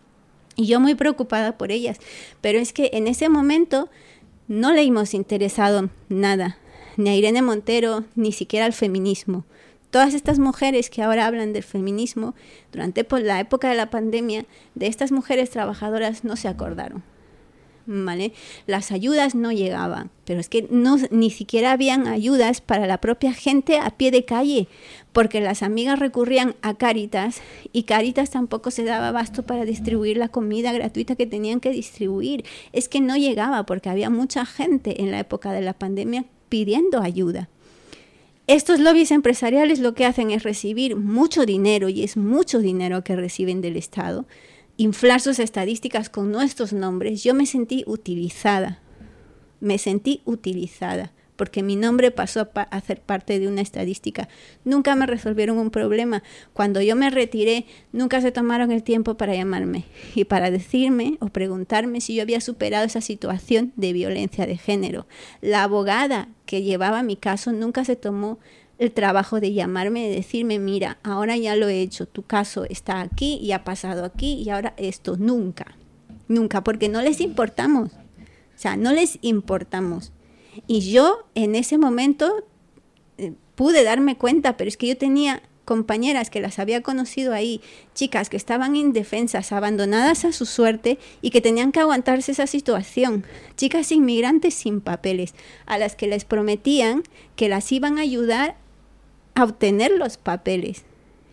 y 0.56 0.66
yo 0.66 0.80
muy 0.80 0.94
preocupada 0.94 1.56
por 1.56 1.72
ellas, 1.72 1.98
pero 2.40 2.58
es 2.58 2.72
que 2.72 2.90
en 2.92 3.08
ese 3.08 3.28
momento 3.28 3.88
no 4.48 4.72
le 4.72 4.82
hemos 4.82 5.14
interesado 5.14 5.88
nada, 6.08 6.58
ni 6.96 7.10
a 7.10 7.16
Irene 7.16 7.42
Montero, 7.42 8.04
ni 8.14 8.32
siquiera 8.32 8.66
al 8.66 8.72
feminismo. 8.72 9.44
Todas 9.94 10.14
estas 10.14 10.40
mujeres 10.40 10.90
que 10.90 11.02
ahora 11.02 11.24
hablan 11.24 11.52
del 11.52 11.62
feminismo, 11.62 12.34
durante 12.72 13.06
la 13.22 13.38
época 13.38 13.68
de 13.68 13.76
la 13.76 13.90
pandemia, 13.90 14.44
de 14.74 14.88
estas 14.88 15.12
mujeres 15.12 15.50
trabajadoras 15.50 16.24
no 16.24 16.34
se 16.34 16.48
acordaron. 16.48 17.04
¿Vale? 17.86 18.32
Las 18.66 18.90
ayudas 18.90 19.34
no 19.36 19.52
llegaban, 19.52 20.10
pero 20.24 20.40
es 20.40 20.48
que 20.48 20.66
no, 20.70 20.96
ni 21.10 21.30
siquiera 21.30 21.70
habían 21.70 22.08
ayudas 22.08 22.60
para 22.60 22.86
la 22.86 22.98
propia 22.98 23.34
gente 23.34 23.78
a 23.78 23.90
pie 23.90 24.10
de 24.10 24.24
calle, 24.24 24.68
porque 25.12 25.40
las 25.40 25.62
amigas 25.62 25.98
recurrían 25.98 26.56
a 26.62 26.74
Caritas 26.74 27.40
y 27.72 27.82
Caritas 27.84 28.30
tampoco 28.30 28.72
se 28.72 28.84
daba 28.84 29.08
abasto 29.08 29.44
para 29.44 29.64
distribuir 29.64 30.16
la 30.16 30.28
comida 30.28 30.72
gratuita 30.72 31.14
que 31.14 31.26
tenían 31.26 31.60
que 31.60 31.70
distribuir. 31.70 32.44
Es 32.72 32.88
que 32.88 33.00
no 33.00 33.16
llegaba 33.16 33.64
porque 33.64 33.90
había 33.90 34.10
mucha 34.10 34.44
gente 34.44 35.02
en 35.02 35.12
la 35.12 35.20
época 35.20 35.52
de 35.52 35.60
la 35.60 35.74
pandemia 35.74 36.24
pidiendo 36.54 37.00
ayuda. 37.00 37.48
Estos 38.46 38.78
lobbies 38.78 39.10
empresariales 39.10 39.80
lo 39.80 39.94
que 39.94 40.04
hacen 40.06 40.30
es 40.30 40.44
recibir 40.44 40.94
mucho 40.94 41.46
dinero 41.46 41.88
y 41.88 42.04
es 42.04 42.16
mucho 42.16 42.60
dinero 42.60 43.02
que 43.02 43.16
reciben 43.16 43.60
del 43.60 43.76
Estado, 43.76 44.24
inflar 44.76 45.20
sus 45.20 45.40
estadísticas 45.40 46.10
con 46.10 46.30
nuestros 46.30 46.72
nombres. 46.72 47.24
Yo 47.24 47.34
me 47.34 47.46
sentí 47.46 47.82
utilizada, 47.88 48.80
me 49.58 49.78
sentí 49.78 50.22
utilizada 50.26 51.12
porque 51.36 51.62
mi 51.62 51.76
nombre 51.76 52.10
pasó 52.10 52.48
a, 52.54 52.80
ser 52.80 53.00
parte 53.00 53.38
de 53.38 53.48
una 53.48 53.60
estadística. 53.60 54.28
Nunca 54.64 54.94
me 54.94 55.06
resolvieron 55.06 55.58
un 55.58 55.70
problema. 55.70 56.22
Cuando 56.52 56.80
yo 56.80 56.96
me 56.96 57.10
retiré, 57.10 57.66
nunca 57.92 58.20
se 58.20 58.32
tomaron 58.32 58.70
el 58.70 58.82
tiempo 58.82 59.16
para 59.16 59.34
llamarme 59.34 59.84
y 60.14 60.24
para 60.24 60.50
decirme 60.50 61.16
o 61.20 61.28
preguntarme 61.28 62.00
si 62.00 62.14
yo 62.14 62.22
había 62.22 62.40
superado 62.40 62.84
esa 62.84 63.00
situación 63.00 63.72
de 63.76 63.92
violencia 63.92 64.46
de 64.46 64.56
género. 64.56 65.06
La 65.40 65.64
abogada 65.64 66.28
que 66.46 66.62
llevaba 66.62 67.02
mi 67.02 67.16
caso 67.16 67.52
nunca 67.52 67.84
se 67.84 67.96
tomó 67.96 68.38
el 68.78 68.92
trabajo 68.92 69.40
de 69.40 69.52
llamarme 69.52 70.08
y 70.08 70.14
decirme, 70.14 70.58
mira, 70.58 70.98
ahora 71.02 71.36
ya 71.36 71.56
lo 71.56 71.68
he 71.68 71.80
hecho, 71.80 72.06
tu 72.06 72.22
caso 72.22 72.64
está 72.64 73.00
aquí 73.00 73.38
y 73.40 73.52
ha 73.52 73.64
pasado 73.64 74.04
aquí 74.04 74.42
y 74.44 74.50
ahora 74.50 74.74
esto, 74.76 75.16
nunca, 75.16 75.76
nunca, 76.26 76.64
porque 76.64 76.88
no 76.88 77.00
les 77.00 77.20
importamos, 77.20 77.92
o 77.92 78.56
sea, 78.56 78.76
no 78.76 78.92
les 78.92 79.18
importamos. 79.22 80.12
Y 80.66 80.90
yo 80.92 81.26
en 81.34 81.54
ese 81.54 81.78
momento 81.78 82.44
eh, 83.18 83.32
pude 83.54 83.84
darme 83.84 84.16
cuenta, 84.16 84.56
pero 84.56 84.68
es 84.68 84.76
que 84.76 84.88
yo 84.88 84.96
tenía 84.96 85.42
compañeras 85.64 86.30
que 86.30 86.40
las 86.40 86.58
había 86.58 86.82
conocido 86.82 87.32
ahí, 87.32 87.60
chicas 87.94 88.28
que 88.28 88.36
estaban 88.36 88.76
indefensas, 88.76 89.52
abandonadas 89.52 90.24
a 90.24 90.32
su 90.32 90.46
suerte 90.46 90.98
y 91.22 91.30
que 91.30 91.40
tenían 91.40 91.72
que 91.72 91.80
aguantarse 91.80 92.32
esa 92.32 92.46
situación, 92.46 93.24
chicas 93.56 93.90
inmigrantes 93.90 94.54
sin 94.54 94.80
papeles, 94.80 95.34
a 95.66 95.78
las 95.78 95.96
que 95.96 96.06
les 96.06 96.24
prometían 96.24 97.02
que 97.36 97.48
las 97.48 97.70
iban 97.72 97.98
a 97.98 98.02
ayudar 98.02 98.56
a 99.34 99.44
obtener 99.44 99.92
los 99.92 100.16
papeles 100.16 100.84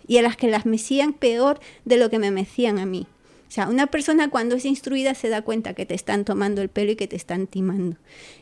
y 0.07 0.17
a 0.17 0.21
las 0.21 0.35
que 0.37 0.49
las 0.49 0.65
mecían 0.65 1.13
peor 1.13 1.59
de 1.85 1.97
lo 1.97 2.09
que 2.09 2.19
me 2.19 2.31
mecían 2.31 2.79
a 2.79 2.85
mí. 2.85 3.07
O 3.51 3.53
sea, 3.53 3.67
una 3.67 3.87
persona 3.87 4.29
cuando 4.29 4.55
es 4.55 4.63
instruida 4.63 5.13
se 5.13 5.27
da 5.27 5.41
cuenta 5.41 5.73
que 5.73 5.85
te 5.85 5.93
están 5.93 6.23
tomando 6.23 6.61
el 6.61 6.69
pelo 6.69 6.93
y 6.93 6.95
que 6.95 7.09
te 7.09 7.17
están 7.17 7.47
timando. 7.47 7.97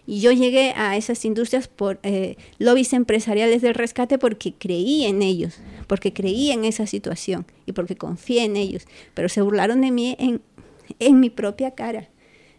Y 0.05 0.21
yo 0.21 0.31
llegué 0.31 0.71
a 0.75 0.97
esas 0.97 1.25
industrias 1.25 1.67
por 1.67 1.99
eh, 2.03 2.37
lobbies 2.59 2.93
empresariales 2.93 3.63
del 3.63 3.73
rescate 3.73 4.19
porque 4.19 4.53
creí 4.53 5.05
en 5.05 5.23
ellos, 5.23 5.61
porque 5.87 6.13
creí 6.13 6.51
en 6.51 6.63
esa 6.63 6.85
situación 6.85 7.47
y 7.65 7.71
porque 7.71 7.95
confié 7.95 8.43
en 8.43 8.55
ellos, 8.55 8.85
pero 9.15 9.29
se 9.29 9.41
burlaron 9.41 9.81
de 9.81 9.89
mí 9.89 10.15
en, 10.19 11.19
mi 11.19 11.31
propia 11.31 11.71
cara. 11.71 12.07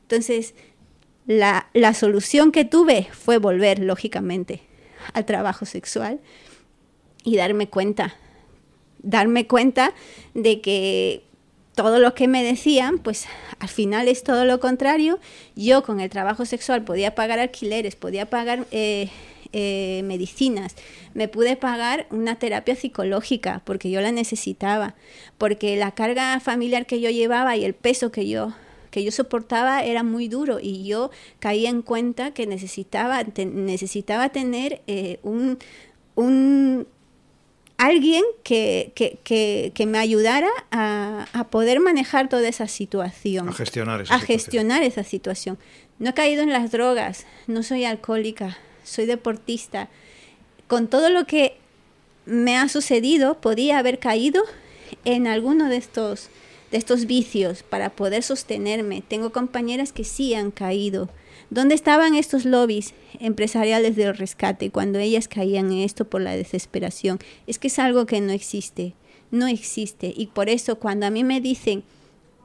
Entonces, 0.02 0.54
la, 1.28 1.70
la 1.72 1.94
solución 1.94 2.50
que 2.50 2.64
tuve 2.64 3.06
fue 3.12 3.38
volver, 3.38 3.78
lógicamente, 3.78 4.62
al 5.12 5.24
trabajo 5.24 5.66
sexual 5.66 6.18
y 7.22 7.36
darme 7.36 7.68
cuenta, 7.68 8.16
darme 9.04 9.46
cuenta 9.46 9.94
de 10.34 10.60
que 10.60 11.29
todo 11.82 11.98
lo 11.98 12.12
que 12.12 12.28
me 12.28 12.44
decían, 12.44 12.98
pues 12.98 13.24
al 13.58 13.70
final 13.70 14.06
es 14.06 14.22
todo 14.22 14.44
lo 14.44 14.60
contrario. 14.60 15.18
Yo 15.56 15.82
con 15.82 15.98
el 15.98 16.10
trabajo 16.10 16.44
sexual 16.44 16.84
podía 16.84 17.14
pagar 17.14 17.38
alquileres, 17.38 17.96
podía 17.96 18.28
pagar 18.28 18.66
eh, 18.70 19.08
eh, 19.54 20.02
medicinas, 20.04 20.76
me 21.14 21.26
pude 21.26 21.56
pagar 21.56 22.06
una 22.10 22.38
terapia 22.38 22.76
psicológica 22.76 23.62
porque 23.64 23.90
yo 23.90 24.02
la 24.02 24.12
necesitaba, 24.12 24.94
porque 25.38 25.76
la 25.76 25.92
carga 25.92 26.38
familiar 26.40 26.84
que 26.84 27.00
yo 27.00 27.08
llevaba 27.08 27.56
y 27.56 27.64
el 27.64 27.72
peso 27.72 28.12
que 28.12 28.28
yo 28.28 28.52
que 28.90 29.02
yo 29.02 29.12
soportaba 29.12 29.82
era 29.82 30.02
muy 30.02 30.28
duro 30.28 30.58
y 30.60 30.84
yo 30.84 31.10
caía 31.38 31.70
en 31.70 31.80
cuenta 31.80 32.32
que 32.34 32.46
necesitaba, 32.46 33.22
necesitaba 33.22 34.30
tener 34.30 34.82
eh, 34.88 35.20
un, 35.22 35.58
un 36.16 36.88
alguien 37.80 38.22
que, 38.42 38.92
que, 38.94 39.72
que, 39.74 39.86
me 39.86 39.98
ayudara 39.98 40.50
a, 40.70 41.26
a, 41.32 41.44
poder 41.48 41.80
manejar 41.80 42.28
toda 42.28 42.46
esa 42.46 42.68
situación. 42.68 43.48
A 43.48 43.52
gestionar 43.52 44.02
esa 44.02 44.14
a 44.14 44.20
gestionar 44.20 44.82
esa 44.82 45.02
situación. 45.02 45.58
No 45.98 46.10
he 46.10 46.14
caído 46.14 46.42
en 46.42 46.50
las 46.52 46.70
drogas, 46.70 47.26
no 47.46 47.62
soy 47.62 47.84
alcohólica, 47.84 48.58
soy 48.84 49.06
deportista. 49.06 49.88
Con 50.68 50.88
todo 50.88 51.08
lo 51.08 51.26
que 51.26 51.56
me 52.26 52.56
ha 52.56 52.68
sucedido, 52.68 53.40
podía 53.40 53.78
haber 53.78 53.98
caído 53.98 54.42
en 55.04 55.26
alguno 55.26 55.68
de 55.68 55.76
estos 55.76 56.28
de 56.70 56.78
estos 56.78 57.06
vicios 57.06 57.62
para 57.62 57.90
poder 57.90 58.22
sostenerme. 58.22 59.02
Tengo 59.02 59.32
compañeras 59.32 59.92
que 59.92 60.04
sí 60.04 60.34
han 60.34 60.50
caído. 60.50 61.08
¿Dónde 61.50 61.74
estaban 61.74 62.14
estos 62.14 62.44
lobbies 62.44 62.94
empresariales 63.18 63.96
del 63.96 64.16
rescate 64.16 64.70
cuando 64.70 64.98
ellas 64.98 65.28
caían 65.28 65.72
en 65.72 65.78
esto 65.78 66.04
por 66.04 66.20
la 66.20 66.36
desesperación? 66.36 67.18
Es 67.46 67.58
que 67.58 67.68
es 67.68 67.78
algo 67.78 68.06
que 68.06 68.20
no 68.20 68.32
existe, 68.32 68.94
no 69.30 69.46
existe. 69.46 70.12
Y 70.16 70.28
por 70.28 70.48
eso 70.48 70.78
cuando 70.78 71.06
a 71.06 71.10
mí 71.10 71.24
me 71.24 71.40
dicen, 71.40 71.84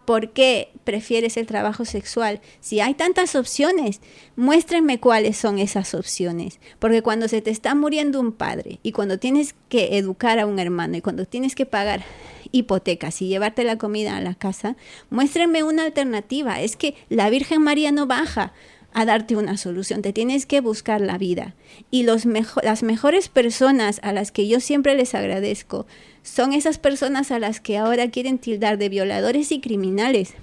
¿Por 0.06 0.30
qué 0.30 0.70
prefieres 0.84 1.36
el 1.36 1.48
trabajo 1.48 1.84
sexual? 1.84 2.40
Si 2.60 2.80
hay 2.80 2.94
tantas 2.94 3.36
opciones, 3.36 4.02
muéstrenme 4.36 5.00
cuáles 5.00 5.36
son 5.36 5.58
esas 5.58 5.96
opciones. 5.96 6.60
Porque 6.78 7.02
cuando 7.02 7.28
se 7.28 7.42
te 7.42 7.50
está 7.50 7.74
muriendo 7.74 8.20
un 8.20 8.32
padre 8.32 8.80
y 8.84 8.92
cuando 8.92 9.18
tienes 9.18 9.56
que 9.68 9.98
educar 9.98 10.38
a 10.38 10.46
un 10.46 10.60
hermano 10.60 10.96
y 10.96 11.02
cuando 11.02 11.26
tienes 11.26 11.56
que 11.56 11.66
pagar 11.66 12.04
hipotecas 12.52 13.20
y 13.24 13.28
llevarte 13.28 13.64
la 13.64 13.80
comida 13.80 14.16
a 14.16 14.22
la 14.22 14.36
casa, 14.36 14.78
muéstrenme 15.10 15.64
una 15.64 15.84
alternativa. 15.84 16.62
Es 16.62 16.76
que 16.76 16.94
la 17.10 17.32
Virgen 17.32 17.64
María 17.64 17.92
no 17.92 18.06
baja 18.06 18.54
a 18.96 19.04
darte 19.04 19.36
una 19.36 19.58
solución, 19.58 20.02
te 20.02 20.14
tienes 20.14 20.46
que 20.46 20.62
buscar 20.62 21.02
la 21.02 21.18
vida. 21.18 21.54
Y 21.92 22.04
los 22.04 22.24
las 22.64 22.82
mejores 22.82 23.28
personas 23.28 24.00
a 24.04 24.14
las 24.14 24.32
que 24.32 24.48
yo 24.48 24.62
siempre 24.62 24.96
les 24.96 25.14
agradezco 25.14 25.86
son 26.24 26.54
esas 26.54 26.78
personas 26.80 27.30
a 27.30 27.40
las 27.40 27.60
que 27.60 27.78
ahora 27.78 28.10
quieren 28.10 28.40
tildar 28.40 28.78
de 28.78 28.88
violadores 28.88 29.52
y 29.52 29.60
criminales, 29.60 30.34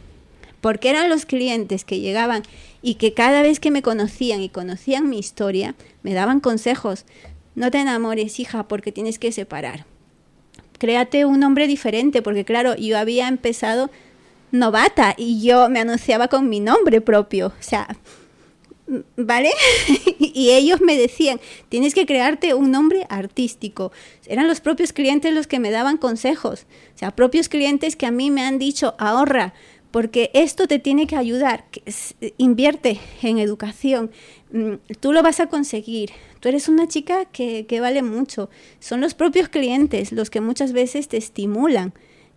porque 0.60 0.90
eran 0.90 1.08
los 1.08 1.24
clientes 1.24 1.86
que 1.86 2.00
llegaban 2.00 2.42
y 2.82 2.96
que 2.96 3.14
cada 3.14 3.40
vez 3.40 3.58
que 3.58 3.70
me 3.70 3.80
conocían 3.80 4.42
y 4.42 4.50
conocían 4.50 5.08
mi 5.08 5.18
historia, 5.18 5.74
me 6.02 6.12
daban 6.12 6.38
consejos. 6.38 7.06
No 7.54 7.70
te 7.70 7.78
enamores, 7.78 8.38
hija, 8.38 8.68
porque 8.68 8.92
tienes 8.92 9.18
que 9.18 9.32
separar. 9.32 9.86
Créate 10.78 11.24
un 11.24 11.40
nombre 11.40 11.66
diferente, 11.66 12.20
porque 12.20 12.44
claro, 12.44 12.76
yo 12.76 12.98
había 12.98 13.28
empezado 13.28 13.90
novata 14.50 15.14
y 15.16 15.42
yo 15.42 15.70
me 15.70 15.80
anunciaba 15.80 16.28
con 16.28 16.50
mi 16.50 16.60
nombre 16.60 17.00
propio. 17.00 17.46
O 17.46 17.62
sea, 17.62 17.88
¿vale? 19.16 19.50
y 20.18 20.50
ellos 20.50 20.80
me 20.80 20.96
decían, 20.96 21.40
tienes 21.68 21.94
que 21.94 22.06
crearte 22.06 22.54
un 22.54 22.70
nombre 22.70 23.06
artístico. 23.08 23.92
Eran 24.26 24.48
los 24.48 24.60
propios 24.60 24.92
clientes 24.92 25.32
los 25.32 25.46
que 25.46 25.58
me 25.58 25.70
daban 25.70 25.96
consejos, 25.96 26.66
o 26.94 26.98
sea, 26.98 27.10
propios 27.12 27.48
clientes 27.48 27.96
que 27.96 28.06
a 28.06 28.10
mí 28.10 28.30
me 28.30 28.42
han 28.42 28.58
dicho, 28.58 28.94
ahorra, 28.98 29.54
porque 29.90 30.30
esto 30.32 30.66
te 30.66 30.78
tiene 30.78 31.06
que 31.06 31.16
ayudar, 31.16 31.66
invierte 32.38 32.98
en 33.22 33.38
educación, 33.38 34.10
mm, 34.50 34.74
tú 35.00 35.12
lo 35.12 35.22
vas 35.22 35.38
a 35.38 35.48
conseguir, 35.48 36.10
tú 36.40 36.48
eres 36.48 36.68
una 36.68 36.88
chica 36.88 37.26
que, 37.26 37.66
que 37.66 37.80
vale 37.80 38.02
mucho. 38.02 38.48
Son 38.80 39.00
los 39.02 39.14
propios 39.14 39.48
clientes 39.48 40.10
los 40.10 40.30
que 40.30 40.40
muchas 40.40 40.72
veces 40.72 41.08
te 41.08 41.18
estimulan 41.18 41.92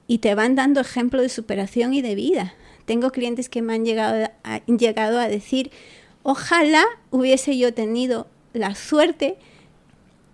y 0.06 0.20
te 0.20 0.36
van 0.36 0.56
dando 0.56 0.82
ejemplo 0.82 1.22
de 1.22 1.30
superación 1.30 1.94
y 1.94 2.02
de 2.02 2.16
vida. 2.16 2.56
Tengo 2.86 3.12
clientes 3.12 3.50
que 3.50 3.62
me 3.62 3.74
han 3.74 3.86
llegado 3.86 4.30
llegado 4.68 5.20
a 5.20 5.28
decir, 5.28 5.72
Ojalá 6.28 6.84
hubiese 7.12 7.56
yo 7.56 7.72
tenido 7.72 8.26
la 8.52 8.74
suerte 8.74 9.38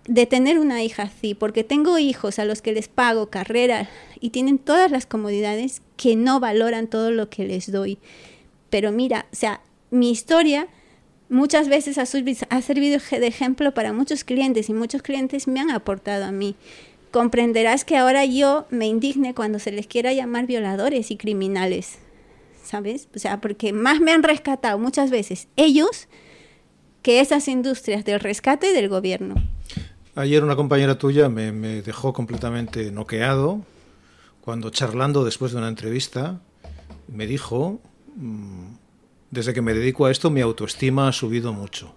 de 0.07 0.25
tener 0.25 0.57
una 0.57 0.81
hija 0.81 1.03
así, 1.03 1.35
porque 1.35 1.65
tengo 1.65 1.97
hijos 1.99 2.39
a 2.39 2.45
los 2.45 2.61
que 2.61 2.71
les 2.71 2.87
pago 2.87 3.29
carrera 3.29 3.89
y 4.21 4.29
tienen 4.29 4.57
todas 4.57 4.89
las 4.89 5.05
comodidades 5.05 5.81
que 5.97 6.15
no 6.15 6.39
valoran 6.39 6.87
todo 6.87 7.11
lo 7.11 7.29
que 7.29 7.43
les 7.43 7.69
doy. 7.69 7.97
Pero 8.69 8.93
mira, 8.93 9.25
o 9.33 9.35
sea, 9.35 9.59
mi 9.89 10.11
historia 10.11 10.69
muchas 11.27 11.67
veces 11.67 11.97
ha, 11.97 12.03
ha 12.03 12.61
servido 12.61 12.99
de 13.11 13.27
ejemplo 13.27 13.73
para 13.73 13.91
muchos 13.91 14.23
clientes 14.23 14.69
y 14.69 14.73
muchos 14.73 15.01
clientes 15.01 15.49
me 15.49 15.59
han 15.59 15.71
aportado 15.71 16.23
a 16.23 16.31
mí. 16.31 16.55
Comprenderás 17.11 17.83
que 17.83 17.97
ahora 17.97 18.23
yo 18.23 18.65
me 18.69 18.87
indigne 18.87 19.33
cuando 19.33 19.59
se 19.59 19.73
les 19.73 19.87
quiera 19.87 20.13
llamar 20.13 20.45
violadores 20.45 21.11
y 21.11 21.17
criminales. 21.17 21.97
¿Sabes? 22.72 23.09
O 23.13 23.19
sea, 23.19 23.41
porque 23.41 23.74
más 23.74 23.99
me 23.99 24.13
han 24.13 24.24
rescatado 24.24 24.80
muchas 24.80 25.11
veces 25.11 25.49
ellos 25.57 26.07
que 27.01 27.19
esas 27.19 27.49
industrias 27.49 28.05
del 28.05 28.22
rescate 28.22 28.72
y 28.72 28.74
del 28.74 28.88
gobierno. 28.88 29.36
Ayer 30.15 30.41
una 30.41 30.55
compañera 30.55 30.97
tuya 30.97 31.28
me, 31.28 31.51
dejó 31.82 32.13
completamente 32.13 32.89
noqueado 32.91 33.65
cuando 34.39 34.69
charlando 34.69 35.26
después 35.26 35.51
de 35.51 35.57
una 35.57 35.67
entrevista 35.67 36.39
me 37.09 37.28
dijo, 37.28 37.82
mm, 38.15 38.67
desde 39.32 39.53
que 39.53 39.61
me 39.61 39.74
dedico 39.74 40.05
a 40.05 40.11
esto 40.11 40.30
mi 40.30 40.39
autoestima 40.39 41.09
ha 41.09 41.11
subido 41.11 41.51
mucho. 41.51 41.93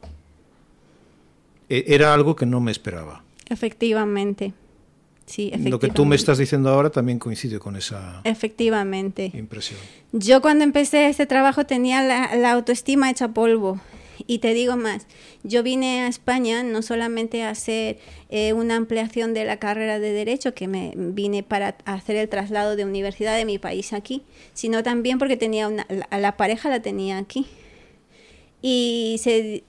E, 1.68 1.84
era 1.86 2.12
algo 2.12 2.34
que 2.34 2.46
no 2.46 2.60
me 2.60 2.72
esperaba. 2.72 3.22
Efectivamente. 3.48 4.54
Lo 5.64 5.78
que 5.78 5.88
tú 5.88 6.04
me 6.04 6.16
estás 6.16 6.38
diciendo 6.38 6.70
ahora 6.70 6.90
también 6.90 7.18
coincide 7.18 7.58
con 7.58 7.76
esa 7.76 8.20
efectivamente. 8.24 9.30
impresión. 9.34 9.80
Yo 10.12 10.42
cuando 10.42 10.64
empecé 10.64 11.08
este 11.08 11.26
trabajo 11.26 11.64
tenía 11.64 12.02
la, 12.02 12.52
autoestima 12.52 13.10
hecha 13.10 13.28
polvo. 13.28 13.80
Y 14.26 14.38
te 14.38 14.54
digo 14.54 14.76
más, 14.76 15.06
yo 15.42 15.64
vine 15.64 16.02
a 16.02 16.06
España 16.06 16.62
no 16.62 16.82
solamente 16.82 17.42
a 17.42 17.50
hacer 17.50 17.98
eh, 18.30 18.52
una 18.52 18.76
ampliación 18.76 19.34
de 19.34 19.44
la 19.44 19.58
carrera 19.58 19.98
de 19.98 20.12
Derecho, 20.12 20.54
que 20.54 20.68
me 20.68 20.92
vine 20.96 21.42
para 21.42 21.76
hacer 21.84 22.16
el 22.16 22.28
traslado 22.28 22.76
de 22.76 22.84
universidad 22.84 23.36
de 23.36 23.44
mi 23.44 23.58
país 23.58 23.92
aquí, 23.92 24.22
sino 24.52 24.84
también 24.84 25.18
porque 25.18 25.36
tenía 25.36 25.66
una, 25.66 25.86
la 26.10 26.36
pareja 26.36 26.70
la 26.70 26.80
tenía 26.80 27.18
aquí. 27.18 27.46
Y 28.62 29.16
se, 29.20 29.64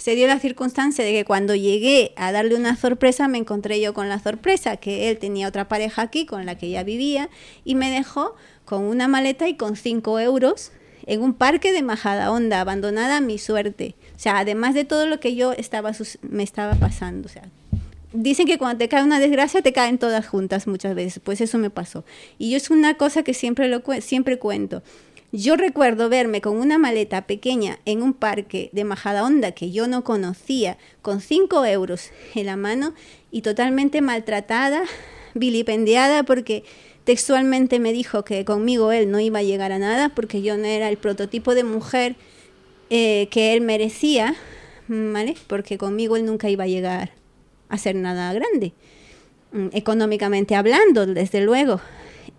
se 0.00 0.14
dio 0.14 0.26
la 0.26 0.38
circunstancia 0.38 1.04
de 1.04 1.12
que 1.12 1.26
cuando 1.26 1.54
llegué 1.54 2.12
a 2.16 2.32
darle 2.32 2.54
una 2.54 2.74
sorpresa 2.74 3.28
me 3.28 3.36
encontré 3.36 3.82
yo 3.82 3.92
con 3.92 4.08
la 4.08 4.18
sorpresa 4.18 4.78
que 4.78 5.10
él 5.10 5.18
tenía 5.18 5.46
otra 5.46 5.68
pareja 5.68 6.00
aquí 6.00 6.24
con 6.24 6.46
la 6.46 6.56
que 6.56 6.70
ya 6.70 6.82
vivía 6.84 7.28
y 7.66 7.74
me 7.74 7.90
dejó 7.90 8.34
con 8.64 8.84
una 8.84 9.08
maleta 9.08 9.46
y 9.46 9.56
con 9.56 9.76
cinco 9.76 10.18
euros 10.18 10.72
en 11.04 11.20
un 11.20 11.34
parque 11.34 11.72
de 11.72 11.82
Majada 11.82 12.32
Honda, 12.32 12.62
abandonada 12.62 13.18
a 13.18 13.20
mi 13.20 13.36
suerte. 13.36 13.94
O 14.16 14.18
sea, 14.18 14.38
además 14.38 14.74
de 14.74 14.84
todo 14.84 15.06
lo 15.06 15.20
que 15.20 15.34
yo 15.34 15.52
estaba 15.52 15.92
me 16.22 16.44
estaba 16.44 16.74
pasando. 16.76 17.26
O 17.26 17.30
sea, 17.30 17.42
dicen 18.12 18.46
que 18.46 18.58
cuando 18.58 18.78
te 18.78 18.88
cae 18.88 19.02
una 19.02 19.20
desgracia 19.20 19.60
te 19.60 19.72
caen 19.72 19.98
todas 19.98 20.26
juntas 20.26 20.66
muchas 20.66 20.94
veces. 20.94 21.20
Pues 21.22 21.40
eso 21.40 21.58
me 21.58 21.68
pasó. 21.68 22.04
Y 22.38 22.50
yo 22.50 22.56
es 22.56 22.70
una 22.70 22.94
cosa 22.94 23.22
que 23.22 23.34
siempre, 23.34 23.68
lo, 23.68 23.82
siempre 24.00 24.38
cuento. 24.38 24.82
Yo 25.32 25.56
recuerdo 25.56 26.08
verme 26.08 26.40
con 26.40 26.56
una 26.56 26.76
maleta 26.76 27.26
pequeña 27.28 27.78
en 27.84 28.02
un 28.02 28.14
parque 28.14 28.68
de 28.72 28.82
Majadahonda 28.82 29.52
que 29.52 29.70
yo 29.70 29.86
no 29.86 30.02
conocía, 30.02 30.76
con 31.02 31.20
cinco 31.20 31.64
euros 31.64 32.10
en 32.34 32.46
la 32.46 32.56
mano 32.56 32.94
y 33.30 33.42
totalmente 33.42 34.00
maltratada, 34.00 34.82
vilipendiada 35.34 36.24
porque 36.24 36.64
textualmente 37.04 37.78
me 37.78 37.92
dijo 37.92 38.24
que 38.24 38.44
conmigo 38.44 38.90
él 38.90 39.08
no 39.12 39.20
iba 39.20 39.38
a 39.38 39.44
llegar 39.44 39.70
a 39.70 39.78
nada 39.78 40.08
porque 40.08 40.42
yo 40.42 40.56
no 40.56 40.64
era 40.64 40.88
el 40.88 40.96
prototipo 40.96 41.54
de 41.54 41.62
mujer 41.62 42.16
eh, 42.90 43.28
que 43.30 43.54
él 43.54 43.60
merecía, 43.60 44.34
¿vale? 44.88 45.36
Porque 45.46 45.78
conmigo 45.78 46.16
él 46.16 46.26
nunca 46.26 46.50
iba 46.50 46.64
a 46.64 46.68
llegar 46.68 47.12
a 47.68 47.78
ser 47.78 47.94
nada 47.94 48.32
grande, 48.32 48.72
mm, 49.52 49.68
económicamente 49.74 50.56
hablando, 50.56 51.06
desde 51.06 51.40
luego. 51.40 51.80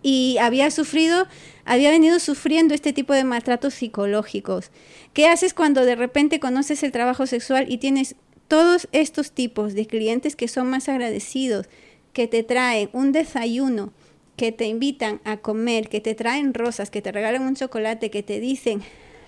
Y 0.04 0.38
había 0.40 0.72
sufrido 0.72 1.28
había 1.66 1.92
venido 1.92 2.20
sufriendo 2.20 2.74
este 2.74 2.94
tipo 2.94 3.14
de 3.14 3.24
maltratos 3.24 3.76
psicológicos. 3.76 4.72
¿Qué 5.14 5.28
haces 5.28 5.54
cuando 5.54 5.86
de 5.86 5.96
repente 5.96 6.40
conoces 6.40 6.84
el 6.84 6.92
trabajo 6.92 7.28
sexual 7.28 7.66
y 7.70 7.78
tienes 7.78 8.16
todos 8.48 8.88
estos 8.92 9.32
tipos 9.32 9.74
de 9.74 9.86
clientes 9.86 10.36
que 10.36 10.48
son 10.48 10.70
más 10.70 10.90
agradecidos, 10.90 11.68
que 12.14 12.28
te 12.28 12.44
traen 12.44 12.90
un 12.92 13.12
desayuno, 13.12 13.94
que 14.36 14.52
te 14.52 14.66
invitan 14.66 15.22
a 15.24 15.38
comer, 15.38 15.88
que 15.88 16.02
te 16.02 16.16
traen 16.16 16.54
rosas, 16.54 16.90
que 16.90 17.02
te 17.02 17.12
regalan 17.12 17.44
un 17.44 17.56
chocolate, 17.56 18.10
que 18.10 18.24
te 18.24 18.40
dicen 18.40 18.82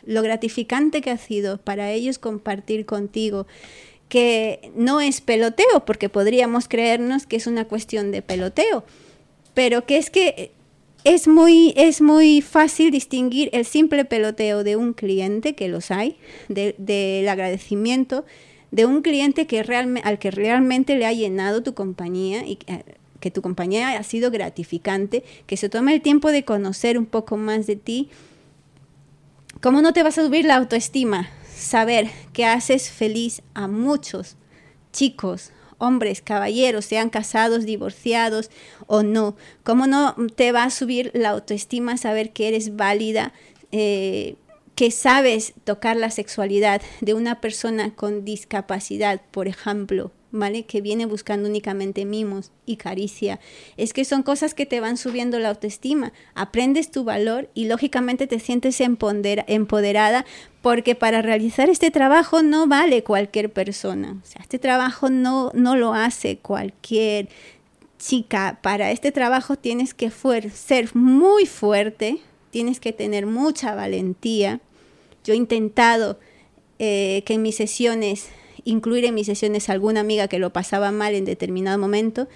lo 0.06 0.22
gratificante 0.22 1.02
que 1.02 1.12
ha 1.12 1.18
sido 1.18 1.60
para 1.60 1.92
ellos 1.92 2.20
compartir 2.20 2.86
contigo, 2.86 3.48
que 4.10 4.72
no 4.76 5.00
es 5.00 5.22
peloteo, 5.22 5.86
porque 5.86 6.10
podríamos 6.10 6.68
creernos 6.68 7.26
que 7.26 7.38
es 7.38 7.48
una 7.48 7.66
cuestión 7.66 8.12
de 8.12 8.22
peloteo, 8.22 8.84
pero 9.54 9.86
que 9.86 9.98
es 9.98 10.10
que 10.10 10.52
es 11.04 11.28
muy, 11.28 11.74
es 11.76 12.02
muy 12.02 12.42
fácil 12.42 12.92
distinguir 12.92 13.50
el 13.54 13.66
simple 13.66 14.06
peloteo 14.06 14.64
de 14.64 14.76
un 14.76 14.94
cliente, 14.94 15.56
que 15.56 15.68
los 15.68 15.92
hay, 15.92 16.18
del 16.48 17.28
agradecimiento 17.28 18.26
de 18.72 18.88
un 18.88 19.04
cliente 19.04 19.46
que 19.46 19.60
al 19.60 20.18
que 20.18 20.32
realmente 20.32 20.96
le 20.96 21.06
ha 21.06 21.14
llenado 21.14 21.62
tu 21.62 21.76
compañía 21.76 22.44
y 22.44 22.58
eh, 22.66 22.84
que 23.20 23.30
tu 23.30 23.44
compañía 23.44 23.98
ha 24.00 24.04
sido 24.04 24.32
gratificante, 24.32 25.24
que 25.46 25.58
se 25.58 25.70
toma 25.70 25.94
el 25.94 26.02
tiempo 26.02 26.32
de 26.32 26.44
conocer 26.44 26.98
un 26.98 27.06
poco 27.06 27.38
más 27.38 27.68
de 27.68 27.76
ti. 27.76 28.10
¿Cómo 29.62 29.82
no 29.82 29.94
te 29.94 30.02
vas 30.02 30.18
a 30.18 30.26
subir 30.26 30.46
la 30.46 30.56
autoestima? 30.56 31.30
Saber 31.56 32.10
que 32.34 32.46
haces 32.46 32.90
feliz 32.90 33.44
a 33.54 33.68
muchos 33.68 34.38
chicos, 34.92 35.52
hombres, 35.78 36.22
caballeros, 36.22 36.86
sean 36.86 37.10
casados, 37.10 37.66
divorciados 37.66 38.50
o 38.88 39.04
no. 39.04 39.36
¿Cómo 39.64 39.88
no 39.88 40.16
te 40.36 40.52
va 40.52 40.64
a 40.64 40.70
subir 40.70 41.12
la 41.14 41.30
autoestima 41.30 41.98
saber 41.98 42.32
que 42.32 42.48
eres 42.48 42.76
válida, 42.76 43.34
eh, 43.72 44.36
que 44.76 44.92
sabes 44.92 45.54
tocar 45.64 45.98
la 45.98 46.10
sexualidad 46.10 46.82
de 47.02 47.14
una 47.14 47.42
persona 47.42 47.94
con 47.96 48.26
discapacidad, 48.26 49.22
por 49.32 49.48
ejemplo? 49.48 50.12
¿Vale? 50.34 50.66
Que 50.66 50.82
viene 50.82 51.06
buscando 51.06 51.48
únicamente 51.48 52.04
mimos 52.04 52.52
y 52.66 52.76
caricia. 52.76 53.40
Es 53.78 53.94
que 53.94 54.04
son 54.04 54.24
cosas 54.24 54.54
que 54.54 54.66
te 54.66 54.82
van 54.82 54.98
subiendo 54.98 55.40
la 55.40 55.50
autoestima. 55.50 56.12
Aprendes 56.34 56.92
tu 56.92 57.04
valor 57.04 57.50
y 57.54 57.66
lógicamente 57.66 58.28
te 58.28 58.40
sientes 58.40 58.82
empoderada 58.82 60.26
porque 60.62 60.96
para 60.96 61.22
realizar 61.22 61.70
este 61.70 61.92
trabajo 61.92 62.42
no 62.42 62.68
vale 62.68 63.04
cualquier 63.04 63.54
persona. 63.54 64.18
Este 64.42 64.60
trabajo 64.60 65.10
no, 65.10 65.52
no 65.54 65.76
lo 65.76 65.94
hace 65.94 66.40
cualquier 66.40 67.30
chica. 68.00 68.60
Para 68.64 68.92
este 68.92 69.12
trabajo 69.12 69.56
tienes 69.56 69.94
que 69.94 70.12
ser 70.52 70.96
muy 70.96 71.46
fuerte, 71.46 72.18
tienes 72.50 72.80
que 72.80 72.92
tener 72.92 73.28
mucha 73.28 73.76
valentía. 73.76 74.62
Yo 75.24 75.34
he 75.34 75.38
intentado 75.38 76.20
eh, 76.80 77.22
que 77.28 77.36
en 77.36 77.44
mis 77.44 77.56
sesiones 77.56 78.30
incluir 78.66 79.06
en 79.06 79.16
mis 79.16 79.28
sesiones 79.28 79.70
a 79.70 79.74
alguna 79.74 80.02
amiga 80.02 80.28
que 80.28 80.40
lo 80.40 80.52
pasaba 80.52 80.92
mal 80.92 81.16
en 81.16 81.26
determinado 81.26 81.78
momento 81.78 82.28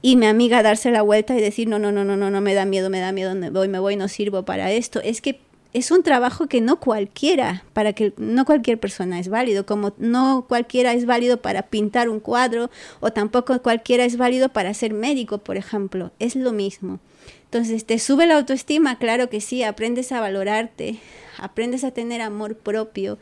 y 0.00 0.16
mi 0.16 0.26
amiga 0.26 0.62
darse 0.62 0.90
la 0.90 1.02
vuelta 1.02 1.36
y 1.36 1.40
decir, 1.40 1.68
no, 1.68 1.78
no, 1.78 1.90
no, 1.90 2.04
no, 2.04 2.16
no, 2.16 2.30
no, 2.30 2.40
me 2.40 2.54
da 2.54 2.64
miedo, 2.64 2.88
me 2.90 3.00
da 3.00 3.12
miedo, 3.12 3.34
me 3.34 3.50
voy, 3.50 3.68
me 3.68 3.78
voy, 3.78 3.96
no 3.96 4.08
sirvo 4.08 4.44
para 4.44 4.70
esto. 4.70 5.00
Es 5.02 5.20
que 5.20 5.40
es 5.72 5.90
un 5.90 6.02
trabajo 6.02 6.46
que 6.46 6.60
no 6.60 6.80
cualquiera, 6.80 7.64
para 7.72 7.92
que 7.92 8.12
no 8.16 8.44
cualquier 8.44 8.78
persona 8.78 9.18
es 9.18 9.28
válido, 9.28 9.66
como 9.66 9.92
no 9.98 10.46
cualquiera 10.48 10.92
es 10.92 11.04
válido 11.04 11.42
para 11.42 11.62
pintar 11.62 12.08
un 12.08 12.20
cuadro 12.20 12.70
o 13.00 13.12
tampoco 13.12 13.60
cualquiera 13.60 14.04
es 14.04 14.16
válido 14.16 14.48
para 14.48 14.72
ser 14.72 14.94
médico, 14.94 15.38
por 15.38 15.56
ejemplo, 15.56 16.12
es 16.18 16.36
lo 16.36 16.52
mismo. 16.52 17.00
Entonces, 17.44 17.84
¿te 17.84 17.98
sube 17.98 18.26
la 18.26 18.36
autoestima? 18.36 18.98
Claro 18.98 19.28
que 19.30 19.40
sí, 19.40 19.62
aprendes 19.62 20.12
a 20.12 20.20
valorarte, 20.20 20.98
aprendes 21.38 21.84
a 21.84 21.90
tener 21.90 22.20
amor 22.20 22.56
propio, 22.56 23.18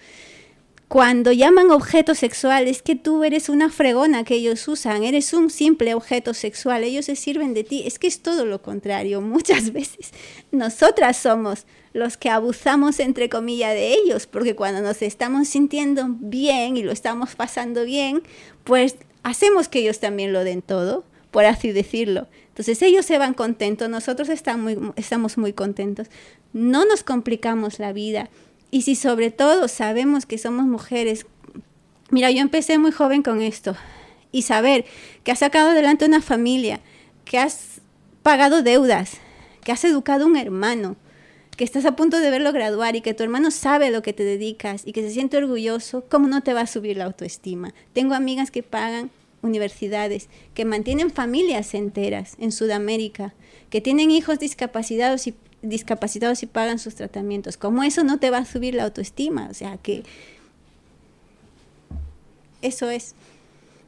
cuando 0.89 1.33
llaman 1.33 1.73
objeto 1.73 2.15
sexual 2.15 2.69
es 2.69 2.81
que 2.81 2.95
tú 2.95 3.25
eres 3.25 3.49
una 3.49 3.71
fregona 3.71 4.23
que 4.23 4.37
ellos 4.37 4.69
usan, 4.69 5.03
eres 5.03 5.33
un 5.33 5.51
simple 5.51 5.95
objeto 5.95 6.33
sexual, 6.33 6.85
ellos 6.85 7.07
se 7.07 7.17
sirven 7.17 7.55
de 7.55 7.65
ti. 7.65 7.83
Es 7.87 7.99
que 7.99 8.07
es 8.07 8.21
todo 8.21 8.47
lo 8.47 8.63
contrario. 8.63 9.21
Muchas 9.21 9.73
veces 9.73 10.13
nosotras 10.53 11.17
somos 11.17 11.67
los 11.93 12.17
que 12.17 12.31
abusamos 12.31 13.01
entre 13.01 13.29
comillas 13.29 13.75
de 13.75 13.95
ellos, 13.95 14.29
porque 14.29 14.55
cuando 14.55 14.81
nos 14.81 15.03
estamos 15.03 15.49
sintiendo 15.49 16.07
bien 16.09 16.77
y 16.77 16.85
lo 16.85 16.93
estamos 16.93 17.35
pasando 17.35 17.85
bien, 17.85 18.23
pues 18.63 18.97
hacemos 19.25 19.69
que 19.69 19.81
ellos 19.81 19.99
también 19.99 20.33
lo 20.33 20.45
den 20.45 20.63
todo, 20.63 21.03
por 21.33 21.47
así 21.47 21.73
decirlo. 21.73 22.29
Entonces 22.49 22.81
ellos 22.83 23.05
se 23.05 23.19
van 23.19 23.35
contentos, 23.35 23.89
nosotros 23.89 24.29
estamos 24.29 25.37
muy 25.37 25.53
contentos. 25.53 26.09
No 26.53 26.85
nos 26.85 27.03
complicamos 27.03 27.81
la 27.81 27.93
vida 27.93 28.31
y 28.77 28.83
si 28.83 28.95
sobre 28.95 29.31
todo 29.31 29.69
sabemos 29.69 30.27
que 30.27 30.37
somos 30.37 30.67
mujeres, 30.67 31.25
mira, 32.11 32.31
yo 32.31 32.43
empecé 32.43 32.77
muy 32.77 32.93
joven 32.93 33.23
con 33.23 33.41
esto, 33.41 33.75
y 34.33 34.43
saber 34.43 34.85
que 35.25 35.33
has 35.33 35.39
sacado 35.39 35.71
adelante 35.71 36.05
una 36.05 36.21
familia, 36.21 36.81
que 37.25 37.39
has 37.39 37.81
pagado 38.23 38.63
deudas, 38.63 39.13
que 39.65 39.73
has 39.73 39.83
educado 39.87 40.27
un 40.27 40.37
hermano, 40.37 40.97
que 41.57 41.65
estás 41.65 41.87
a 41.87 41.97
punto 41.97 42.19
de 42.19 42.29
verlo 42.29 42.53
graduar 42.53 42.97
y 42.97 43.01
que 43.01 43.15
tu 43.15 43.23
hermano 43.23 43.51
sabe 43.51 43.91
lo 43.91 44.03
que 44.03 44.13
te 44.13 44.25
dedicas 44.25 44.83
y 44.85 44.93
que 44.93 45.01
se 45.01 45.11
siente 45.11 45.39
orgulloso, 45.39 46.05
¿cómo 46.11 46.29
no 46.29 46.43
te 46.43 46.53
va 46.53 46.61
a 46.61 46.67
subir 46.67 46.99
la 46.99 47.07
autoestima? 47.07 47.73
Tengo 47.95 48.13
amigas 48.13 48.51
que 48.51 48.63
pagan 48.63 49.11
universidades, 49.41 50.29
que 50.53 50.67
mantienen 50.67 51.11
familias 51.11 51.73
enteras 51.73 52.37
en 52.39 52.53
Sudamérica, 52.53 53.33
que 53.71 53.81
tienen 53.81 54.11
hijos 54.11 54.39
discapacitados 54.39 55.27
y 55.29 55.35
discapacitados 55.69 56.43
y 56.43 56.47
pagan 56.47 56.79
sus 56.79 56.95
tratamientos. 56.95 57.57
Como 57.57 57.83
eso 57.83 58.05
no 58.05 58.19
te 58.19 58.31
va 58.31 58.39
a 58.39 58.45
subir 58.45 58.75
la 58.75 58.85
autoestima, 58.85 59.49
o 59.51 59.55
sea 59.55 59.77
que 59.79 60.03
eso 62.63 62.91
es. 62.91 63.15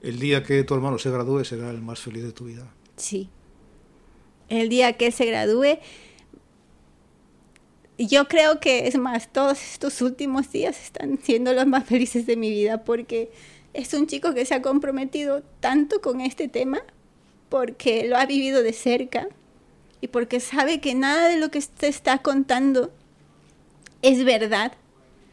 El 0.02 0.20
día 0.20 0.44
que 0.44 0.62
tu 0.64 0.74
hermano 0.74 0.98
se 0.98 1.10
gradúe 1.10 1.44
será 1.44 1.70
el 1.70 1.80
más 1.80 2.00
feliz 2.00 2.22
de 2.22 2.32
tu 2.32 2.44
vida. 2.44 2.66
Sí. 2.96 3.28
El 4.48 4.68
día 4.68 4.92
que 4.94 5.06
él 5.06 5.12
se 5.12 5.26
gradúe, 5.26 5.78
yo 7.98 8.28
creo 8.28 8.60
que 8.60 8.86
es 8.86 8.96
más, 8.96 9.32
todos 9.32 9.60
estos 9.62 10.00
últimos 10.00 10.52
días 10.52 10.80
están 10.80 11.18
siendo 11.22 11.52
los 11.52 11.66
más 11.66 11.84
felices 11.84 12.26
de 12.26 12.36
mi 12.36 12.50
vida 12.50 12.84
porque 12.84 13.30
es 13.74 13.92
un 13.94 14.06
chico 14.06 14.34
que 14.34 14.46
se 14.46 14.54
ha 14.54 14.62
comprometido 14.62 15.42
tanto 15.60 16.00
con 16.00 16.20
este 16.20 16.48
tema 16.48 16.80
porque 17.48 18.06
lo 18.06 18.16
ha 18.16 18.26
vivido 18.26 18.62
de 18.62 18.72
cerca 18.72 19.28
y 20.00 20.08
porque 20.08 20.40
sabe 20.40 20.80
que 20.80 20.94
nada 20.94 21.28
de 21.28 21.38
lo 21.38 21.50
que 21.50 21.60
te 21.60 21.88
está 21.88 22.18
contando 22.18 22.92
es 24.02 24.24
verdad. 24.24 24.72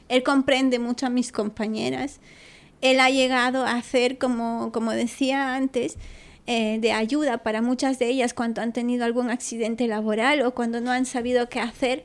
Él 0.09 0.24
comprende 0.24 0.80
mucho 0.80 1.05
a 1.05 1.09
mis 1.09 1.32
compañeras. 1.32 2.20
Él 2.82 2.99
ha 2.99 3.09
llegado 3.09 3.66
a 3.66 3.74
hacer, 3.74 4.18
como, 4.18 4.72
como 4.72 4.91
decía 4.91 5.55
antes, 5.55 5.97
eh, 6.47 6.78
de 6.80 6.91
ayuda 6.91 7.39
para 7.39 7.61
muchas 7.61 7.97
de 7.97 8.07
ellas 8.07 8.34
cuando 8.34 8.61
han 8.61 8.74
tenido 8.74 9.05
algún 9.05 9.32
accidente 9.32 9.88
laboral 9.88 10.41
o 10.43 10.53
cuando 10.53 10.82
no 10.82 10.91
han 10.91 11.05
sabido 11.05 11.49
qué 11.49 11.59
hacer. 11.59 12.03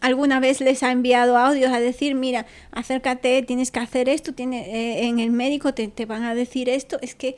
Alguna 0.00 0.40
vez 0.40 0.60
les 0.60 0.82
ha 0.82 0.90
enviado 0.90 1.36
audios 1.36 1.72
a 1.72 1.78
decir, 1.78 2.16
mira, 2.16 2.46
acércate, 2.72 3.42
tienes 3.42 3.70
que 3.70 3.80
hacer 3.80 4.08
esto, 4.08 4.32
tiene, 4.32 4.62
eh, 4.68 5.06
en 5.06 5.20
el 5.20 5.30
médico 5.30 5.74
te, 5.74 5.86
te 5.88 6.06
van 6.06 6.24
a 6.24 6.34
decir 6.34 6.68
esto. 6.68 6.98
Es 7.02 7.14
que 7.14 7.36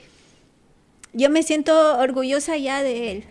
yo 1.13 1.31
me 1.31 1.43
siento 1.43 1.99
orgullosa 1.99 2.57
ya 2.57 2.83
de 2.83 3.13
él. 3.13 3.25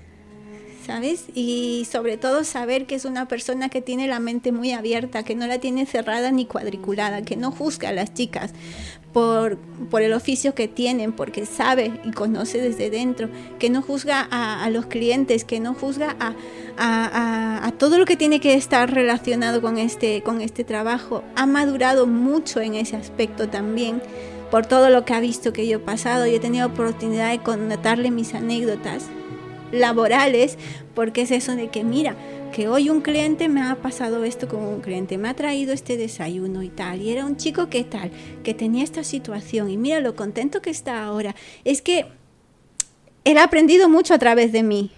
¿Sabes? 0.86 1.26
Y 1.34 1.88
sobre 1.90 2.18
todo 2.18 2.44
saber 2.44 2.86
que 2.86 2.96
es 2.96 3.06
una 3.06 3.28
persona 3.28 3.70
que 3.70 3.82
tiene 3.82 4.08
la 4.08 4.20
mente 4.20 4.52
muy 4.52 4.72
abierta, 4.72 5.24
que 5.24 5.36
no 5.36 5.48
la 5.48 5.60
tiene 5.60 5.86
cerrada 5.86 6.32
ni 6.32 6.46
cuadriculada, 6.46 7.22
que 7.22 7.36
no 7.36 7.52
juzga 7.52 7.90
a 7.90 7.94
las 7.94 8.14
chicas 8.14 8.54
por, 9.14 9.58
por 9.90 10.02
el 10.02 10.14
oficio 10.14 10.54
que 10.56 10.68
tienen, 10.68 11.14
porque 11.14 11.46
sabe 11.46 11.94
y 12.04 12.12
conoce 12.12 12.60
desde 12.60 12.90
dentro, 12.90 13.30
que 13.60 13.70
no 13.70 13.82
juzga 13.82 14.28
a, 14.30 14.70
los 14.70 14.88
clientes, 14.88 15.46
que 15.46 15.60
no 15.60 15.74
juzga 15.74 16.16
a, 16.20 17.72
todo 17.78 17.98
lo 17.98 18.06
que 18.06 18.18
tiene 18.18 18.40
que 18.40 18.56
estar 18.56 18.92
relacionado 18.92 19.62
con 19.62 19.78
este, 19.78 20.22
con 20.22 20.42
este 20.42 20.64
trabajo. 20.64 21.24
Ha 21.36 21.46
madurado 21.46 22.08
mucho 22.08 22.60
en 22.60 22.76
ese 22.76 22.96
aspecto 22.96 23.50
también 23.50 24.02
por 24.52 24.66
todo 24.66 24.90
lo 24.90 25.04
que 25.06 25.14
ha 25.14 25.20
visto 25.20 25.54
que 25.54 25.68
yo 25.68 25.78
he 25.78 25.80
pasado 25.80 26.28
y 26.28 26.36
he 26.36 26.40
tenido 26.40 26.68
oportunidad 26.68 27.32
de 27.32 27.40
contarle 27.40 28.12
mis 28.12 28.34
anécdotas 28.36 29.06
laborales, 29.74 30.58
porque 30.94 31.24
es 31.24 31.32
eso 31.32 31.56
de 31.56 31.68
que 31.68 31.84
mira, 31.84 32.16
que 32.54 32.68
hoy 32.68 32.90
un 32.90 33.02
cliente 33.02 33.50
me 33.50 33.64
ha 33.64 33.76
pasado 33.76 34.24
esto 34.24 34.48
con 34.48 34.62
un 34.62 34.80
cliente, 34.80 35.18
me 35.18 35.28
ha 35.28 35.34
traído 35.34 35.74
este 35.74 35.98
desayuno 35.98 36.62
y 36.62 36.70
tal, 36.70 37.02
y 37.02 37.10
era 37.10 37.26
un 37.26 37.36
chico 37.36 37.68
que 37.70 37.84
tal, 37.84 38.12
que 38.44 38.54
tenía 38.54 38.84
esta 38.84 39.04
situación, 39.04 39.70
y 39.70 39.78
mira 39.78 40.00
lo 40.00 40.16
contento 40.16 40.62
que 40.62 40.70
está 40.70 41.04
ahora. 41.04 41.36
Es 41.66 41.82
que 41.82 42.06
él 43.26 43.38
ha 43.38 43.44
aprendido 43.44 43.90
mucho 43.90 44.14
a 44.14 44.20
través 44.20 44.52
de 44.52 44.62
mí, 44.62 44.92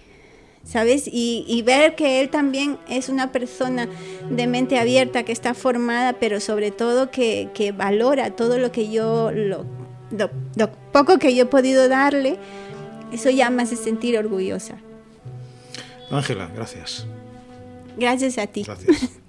¿sabes? 0.64 1.08
Y, 1.10 1.62
ver 1.64 1.94
que 1.94 2.20
él 2.20 2.28
también 2.28 2.76
es 2.88 3.08
una 3.08 3.32
persona 3.32 3.88
de 4.28 4.46
mente 4.46 4.78
abierta, 4.78 5.22
que 5.22 5.32
está 5.32 5.54
formada, 5.54 6.12
pero 6.14 6.40
sobre 6.40 6.70
todo 6.70 7.10
que, 7.10 7.74
valora 7.76 8.32
todo 8.32 8.58
lo 8.58 8.70
que 8.70 8.90
yo, 8.90 9.30
lo, 9.32 9.64
lo 10.10 10.72
poco 10.92 11.18
que 11.18 11.34
yo 11.34 11.44
he 11.44 11.46
podido 11.46 11.88
darle 11.88 12.38
eso 13.12 13.30
ya 13.30 13.50
me 13.50 13.62
hace 13.62 13.76
sentir 13.76 14.18
orgullosa. 14.18 14.78
Ángela, 16.10 16.50
gracias. 16.54 17.06
Gracias 17.96 18.38
a 18.38 18.46
ti. 18.46 18.62
Gracias. 18.62 19.18